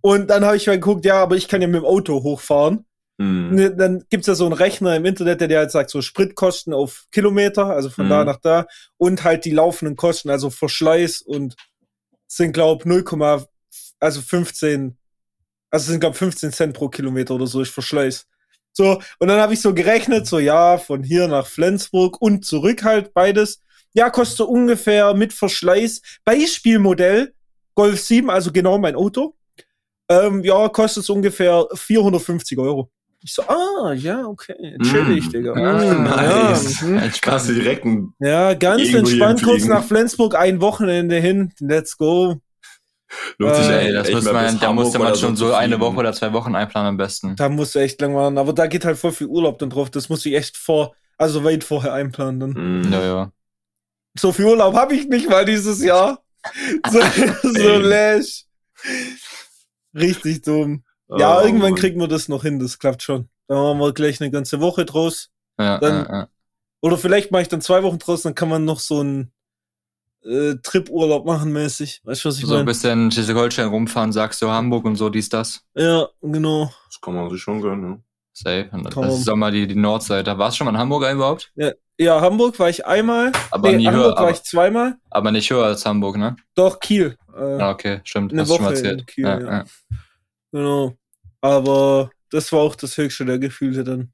Und 0.00 0.28
dann 0.30 0.44
habe 0.44 0.56
ich 0.56 0.66
mal 0.66 0.74
geguckt, 0.76 1.04
ja, 1.04 1.22
aber 1.22 1.36
ich 1.36 1.48
kann 1.48 1.60
ja 1.62 1.66
mit 1.68 1.76
dem 1.82 1.84
Auto 1.86 2.22
hochfahren. 2.22 2.84
Mhm. 3.20 3.54
Ne, 3.54 3.76
Dann 3.76 4.04
gibt's 4.08 4.26
ja 4.28 4.34
so 4.34 4.46
einen 4.46 4.54
Rechner 4.54 4.96
im 4.96 5.04
Internet, 5.04 5.42
der 5.42 5.48
dir 5.48 5.58
halt 5.58 5.70
sagt, 5.70 5.90
so 5.90 6.00
Spritkosten 6.00 6.72
auf 6.72 7.04
Kilometer, 7.12 7.66
also 7.66 7.90
von 7.90 8.06
Mhm. 8.06 8.10
da 8.10 8.24
nach 8.24 8.38
da, 8.40 8.66
und 8.96 9.24
halt 9.24 9.44
die 9.44 9.50
laufenden 9.50 9.94
Kosten, 9.94 10.30
also 10.30 10.48
Verschleiß 10.48 11.20
und 11.20 11.54
sind, 12.26 12.52
glaub 12.52 12.86
0, 12.86 13.04
also 13.98 14.22
15, 14.22 14.96
also 15.70 15.90
sind, 15.90 16.00
glaub 16.00 16.16
15 16.16 16.50
Cent 16.52 16.72
pro 16.74 16.88
Kilometer 16.88 17.34
oder 17.34 17.46
so, 17.46 17.60
ich 17.60 17.68
Verschleiß. 17.70 18.26
So, 18.72 19.02
und 19.18 19.28
dann 19.28 19.38
habe 19.40 19.52
ich 19.52 19.60
so 19.60 19.74
gerechnet, 19.74 20.26
so 20.26 20.38
ja, 20.38 20.78
von 20.78 21.02
hier 21.02 21.28
nach 21.28 21.46
Flensburg 21.46 22.22
und 22.22 22.46
zurück 22.46 22.84
halt 22.84 23.12
beides. 23.12 23.60
Ja, 23.92 24.08
kostet 24.08 24.38
so 24.38 24.48
ungefähr 24.48 25.12
mit 25.12 25.34
Verschleiß. 25.34 26.00
Beispielmodell 26.24 27.34
Golf 27.74 28.00
7, 28.00 28.30
also 28.30 28.50
genau 28.50 28.78
mein 28.78 28.94
Auto. 28.94 29.34
Ähm, 30.08 30.42
ja, 30.42 30.68
kostet 30.70 31.04
so 31.04 31.12
ungefähr 31.14 31.66
450 31.74 32.56
Euro. 32.58 32.90
Ich 33.22 33.34
so, 33.34 33.42
ah, 33.42 33.92
ja, 33.92 34.24
okay, 34.26 34.78
chillig, 34.82 35.26
Mm. 35.26 35.30
Digga. 35.30 35.52
Ah, 35.56 35.94
Mm, 35.94 36.04
nice. 36.04 36.80
Ja, 36.80 36.86
mhm. 36.88 37.46
Du 37.46 37.54
direkt 37.54 37.84
ein, 37.84 38.14
ja, 38.18 38.54
ganz 38.54 38.94
entspannt, 38.94 39.42
kurz 39.42 39.58
fliegen. 39.62 39.68
nach 39.74 39.84
Flensburg, 39.84 40.34
ein 40.36 40.60
Wochenende 40.62 41.16
hin, 41.16 41.52
let's 41.60 41.98
go. 41.98 42.40
lohnt 43.38 43.56
sich 43.56 43.68
Äh, 43.68 43.88
Ey, 43.88 43.92
das 43.92 44.06
echt 44.08 44.14
muss 44.14 44.24
man, 44.32 44.58
da 44.58 44.72
musste 44.72 44.98
man 44.98 45.14
schon 45.16 45.36
so 45.36 45.52
eine. 45.52 45.78
Woche 45.80 45.96
oder 45.96 46.12
zwei 46.14 46.32
Wochen 46.32 46.54
einplanen 46.54 46.88
am 46.90 46.96
besten. 46.96 47.36
Da 47.36 47.48
musst 47.50 47.74
du 47.74 47.80
echt 47.80 48.00
lang 48.00 48.14
warten, 48.14 48.38
aber 48.38 48.54
da 48.54 48.66
geht 48.66 48.84
halt 48.86 48.96
voll 48.96 49.12
viel 49.12 49.26
Urlaub 49.26 49.58
dann 49.58 49.68
drauf, 49.70 49.90
das 49.90 50.08
musst 50.08 50.24
du 50.24 50.30
echt 50.34 50.56
vor, 50.56 50.94
also 51.18 51.44
weit 51.44 51.62
vorher 51.64 51.92
einplanen 51.92 52.40
dann. 52.40 52.50
Mhm. 52.86 52.92
Ja, 52.92 53.02
ja. 53.02 53.32
So 54.18 54.32
viel 54.32 54.46
Urlaub 54.46 54.74
habe 54.74 54.94
ich 54.94 55.08
nicht 55.08 55.28
mal 55.28 55.44
dieses 55.44 55.82
Jahr. 55.82 56.22
So, 56.90 57.00
so 57.42 57.76
läsch. 57.78 58.44
Richtig 59.94 60.42
dumm. 60.42 60.84
Ja, 61.18 61.38
Oh, 61.38 61.44
irgendwann 61.44 61.74
kriegen 61.74 61.98
wir 62.00 62.08
das 62.08 62.28
noch 62.28 62.42
hin, 62.42 62.58
das 62.58 62.78
klappt 62.78 63.02
schon. 63.02 63.28
Da 63.48 63.54
machen 63.56 63.78
wir 63.80 63.92
gleich 63.92 64.20
eine 64.20 64.30
ganze 64.30 64.60
Woche 64.60 64.84
draus. 64.84 65.30
ja, 65.58 65.78
Dann- 65.78 66.04
ja, 66.06 66.12
ja. 66.20 66.28
Oder 66.82 66.96
vielleicht 66.96 67.30
mache 67.30 67.42
ich 67.42 67.48
dann 67.48 67.60
zwei 67.60 67.82
Wochen 67.82 67.98
draus, 67.98 68.22
dann 68.22 68.34
kann 68.34 68.48
man 68.48 68.64
noch 68.64 68.80
so 68.80 69.00
einen 69.00 69.32
äh, 70.24 70.54
Trip-Urlaub 70.62 71.24
machen 71.26 71.52
mäßig. 71.52 72.00
Weißt 72.04 72.24
du, 72.24 72.28
was 72.28 72.36
ich 72.38 72.42
So 72.44 72.52
ein 72.52 72.58
meine? 72.58 72.64
bisschen 72.66 73.10
Schleswig-Holstein 73.10 73.68
rumfahren, 73.68 74.12
sagst 74.12 74.40
du 74.42 74.48
Hamburg 74.50 74.84
und 74.84 74.96
so, 74.96 75.08
dies, 75.08 75.28
das. 75.30 75.62
Ja, 75.74 76.08
genau. 76.22 76.70
Das 76.86 77.00
kann 77.00 77.14
man 77.14 77.28
sich 77.30 77.40
schon 77.40 77.60
gönnen, 77.60 77.80
ne? 77.90 78.02
Safe. 78.32 78.68
Und 78.72 78.84
das 78.96 79.18
ist 79.20 79.28
auch 79.28 79.36
mal 79.36 79.50
die, 79.50 79.66
die 79.66 79.74
Nordseite. 79.74 80.36
Warst 80.38 80.54
du 80.54 80.58
schon 80.58 80.66
mal 80.66 80.70
in 80.72 80.78
Hamburg 80.78 81.10
überhaupt? 81.10 81.52
Ja, 81.98 82.20
Hamburg 82.20 82.58
war 82.58 82.68
ich 82.70 82.86
einmal. 82.86 83.32
Aber 83.50 83.70
nee, 83.70 83.76
nie 83.78 83.86
Hamburg 83.86 84.02
höher, 84.04 84.10
war 84.12 84.18
aber, 84.18 84.30
ich 84.30 84.42
zweimal. 84.42 84.96
aber 85.10 85.32
nicht 85.32 85.50
höher 85.50 85.64
als 85.66 85.84
Hamburg, 85.84 86.16
ne? 86.16 86.36
Doch, 86.54 86.80
Kiel. 86.80 87.16
Äh, 87.36 87.58
Ja, 87.58 87.70
okay, 87.70 88.00
stimmt. 88.04 88.32
Eine 88.32 88.42
hast 88.42 88.50
du 88.50 88.54
schon 88.56 88.64
mal 88.64 88.70
Woche 88.72 88.78
in 88.78 88.84
erzählt. 88.86 89.06
Kiel, 89.06 89.24
ja, 89.24 89.40
ja. 89.40 89.50
ja. 89.50 89.64
Genau. 90.52 90.96
Aber 91.40 92.10
das 92.30 92.52
war 92.52 92.60
auch 92.60 92.74
das 92.76 92.96
höchste 92.96 93.24
der 93.24 93.38
Gefühle 93.38 93.84
dann. 93.84 94.12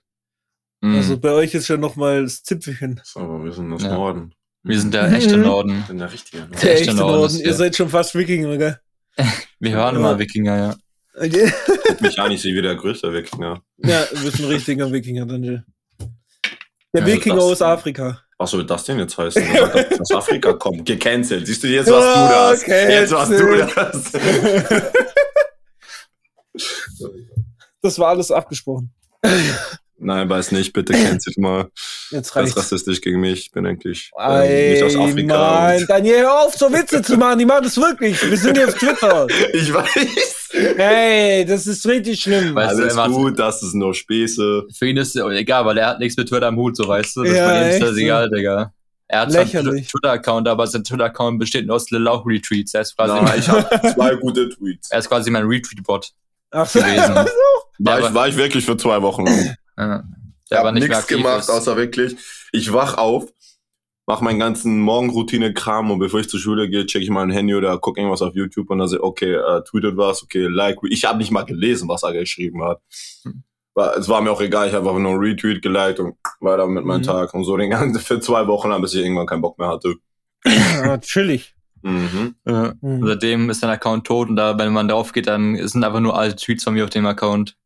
Mhm. 0.81 0.97
Also 0.97 1.19
bei 1.19 1.33
euch 1.33 1.55
ist 1.55 1.69
ja 1.69 1.77
noch 1.77 1.97
mal 1.97 2.23
das 2.25 2.43
Zipfelchen. 2.43 3.01
So, 3.05 3.21
aber 3.21 3.45
wir 3.45 3.53
sind 3.53 3.71
das 3.71 3.83
Ja. 3.83 3.95
Norden. 3.95 4.35
wir 4.63 4.79
sind 4.81 4.95
der 4.95 5.11
echte 5.13 5.37
Mhm. 5.37 5.43
Norden. 5.45 5.71
Wir 5.79 5.87
sind 5.87 5.99
der 5.99 6.13
richtige 6.13 6.39
Norden. 6.39 6.53
Der 6.53 6.73
echte 6.73 6.81
echte 6.83 6.95
Norden 6.95 7.17
Norden. 7.21 7.37
Ihr 7.39 7.45
der. 7.45 7.55
seid 7.55 7.77
schon 7.77 7.89
fast 7.89 8.15
Wikinger, 8.15 8.57
gell? 8.57 8.79
Wir 9.61 9.71
hören 9.73 9.95
Ja. 9.95 10.01
immer 10.01 10.19
Wikinger, 10.19 10.57
ja. 10.57 10.77
Okay. 11.19 11.51
Guck 11.87 12.01
mich 12.03 12.19
an, 12.19 12.31
ich 12.31 12.43
sehe 12.43 12.55
wie 12.55 12.61
der 12.61 12.75
größte 12.75 13.11
Wikinger. 13.13 13.63
Ja, 13.79 14.05
du 14.05 14.23
bist 14.23 14.39
ein 14.39 14.45
richtiger 14.47 14.93
Wikinger, 14.93 15.25
Daniel. 15.25 15.65
Der 16.93 17.01
Ja, 17.01 17.07
Wikinger 17.07 17.41
aus 17.41 17.63
Afrika. 17.63 18.21
Was 18.39 18.51
soll 18.51 18.67
das 18.67 18.85
denn 18.85 18.99
jetzt 18.99 19.17
heißen? 19.17 19.43
Er 19.43 19.73
aus 20.01 20.11
Afrika 20.13 20.53
kommt. 20.53 20.85
Gecancelt. 20.85 21.47
Siehst 21.47 21.63
du, 21.65 21.69
jetzt 21.69 21.91
warst 21.91 22.07
du 22.07 22.21
Ah, 22.21 22.51
das. 22.51 22.63
okay, 22.63 22.93
jetzt 22.93 23.13
warst 23.13 23.33
du 23.33 23.57
das. 23.67 24.13
Das 27.83 27.99
war 27.99 28.09
alles 28.09 28.31
abgesprochen. 28.31 28.93
Nein, 29.99 30.29
weiß 30.29 30.53
nicht. 30.53 30.73
Bitte 30.75 30.93
cancelt 30.93 31.39
mal. 31.39 31.71
Jetzt 32.11 32.29
Das 32.31 32.37
reicht's. 32.37 32.57
rassistisch 32.57 33.01
gegen 33.01 33.21
mich. 33.21 33.47
Ich 33.47 33.51
bin 33.51 33.67
eigentlich 33.67 34.11
äh, 34.19 34.73
nicht 34.75 34.83
aus 34.83 34.97
Afrika. 34.97 35.37
Mann, 35.39 35.77
und- 35.81 35.89
Daniel, 35.89 36.19
hör 36.19 36.45
auf, 36.45 36.55
so 36.55 36.71
Witze 36.71 37.01
zu 37.01 37.17
machen. 37.17 37.39
Die 37.39 37.47
machen 37.47 37.65
das 37.65 37.77
wirklich. 37.79 38.23
Wir 38.29 38.37
sind 38.37 38.57
hier 38.59 38.69
auf 38.69 38.75
Twitter. 38.75 39.27
Ich 39.55 39.73
weiß. 39.73 40.51
Hey, 40.77 41.45
das 41.47 41.67
ist 41.67 41.87
richtig 41.87 42.21
schlimm. 42.21 42.55
Weißt 42.55 42.79
du, 42.79 42.83
Alles 42.83 42.95
macht- 42.95 43.11
gut, 43.11 43.39
das 43.39 43.63
ist 43.63 43.75
nur 43.75 43.95
Späße. 43.95 44.65
Für 44.77 44.87
ihn 44.87 44.97
ist 44.99 45.17
es 45.17 45.23
egal, 45.33 45.65
weil 45.65 45.79
er 45.79 45.87
hat 45.89 45.99
nichts 45.99 46.17
mit 46.17 46.29
Twitter 46.29 46.47
am 46.49 46.57
Hut, 46.57 46.77
so 46.77 46.87
weißt 46.87 47.17
du. 47.17 47.23
Das 47.25 47.35
Ja, 47.35 47.47
bei 47.49 47.63
ihm 47.63 47.71
ist 47.73 47.83
das 47.83 47.91
so. 47.91 47.97
egal, 47.97 48.31
Digga. 48.31 48.73
Er 49.09 49.21
hat 49.21 49.31
zwar 49.33 49.41
einen 49.43 49.51
Lächerlich. 49.53 49.89
Twitter-Account, 49.89 50.49
aber 50.49 50.67
sein 50.67 50.83
Twitter-Account 50.85 51.39
besteht 51.39 51.67
nur 51.67 51.77
aus 51.77 51.91
Lil 51.91 52.03
Lauch 52.03 52.27
Retweets. 52.27 52.75
Er 52.75 52.81
ist 52.83 52.97
quasi, 52.97 53.15
mein, 53.23 53.39
ich 53.39 53.49
habe 53.49 53.69
zwei 53.95 54.15
gute 54.17 54.49
Tweets. 54.51 54.91
er 54.91 54.99
ist 54.99 55.09
quasi 55.09 55.31
mein 55.31 55.45
Retweet-Bot 55.45 56.11
Ach 56.57 56.67
so. 56.67 56.81
gewesen. 56.81 57.15
War, 57.15 58.01
Ja, 58.01 58.09
ich, 58.09 58.15
war 58.15 58.29
ich 58.29 58.37
wirklich 58.37 58.65
für 58.65 58.77
zwei 58.77 59.03
Wochen 59.03 59.27
lang. 59.27 59.55
ja. 59.79 60.05
Ich 60.51 60.57
habe 60.57 60.73
nichts 60.73 61.07
gemacht, 61.07 61.41
ist. 61.41 61.51
außer 61.51 61.77
wirklich, 61.77 62.17
ich 62.53 62.73
wach 62.73 62.97
auf, 62.99 63.27
mach 64.07 64.21
meinen 64.21 64.39
ganzen 64.39 64.81
Morgenroutine-Kram 64.81 65.91
und 65.91 65.99
bevor 65.99 66.21
ich 66.21 66.29
zur 66.29 66.41
Schule 66.41 66.71
gehe, 66.71 66.87
check 66.87 67.03
ich 67.03 67.11
mein 67.11 67.31
Handy 67.31 67.55
oder 67.55 67.77
guck 67.79 67.99
irgendwas 67.99 68.23
auf 68.23 68.35
YouTube 68.35 68.71
und 68.71 68.79
dann 68.79 68.89
sehe 68.89 69.03
okay, 69.03 69.35
äh, 69.35 69.63
tweetet 69.69 69.97
was, 69.97 70.23
okay, 70.23 70.47
like. 70.47 70.79
Ich 70.89 71.05
habe 71.05 71.19
nicht 71.19 71.31
mal 71.33 71.43
gelesen, 71.43 71.89
was 71.89 72.05
er 72.05 72.13
geschrieben 72.13 72.63
hat. 72.63 72.81
War, 73.75 73.97
es 73.97 74.09
war 74.09 74.23
mir 74.23 74.31
auch 74.31 74.41
egal, 74.41 74.69
ich 74.69 74.75
habe 74.75 74.89
einfach 74.89 75.01
nur 75.01 75.11
einen 75.13 75.21
Retweet 75.21 75.61
geliked 75.61 75.99
und 76.01 76.15
weiter 76.41 76.67
mit 76.69 76.85
meinem 76.85 77.01
Mhm. 77.01 77.05
Tag 77.05 77.35
und 77.35 77.45
so 77.45 77.57
den 77.57 77.71
ganzen 77.71 78.01
für 78.01 78.21
zwei 78.21 78.47
Wochen 78.47 78.71
lang, 78.71 78.81
bis 78.81 78.95
ich 78.95 79.03
irgendwann 79.03 79.27
keinen 79.27 79.43
Bock 79.43 79.59
mehr 79.59 79.69
hatte. 79.69 79.97
Ja, 80.47 80.97
chillig. 80.99 81.56
Mhm. 81.87 82.35
Mhm. 82.81 83.07
Seitdem 83.07 83.51
ist 83.51 83.61
sein 83.61 83.71
Account 83.71 84.07
tot 84.07 84.29
und 84.29 84.37
da, 84.37 84.59
wenn 84.59 84.73
man 84.73 84.89
drauf 84.89 85.13
geht, 85.13 85.27
dann 85.29 85.57
sind 85.69 85.85
einfach 85.85 86.01
nur 86.01 86.19
alte 86.19 86.37
Tweets 86.37 86.65
von 86.65 86.75
mir 86.75 86.85
auf 86.85 86.91
dem 86.91 87.07
Account. 87.07 87.57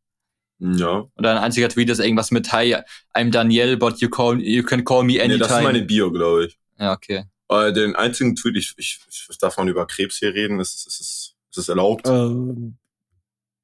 Ja. 0.59 1.05
Und 1.15 1.25
ein 1.25 1.37
einziger 1.39 1.69
Tweet 1.69 1.89
ist 1.89 1.99
irgendwas 1.99 2.29
mit 2.29 2.51
Hi, 2.53 2.75
I'm 3.15 3.31
Daniel, 3.31 3.77
but 3.77 3.99
you 3.99 4.09
call 4.09 4.39
you 4.39 4.61
can 4.63 4.83
call 4.83 5.03
me 5.03 5.13
Nee, 5.13 5.21
anytime. 5.21 5.39
das 5.39 5.51
ist 5.57 5.63
meine 5.63 5.81
Bio, 5.81 6.11
glaube 6.11 6.45
ich. 6.45 6.59
ja, 6.77 6.93
okay. 6.93 7.23
Äh, 7.49 7.73
den 7.73 7.95
einzigen 7.95 8.35
Tweet, 8.35 8.57
ich, 8.57 8.73
ich, 8.77 8.99
ich 9.29 9.37
darf 9.39 9.57
man 9.57 9.67
über 9.67 9.87
Krebs 9.87 10.17
hier 10.17 10.33
reden, 10.33 10.59
ist, 10.59 10.85
ist, 10.87 11.01
ist, 11.01 11.35
ist 11.49 11.57
es 11.57 11.67
erlaubt? 11.67 12.07
Ähm, 12.07 12.77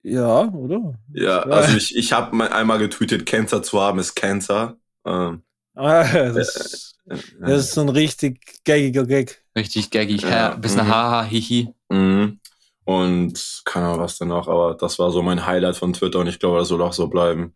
ja, 0.02 0.42
oder? 0.52 0.96
Ja, 1.14 1.42
also 1.44 1.78
ich, 1.78 1.96
ich 1.96 2.12
habe 2.14 2.52
einmal 2.52 2.80
getweetet, 2.80 3.26
Cancer 3.28 3.62
zu 3.62 3.80
haben 3.80 4.00
ist 4.00 4.16
Cancer. 4.16 4.78
Ähm, 5.06 5.44
Ah, 5.76 6.04
das, 6.34 6.96
äh, 6.97 6.97
das 7.08 7.66
ist 7.66 7.74
so 7.74 7.82
ein 7.82 7.90
richtig 7.90 8.64
gaggiger 8.66 9.06
Gag. 9.06 9.44
Richtig 9.56 9.90
gaggig. 9.92 10.24
Ja, 10.24 10.56
bisschen 10.56 10.86
mhm. 10.86 10.90
haha, 10.90 11.24
hihi. 11.24 11.74
mhm. 11.90 12.40
Und 12.84 13.62
keine 13.66 13.88
Ahnung, 13.88 14.00
was 14.00 14.18
danach, 14.18 14.48
aber 14.48 14.76
das 14.76 14.98
war 14.98 15.12
so 15.12 15.22
mein 15.22 15.46
Highlight 15.46 15.76
von 15.76 15.92
Twitter 15.92 16.20
und 16.20 16.28
ich 16.28 16.40
glaube, 16.40 16.60
das 16.60 16.70
soll 16.70 16.82
auch 16.82 16.94
so 16.94 17.08
bleiben. 17.08 17.54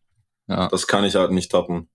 Ja. 0.48 0.68
Das 0.68 0.88
kann 0.88 1.06
ich 1.06 1.16
halt 1.16 1.32
nicht 1.32 1.50
toppen. 1.50 1.90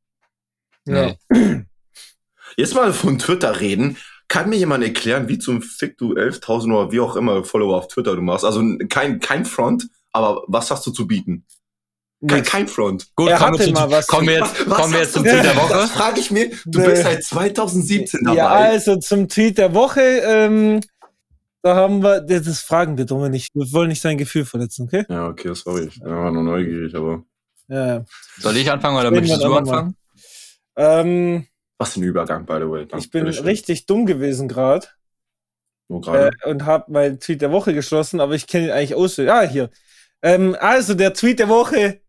Ja. 0.86 1.14
Nee. 1.30 1.64
Jetzt 2.56 2.74
mal 2.74 2.94
von 2.94 3.18
Twitter 3.18 3.60
reden. 3.60 3.98
Kann 4.28 4.48
mir 4.48 4.56
jemand 4.56 4.82
erklären, 4.82 5.28
wie 5.28 5.38
zum 5.38 5.60
Fick 5.60 5.98
du 5.98 6.14
11.000 6.14 6.74
oder 6.74 6.92
wie 6.92 7.00
auch 7.00 7.14
immer 7.16 7.44
Follower 7.44 7.76
auf 7.76 7.88
Twitter 7.88 8.16
du 8.16 8.22
machst? 8.22 8.44
Also 8.44 8.62
kein, 8.88 9.20
kein 9.20 9.44
Front, 9.44 9.88
aber 10.12 10.42
was 10.46 10.70
hast 10.70 10.86
du 10.86 10.90
zu 10.90 11.06
bieten? 11.06 11.44
Kein, 12.26 12.38
Nix. 12.38 12.50
kein 12.50 12.66
Front. 12.68 13.08
Gut, 13.14 13.28
Er 13.28 13.36
kommen 13.38 13.52
wir, 13.54 13.58
hatte 13.58 13.64
zu, 13.66 13.72
mal 13.72 13.90
was- 13.90 14.06
kommen 14.06 14.26
wir 14.28 14.34
jetzt, 14.38 14.64
kommen 14.66 14.92
wir 14.92 15.00
jetzt 15.00 15.12
zum 15.12 15.22
Tweet 15.22 15.34
der 15.44 15.52
Ja, 15.52 15.56
Woche. 15.56 15.72
Das 15.74 15.90
frage 15.90 16.20
ich 16.20 16.30
mir. 16.30 16.50
Du 16.64 16.78
Nee. 16.80 16.86
bist 16.86 17.02
seit 17.02 17.24
2017 17.24 18.20
dabei. 18.24 18.36
Ja, 18.36 18.48
also 18.48 18.96
zum 18.96 19.28
Tweet 19.28 19.58
der 19.58 19.74
Woche, 19.74 20.00
ähm, 20.00 20.80
da 21.62 21.74
haben 21.76 22.02
wir, 22.02 22.20
das 22.22 22.60
fragen 22.62 22.96
wir 22.96 23.04
doch 23.04 23.28
nicht. 23.28 23.50
Wir 23.54 23.70
wollen 23.72 23.88
nicht 23.88 24.00
sein 24.00 24.16
Gefühl 24.16 24.44
verletzen, 24.46 24.84
okay? 24.86 25.04
Ja, 25.10 25.28
okay, 25.28 25.52
sorry. 25.54 25.88
Ich 25.92 26.00
war 26.00 26.30
nur 26.30 26.42
neugierig, 26.42 26.94
aber. 26.94 27.22
Ja. 27.68 28.04
Soll 28.38 28.56
ich 28.56 28.70
anfangen 28.70 28.96
oder 28.96 29.10
möchtest 29.10 29.42
du 29.42 29.54
anfangen? 29.54 29.94
Ähm, 30.76 31.46
Was 31.78 31.92
für 31.94 32.00
ein 32.00 32.04
Übergang, 32.04 32.46
by 32.46 32.54
the 32.60 32.68
way. 32.70 32.86
Danke, 32.86 32.98
ich 33.04 33.10
bin 33.10 33.26
richtig 33.26 33.86
dumm 33.86 34.06
gewesen 34.06 34.48
gerade 34.48 34.86
äh, 35.90 36.00
gerade. 36.00 36.30
und 36.44 36.64
habe 36.64 36.90
meinen 36.92 37.20
Tweet 37.20 37.42
der 37.42 37.50
Woche 37.52 37.74
geschlossen, 37.74 38.20
aber 38.20 38.34
ich 38.34 38.46
kenne 38.46 38.66
ihn 38.66 38.70
eigentlich 38.72 38.94
aus. 38.94 39.18
Ah, 39.18 39.42
hier. 39.42 39.70
Ähm, 40.22 40.56
also 40.58 40.94
der 40.94 41.12
Tweet 41.12 41.38
der 41.40 41.48
Woche 41.48 42.00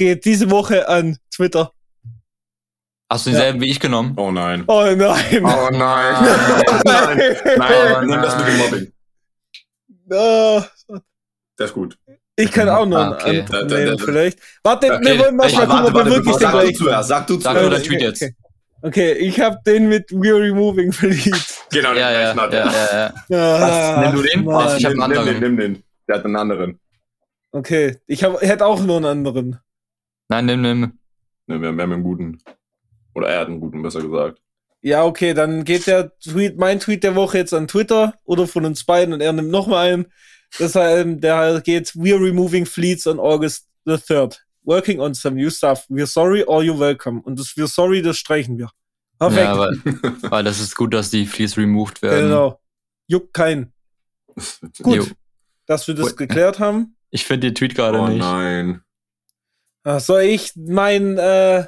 geht 0.00 0.24
diese 0.24 0.50
Woche 0.50 0.88
an 0.88 1.18
Twitter. 1.30 1.72
Hast 3.12 3.26
du 3.26 3.30
denselben 3.30 3.60
wie 3.60 3.70
ich 3.70 3.78
genommen? 3.80 4.14
oh 4.16 4.30
nein. 4.30 4.64
Oh 4.66 4.82
nein. 4.96 5.44
Oh 5.44 5.68
nein. 5.70 6.14
nein. 6.84 7.36
Nein, 7.58 8.06
nimm 8.06 8.22
das 8.22 8.38
mit 8.38 8.46
dem 8.48 8.56
Mobbing. 8.58 8.92
Ah, 10.12 10.64
Der 11.58 11.66
ist 11.66 11.74
gut. 11.74 11.98
ich 12.36 12.50
kann 12.50 12.68
auch 12.70 12.86
noch 12.86 12.96
Ah, 12.96 13.02
einen 13.02 13.12
okay. 13.12 13.40
anderen 13.40 13.68
Da- 13.68 13.74
da- 13.76 13.76
nehmen, 13.84 13.96
da- 13.98 14.04
vielleicht. 14.04 14.38
Warte, 14.64 14.86
Okay. 14.94 15.04
wir 15.04 15.18
wollen 15.18 15.36
mal 15.36 15.50
gucken, 15.50 15.70
ob 15.86 15.94
wir 15.94 16.06
wirklich 16.06 16.36
den 16.36 16.40
sag 16.40 16.52
du 16.52 16.58
gleichen 16.58 16.74
zuerst, 16.76 17.08
sag 17.08 17.26
du 17.26 17.34
Sag 17.40 17.42
zuerst. 17.52 17.60
nur 17.60 17.70
der 17.70 17.82
Tweet 17.82 18.00
jetzt. 18.00 18.22
Okay, 18.22 18.34
okay 18.82 19.12
ich 19.12 19.38
habe 19.40 19.58
den 19.66 19.88
mit 19.88 20.08
We're 20.10 20.40
Removing 20.40 20.90
verliebt. 20.92 21.58
Genau, 21.70 21.90
den 21.90 21.98
Ja, 22.00 22.10
ja, 22.10 22.32
gleichen 22.32 22.40
hat 22.40 22.52
ja, 22.54 22.58
er. 22.70 23.14
ja, 23.28 23.58
ja. 23.58 23.94
Ah, 23.96 24.00
nimm 24.12 24.16
du 24.16 24.22
den? 24.28 24.44
Mann. 24.44 24.54
Was? 24.56 24.78
Ich 24.78 24.84
hab 24.86 24.92
einen 24.92 25.00
nimm, 25.00 25.08
nimm 25.10 25.18
anderen. 25.18 25.40
den, 25.40 25.40
nimm 25.40 25.56
den. 25.74 25.82
Der 26.08 26.16
hat 26.16 26.24
einen 26.24 26.36
anderen. 26.36 26.80
Okay, 27.52 27.98
ich, 28.06 28.22
hab, 28.24 28.40
ich 28.42 28.48
hätte 28.48 28.64
auch 28.66 28.80
nur 28.80 28.96
einen 28.96 29.06
anderen. 29.06 29.58
Nein, 30.30 30.46
nimm, 30.46 30.60
nimm. 30.62 30.98
Ne, 31.46 31.60
wir 31.60 31.68
haben 31.68 31.80
einen 31.80 32.02
guten. 32.02 32.38
Oder 33.14 33.28
er 33.28 33.40
hat 33.40 33.48
einen 33.48 33.60
guten, 33.60 33.82
besser 33.82 34.00
gesagt. 34.00 34.40
Ja, 34.82 35.04
okay, 35.04 35.34
dann 35.34 35.64
geht 35.64 35.86
der 35.86 36.16
Tweet, 36.20 36.56
mein 36.56 36.80
Tweet 36.80 37.02
der 37.04 37.14
Woche 37.14 37.36
jetzt 37.38 37.52
an 37.52 37.68
Twitter 37.68 38.14
oder 38.24 38.46
von 38.46 38.64
uns 38.64 38.84
beiden 38.84 39.12
und 39.12 39.20
er 39.20 39.32
nimmt 39.32 39.50
nochmal 39.50 39.92
einen. 39.92 40.06
Deshalb, 40.58 41.20
der 41.20 41.60
geht, 41.60 41.88
we're 41.90 42.18
removing 42.18 42.64
fleets 42.64 43.06
on 43.06 43.18
August 43.20 43.68
the 43.84 43.92
3rd. 43.94 44.38
Working 44.62 45.00
on 45.00 45.14
some 45.14 45.36
new 45.36 45.50
stuff. 45.50 45.84
We're 45.88 46.06
sorry 46.06 46.44
or 46.44 46.62
you're 46.62 46.78
welcome. 46.78 47.20
Und 47.22 47.38
das 47.38 47.48
we're 47.56 47.66
sorry, 47.68 48.00
das 48.02 48.16
streichen 48.16 48.56
wir. 48.58 48.70
Perfekt. 49.18 49.44
Ja, 49.44 49.58
weil, 49.58 49.72
weil 50.30 50.44
das 50.44 50.60
ist 50.60 50.74
gut, 50.76 50.94
dass 50.94 51.10
die 51.10 51.26
Fleas 51.26 51.56
removed 51.58 52.00
werden. 52.02 52.28
genau. 52.28 52.60
Juckt 53.06 53.34
keinen. 53.34 53.72
Gut, 54.82 54.96
Jo. 54.96 55.04
dass 55.66 55.86
wir 55.88 55.94
das 55.94 56.16
geklärt 56.16 56.58
haben. 56.58 56.96
Ich 57.10 57.24
finde 57.26 57.48
den 57.48 57.54
Tweet 57.54 57.74
gerade 57.74 57.98
Oh 57.98 58.06
nicht. 58.08 58.18
nein. 58.20 58.80
Ah, 59.82 60.00
soll 60.00 60.22
ich 60.22 60.52
meinen 60.56 61.16
äh, 61.18 61.64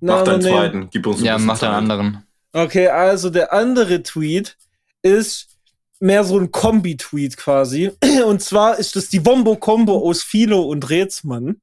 Mach 0.00 0.24
Namen 0.24 0.24
deinen 0.24 0.38
nehmen? 0.42 0.54
zweiten. 0.56 0.88
Gib 0.90 1.06
uns 1.06 1.20
Ja, 1.22 1.38
mach 1.38 1.54
den 1.54 1.60
Zeit. 1.60 1.70
anderen. 1.70 2.24
Okay, 2.52 2.88
also 2.88 3.30
der 3.30 3.52
andere 3.52 4.02
Tweet 4.02 4.56
ist 5.02 5.48
mehr 6.00 6.22
so 6.24 6.38
ein 6.38 6.50
Kombi-Tweet 6.50 7.36
quasi. 7.36 7.90
Und 8.26 8.42
zwar 8.42 8.78
ist 8.78 8.94
das 8.96 9.08
die 9.08 9.24
Wombo-Kombo 9.26 9.98
aus 10.08 10.22
Philo 10.22 10.62
und 10.62 10.88
Rätsmann. 10.90 11.60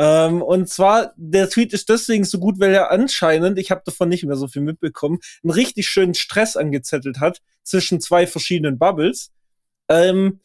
Ähm, 0.00 0.42
und 0.42 0.68
zwar, 0.68 1.12
der 1.16 1.50
Tweet 1.50 1.72
ist 1.72 1.88
deswegen 1.88 2.24
so 2.24 2.38
gut, 2.38 2.60
weil 2.60 2.72
er 2.72 2.92
anscheinend, 2.92 3.58
ich 3.58 3.72
habe 3.72 3.82
davon 3.84 4.08
nicht 4.08 4.22
mehr 4.24 4.36
so 4.36 4.46
viel 4.46 4.62
mitbekommen, 4.62 5.18
einen 5.42 5.50
richtig 5.50 5.88
schönen 5.88 6.14
Stress 6.14 6.56
angezettelt 6.56 7.18
hat 7.18 7.40
zwischen 7.64 8.00
zwei 8.00 8.28
verschiedenen 8.28 8.78
Bubbles. 8.78 9.32
Ähm, 9.88 10.38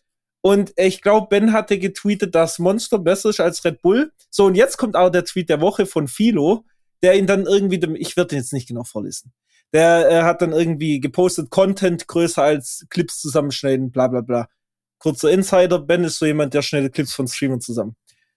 und 0.46 0.74
ich 0.76 1.02
glaube, 1.02 1.28
Ben 1.30 1.54
hatte 1.54 1.80
getweetet, 1.80 2.36
dass 2.36 2.60
Monster 2.60 3.00
besser 3.00 3.30
ist 3.30 3.40
als 3.40 3.64
Red 3.64 3.82
Bull. 3.82 4.12
So, 4.30 4.44
und 4.44 4.56
jetzt 4.56 4.78
kommt 4.78 4.98
aber 4.98 5.10
der 5.10 5.24
Tweet 5.24 5.48
der 5.48 5.62
Woche 5.62 5.86
von 5.86 6.10
Philo, 6.10 6.66
der 7.02 7.16
ihn 7.16 7.28
dann 7.28 7.46
irgendwie, 7.46 7.80
dem, 7.80 7.96
ich 7.96 8.18
werde 8.18 8.32
den 8.32 8.40
jetzt 8.40 8.52
nicht 8.52 8.68
genau 8.68 8.84
vorlesen. 8.84 9.32
Der 9.72 10.10
äh, 10.12 10.22
hat 10.24 10.42
dann 10.42 10.52
irgendwie 10.52 11.00
gepostet, 11.00 11.50
Content 11.50 12.10
größer 12.10 12.44
als 12.44 12.86
Clips 12.90 13.22
zusammenschneiden, 13.22 13.90
bla 13.90 14.10
bla 14.10 14.20
bla. 14.20 14.50
Kurzer 14.98 15.32
Insider, 15.32 15.80
Ben 15.80 16.04
ist 16.04 16.20
so 16.20 16.26
jemand, 16.26 16.54
der 16.54 16.62
schneidet 16.62 16.94
Clips 16.94 17.14
von 17.14 17.30
Streamern 17.30 17.62
zusammen. 17.62 17.96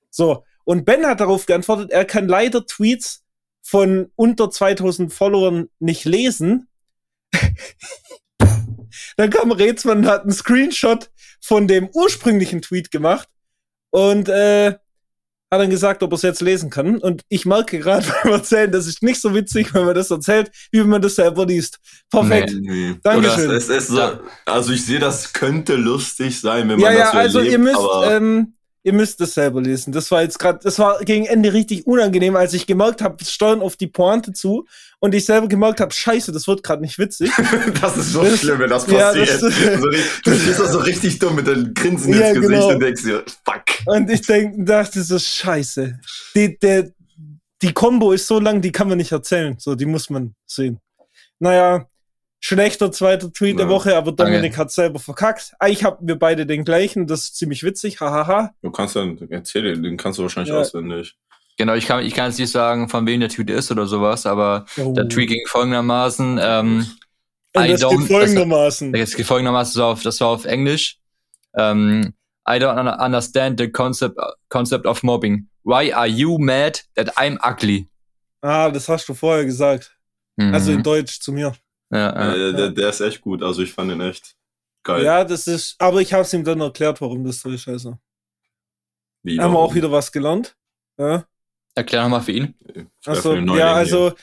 So, 0.08 0.44
und 0.62 0.84
Ben 0.84 1.06
hat 1.06 1.18
darauf 1.18 1.46
geantwortet, 1.46 1.90
er 1.90 2.04
kann 2.04 2.28
leider 2.28 2.64
Tweets 2.64 3.24
von 3.62 4.12
unter 4.14 4.48
2000 4.48 5.12
Followern 5.12 5.70
nicht 5.80 6.04
lesen. 6.04 6.68
dann 9.16 9.30
kam 9.30 9.50
Rätsmann 9.50 9.98
und 9.98 10.06
hat 10.06 10.22
einen 10.22 10.30
Screenshot 10.30 11.10
von 11.46 11.68
dem 11.68 11.88
ursprünglichen 11.92 12.60
Tweet 12.60 12.90
gemacht 12.90 13.28
und 13.90 14.28
äh, 14.28 14.74
hat 15.48 15.60
dann 15.60 15.70
gesagt, 15.70 16.02
ob 16.02 16.10
er 16.12 16.16
es 16.16 16.22
jetzt 16.22 16.40
lesen 16.42 16.70
kann. 16.70 16.98
Und 16.98 17.22
ich 17.28 17.46
merke 17.46 17.78
gerade 17.78 18.04
beim 18.24 18.32
Erzählen, 18.32 18.72
das 18.72 18.88
ist 18.88 19.02
nicht 19.02 19.20
so 19.20 19.32
witzig, 19.32 19.72
wenn 19.72 19.84
man 19.84 19.94
das 19.94 20.10
erzählt, 20.10 20.50
wie 20.72 20.80
wenn 20.80 20.88
man 20.88 21.00
das 21.00 21.14
selber 21.14 21.46
liest. 21.46 21.78
Perfekt. 22.10 22.52
Nee. 22.60 22.96
Dankeschön. 23.02 23.50
Es 23.52 23.68
ist 23.68 23.88
so, 23.88 23.98
Ja. 23.98 24.20
also 24.44 24.72
ich 24.72 24.84
sehe, 24.84 24.98
das 24.98 25.32
könnte 25.32 25.76
lustig 25.76 26.40
sein, 26.40 26.68
wenn 26.68 26.80
man 26.80 26.80
Ja, 26.80 26.90
das 26.90 26.98
ja, 26.98 27.12
so 27.12 27.18
also 27.18 27.38
erlebt, 27.38 27.52
ihr 27.52 27.58
müsst, 27.60 27.80
ähm, 28.06 28.55
ihr 28.86 28.92
müsst 28.92 29.20
es 29.20 29.34
selber 29.34 29.60
lesen. 29.60 29.92
Das 29.92 30.12
war 30.12 30.22
jetzt 30.22 30.38
gerade, 30.38 30.60
das 30.62 30.78
war 30.78 31.00
gegen 31.00 31.26
Ende 31.26 31.52
richtig 31.52 31.88
unangenehm, 31.88 32.36
als 32.36 32.54
ich 32.54 32.68
gemerkt 32.68 33.02
habe, 33.02 33.16
es 33.20 33.32
steuern 33.32 33.60
auf 33.60 33.74
die 33.76 33.88
Pointe 33.88 34.32
zu 34.32 34.64
und 35.00 35.12
ich 35.12 35.24
selber 35.24 35.48
gemerkt 35.48 35.80
habe, 35.80 35.92
scheiße, 35.92 36.30
das 36.30 36.46
wird 36.46 36.62
gerade 36.62 36.82
nicht 36.82 36.96
witzig. 36.96 37.32
das 37.80 37.96
ist 37.96 38.12
so 38.12 38.22
Das- 38.22 38.38
schlimm, 38.38 38.60
wenn 38.60 38.70
das 38.70 38.86
ja, 38.86 39.08
passiert. 39.08 39.28
das- 39.32 39.40
so, 39.40 39.88
richtig- 39.88 40.22
du 40.24 40.34
stehst 40.38 40.60
da 40.60 40.66
so 40.70 40.78
richtig 40.78 41.18
dumm 41.18 41.34
mit 41.34 41.48
dem 41.48 41.74
Grinsen 41.74 42.12
Ja, 42.14 42.28
ins 42.28 42.34
Gesicht 42.40 42.48
genau. 42.60 42.68
und 42.68 42.80
denkst 42.80 43.02
dir, 43.02 43.24
fuck. 43.44 43.62
Und 43.86 44.08
ich 44.08 44.20
denk, 44.24 44.64
dachte 44.64 45.02
so, 45.02 45.18
scheiße. 45.18 45.98
Die, 46.36 46.56
der, 46.56 46.88
die 47.62 47.72
Combo 47.72 48.12
ist 48.12 48.28
so 48.28 48.38
lang, 48.38 48.60
die 48.60 48.70
kann 48.70 48.88
man 48.88 48.98
nicht 48.98 49.10
erzählen. 49.10 49.56
So, 49.58 49.74
die 49.74 49.86
muss 49.86 50.10
man 50.10 50.36
sehen. 50.46 50.78
Naja, 51.40 51.88
schlechter 52.40 52.92
zweiter 52.92 53.32
Tweet 53.32 53.58
der 53.58 53.66
Ja, 53.66 53.70
Woche, 53.72 53.96
aber 53.96 54.12
danke. 54.12 54.32
Dominik 54.34 54.56
hat 54.56 54.70
selber 54.70 54.98
verkackt. 54.98 55.52
Eigentlich 55.58 55.84
hatten 55.84 56.06
wir 56.06 56.18
beide 56.18 56.46
den 56.46 56.64
gleichen, 56.64 57.06
das 57.06 57.24
ist 57.24 57.36
ziemlich 57.36 57.62
witzig, 57.62 58.00
hahaha. 58.00 58.52
Du 58.62 58.70
kannst 58.70 58.94
dann, 58.96 59.18
erzähl 59.30 59.62
den, 59.62 59.82
den 59.82 59.96
kannst 59.96 60.18
du 60.18 60.22
wahrscheinlich 60.22 60.52
Ja. 60.52 60.60
auswendig. 60.60 61.16
Genau, 61.58 61.74
ich 61.74 61.86
kann, 61.86 62.04
ich 62.04 62.14
kann 62.14 62.26
jetzt 62.28 62.38
nicht 62.38 62.50
sagen, 62.52 62.88
von 62.88 63.06
wem 63.06 63.20
der 63.20 63.30
Tweet 63.30 63.48
ist 63.50 63.70
oder 63.70 63.86
sowas, 63.86 64.26
aber 64.26 64.66
Oh. 64.76 64.92
der 64.92 65.08
Tweet 65.08 65.28
ging 65.30 65.46
folgendermaßen, 65.48 66.38
ähm, 66.42 66.86
Und 67.54 67.64
I 67.64 67.68
das 67.72 67.80
don't- 67.82 67.98
geht 67.98 68.08
folgendermaßen. 68.08 68.92
Das 68.92 69.14
geht 69.16 69.26
folgendermaßen 69.26 69.72
so 69.72 69.84
auf, 69.84 70.02
das 70.02 70.20
war 70.20 70.28
auf 70.28 70.44
Englisch. 70.44 70.98
Um, 71.52 72.12
I 72.48 72.52
don't 72.60 72.78
un- 72.78 73.00
understand 73.00 73.58
the 73.58 73.70
concept, 73.72 74.18
concept 74.50 74.84
of 74.86 75.02
mobbing. 75.02 75.48
Why 75.64 75.90
are 75.94 76.06
you 76.06 76.36
mad 76.38 76.82
that 76.94 77.16
I'm 77.16 77.38
ugly? 77.42 77.88
Ah, 78.42 78.68
das 78.70 78.88
hast 78.90 79.08
du 79.08 79.14
vorher 79.14 79.46
gesagt. 79.46 79.96
Mhm. 80.36 80.52
Also 80.52 80.72
in 80.72 80.82
Deutsch 80.82 81.18
zu 81.20 81.32
mir. 81.32 81.54
Ja, 81.90 81.98
ja. 81.98 82.34
Äh, 82.34 82.52
der, 82.54 82.70
der 82.70 82.88
ist 82.88 83.00
echt 83.00 83.20
gut, 83.20 83.42
also 83.42 83.62
ich 83.62 83.72
fand 83.72 83.90
den 83.90 84.00
echt 84.00 84.36
geil. 84.82 85.04
Ja, 85.04 85.24
das 85.24 85.46
ist, 85.46 85.76
aber 85.78 86.00
ich 86.00 86.12
habe 86.12 86.22
es 86.22 86.32
ihm 86.32 86.44
dann 86.44 86.60
erklärt, 86.60 87.00
warum 87.00 87.24
das 87.24 87.40
so 87.40 87.50
ist. 87.50 87.68
Also. 87.68 87.98
Wie, 89.22 89.40
Haben 89.40 89.54
wir 89.54 89.58
auch 89.58 89.74
wieder 89.74 89.90
was 89.90 90.12
gelernt. 90.12 90.56
Ja. 90.98 91.24
Erklär 91.74 92.02
nochmal 92.02 92.22
für 92.22 92.32
ihn. 92.32 92.54
Also, 93.04 93.34
ja, 93.34 93.54
hier. 93.54 93.66
also 93.68 94.14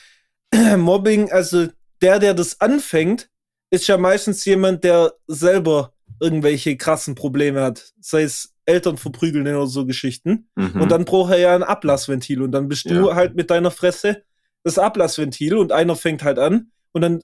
Mobbing, 0.76 1.30
also 1.30 1.68
der, 2.00 2.18
der 2.18 2.34
das 2.34 2.60
anfängt, 2.60 3.28
ist 3.70 3.86
ja 3.86 3.96
meistens 3.98 4.44
jemand, 4.44 4.82
der 4.84 5.12
selber 5.26 5.92
irgendwelche 6.20 6.76
krassen 6.76 7.14
Probleme 7.14 7.62
hat. 7.62 7.92
Sei 8.00 8.22
es 8.22 8.54
Eltern 8.66 8.96
verprügeln 8.96 9.46
oder 9.46 9.66
so 9.66 9.84
Geschichten. 9.84 10.48
Mhm. 10.54 10.80
Und 10.80 10.90
dann 10.90 11.04
braucht 11.04 11.32
er 11.32 11.38
ja 11.38 11.54
ein 11.54 11.62
Ablassventil. 11.62 12.40
Und 12.40 12.52
dann 12.52 12.68
bist 12.68 12.88
du 12.88 13.08
Ja. 13.08 13.14
halt 13.14 13.34
mit 13.34 13.50
deiner 13.50 13.70
Fresse 13.70 14.22
das 14.62 14.78
Ablassventil 14.78 15.56
und 15.56 15.72
einer 15.72 15.96
fängt 15.96 16.22
halt 16.22 16.38
an 16.38 16.70
und 16.92 17.02
dann 17.02 17.20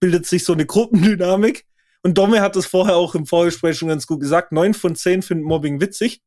bildet 0.00 0.26
sich 0.26 0.44
so 0.44 0.52
eine 0.52 0.66
Gruppendynamik 0.66 1.64
Und 2.02 2.16
Domme 2.18 2.40
hat 2.40 2.56
das 2.56 2.66
vorher 2.66 2.96
auch 2.96 3.14
im 3.14 3.26
Vorgespräch 3.26 3.76
schon 3.76 3.88
ganz 3.88 4.06
gut 4.06 4.20
gesagt. 4.20 4.52
Neun 4.52 4.74
von 4.74 4.94
zehn 4.94 5.22
finden 5.22 5.44
Mobbing 5.44 5.80
witzig. 5.80 6.20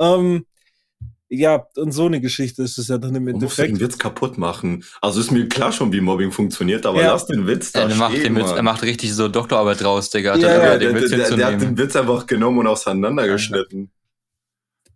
Ähm, 0.00 0.46
ja, 1.32 1.66
und 1.76 1.92
so 1.92 2.06
eine 2.06 2.20
Geschichte 2.20 2.62
ist 2.62 2.76
es 2.78 2.88
ja 2.88 2.98
dann 2.98 3.14
im 3.14 3.26
Du 3.26 3.32
musst 3.38 3.58
den 3.58 3.66
Endeffekt. 3.66 3.80
Witz 3.92 3.98
kaputt 3.98 4.36
machen. 4.38 4.82
Also 5.00 5.20
ist 5.20 5.30
mir 5.30 5.48
klar 5.48 5.70
schon, 5.70 5.92
wie 5.92 6.00
Mobbing 6.00 6.32
funktioniert, 6.32 6.84
aber 6.86 7.02
Ja. 7.02 7.12
lass 7.12 7.26
den 7.26 7.46
Witz 7.46 7.70
da 7.72 7.88
Er 7.88 7.94
macht, 7.94 8.12
stehen, 8.12 8.34
den 8.34 8.36
Witz, 8.36 8.50
er 8.50 8.62
macht 8.62 8.82
richtig 8.82 9.14
so 9.14 9.28
Doktorarbeit 9.28 9.80
draus, 9.80 10.10
Digga. 10.10 10.36
Ja, 10.36 10.40
Dann 10.48 10.50
ja, 10.50 10.58
der, 10.58 10.78
den 10.78 10.94
der, 10.94 11.02
Witz 11.02 11.10
der, 11.10 11.36
der 11.36 11.46
hat 11.46 11.60
den 11.60 11.78
Witz 11.78 11.94
einfach 11.94 12.26
genommen 12.26 12.58
und 12.58 12.66
auseinandergeschnitten. 12.66 13.90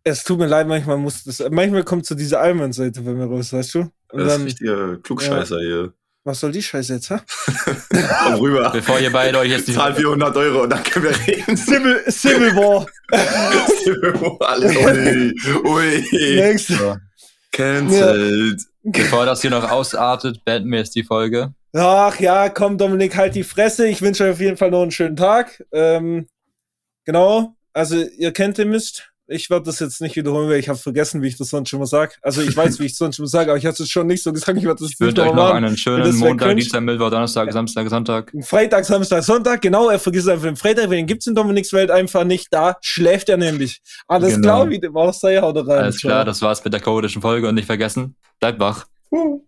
Es 0.02 0.22
tut 0.24 0.38
mir 0.38 0.46
leid, 0.46 0.66
manchmal 0.66 0.98
muss 0.98 1.24
das, 1.24 1.42
manchmal 1.50 1.84
kommt 1.84 2.04
so 2.04 2.14
diese 2.14 2.38
Allmann-Seite 2.38 3.00
bei 3.02 3.12
mir 3.12 3.24
raus, 3.26 3.52
weißt 3.52 3.74
du? 3.74 3.78
Und 3.80 3.90
Das 4.12 4.26
ist 4.26 4.32
dann, 4.32 4.42
richtiger 4.42 4.96
Klugscheißer 4.98 5.60
hier. 5.60 5.94
Was 6.24 6.40
soll 6.40 6.52
die 6.52 6.62
Scheiße 6.62 6.94
jetzt, 6.94 7.10
ha? 7.10 7.20
Komm 8.24 8.34
rüber. 8.34 8.70
Bevor 8.70 8.98
ihr 8.98 9.12
beide 9.12 9.38
euch 9.38 9.50
jetzt 9.50 9.68
die 9.68 9.74
Zahl 9.74 9.94
400 9.94 10.34
Euro 10.36 10.62
und 10.62 10.70
dann 10.70 10.82
können 10.82 11.04
wir 11.04 11.26
reden. 11.26 11.56
Civil, 11.56 12.02
Civil 12.10 12.56
War. 12.56 12.86
Alles 14.40 14.76
ui, 14.76 15.34
ui. 15.64 16.04
Nächste. 16.36 16.74
So. 16.74 16.96
Cancelled. 17.52 18.62
Bevor 18.82 19.26
das 19.26 19.42
hier 19.42 19.50
noch 19.50 19.70
ausartet, 19.70 20.44
beenden 20.44 20.70
wir 20.70 20.78
jetzt 20.78 20.94
die 20.94 21.04
Folge. 21.04 21.54
Ach 21.74 22.18
ja, 22.20 22.48
komm, 22.48 22.78
Dominik, 22.78 23.16
halt 23.16 23.34
die 23.34 23.44
Fresse. 23.44 23.86
Ich 23.86 24.00
wünsche 24.00 24.24
euch 24.24 24.32
auf 24.32 24.40
jeden 24.40 24.56
Fall 24.56 24.70
noch 24.70 24.82
einen 24.82 24.90
schönen 24.90 25.16
Tag. 25.16 25.64
Ähm, 25.72 26.26
genau, 27.04 27.54
also 27.72 27.96
ihr 27.96 28.32
kennt 28.32 28.58
den 28.58 28.70
Mist. 28.70 29.13
Ich 29.26 29.48
werde 29.48 29.64
das 29.64 29.80
jetzt 29.80 30.02
nicht 30.02 30.16
wiederholen, 30.16 30.50
weil 30.50 30.58
ich 30.58 30.68
habe 30.68 30.78
vergessen, 30.78 31.22
wie 31.22 31.28
ich 31.28 31.38
das 31.38 31.48
sonst 31.48 31.70
schon 31.70 31.78
mal 31.78 31.86
sage. 31.86 32.14
Also 32.20 32.42
ich 32.42 32.54
weiß, 32.54 32.78
wie 32.78 32.84
ich 32.84 32.92
es 32.92 32.98
sonst 32.98 33.16
schon 33.16 33.22
mal 33.24 33.28
sage, 33.28 33.50
aber 33.50 33.58
ich 33.58 33.64
habe 33.64 33.74
es 33.82 33.88
schon 33.88 34.06
nicht 34.06 34.22
so 34.22 34.32
gesagt. 34.32 34.58
Ich 34.58 34.64
werde 34.64 34.82
das 34.82 34.90
Ich 34.92 35.00
wünsche 35.00 35.22
euch 35.22 35.32
noch 35.32 35.50
einen 35.50 35.76
schönen 35.78 36.14
Montag. 36.16 36.54
Dienstag, 36.54 36.82
Mittwoch, 36.82 37.08
Donnerstag, 37.10 37.50
Samstag, 37.50 37.88
Sonntag. 37.88 38.30
Freitag, 38.42 38.84
Samstag, 38.84 39.22
Sonntag, 39.24 39.62
genau, 39.62 39.88
er 39.88 39.98
vergisst 39.98 40.28
einfach 40.28 40.44
den 40.44 40.56
Freitag, 40.56 40.90
wenn 40.90 41.06
gibt's 41.06 41.26
in 41.26 41.34
Dominiks 41.34 41.72
Welt 41.72 41.90
einfach 41.90 42.24
nicht, 42.24 42.48
da 42.50 42.76
schläft 42.82 43.30
er 43.30 43.38
nämlich. 43.38 43.80
Alles 44.08 44.34
Genau. 44.34 44.42
klar, 44.42 44.70
wie 44.70 44.78
dem 44.78 44.94
auch 44.96 45.14
sei, 45.14 45.40
haut 45.40 45.56
rein. 45.56 45.78
Alles 45.84 46.00
klar, 46.00 46.24
das 46.26 46.42
war's 46.42 46.62
mit 46.62 46.74
der 46.74 46.80
chaotischen 46.80 47.22
Folge 47.22 47.48
und 47.48 47.54
nicht 47.54 47.66
vergessen, 47.66 48.16
bleibt 48.40 48.60
wach. 48.60 48.86
Ciao. 49.08 49.42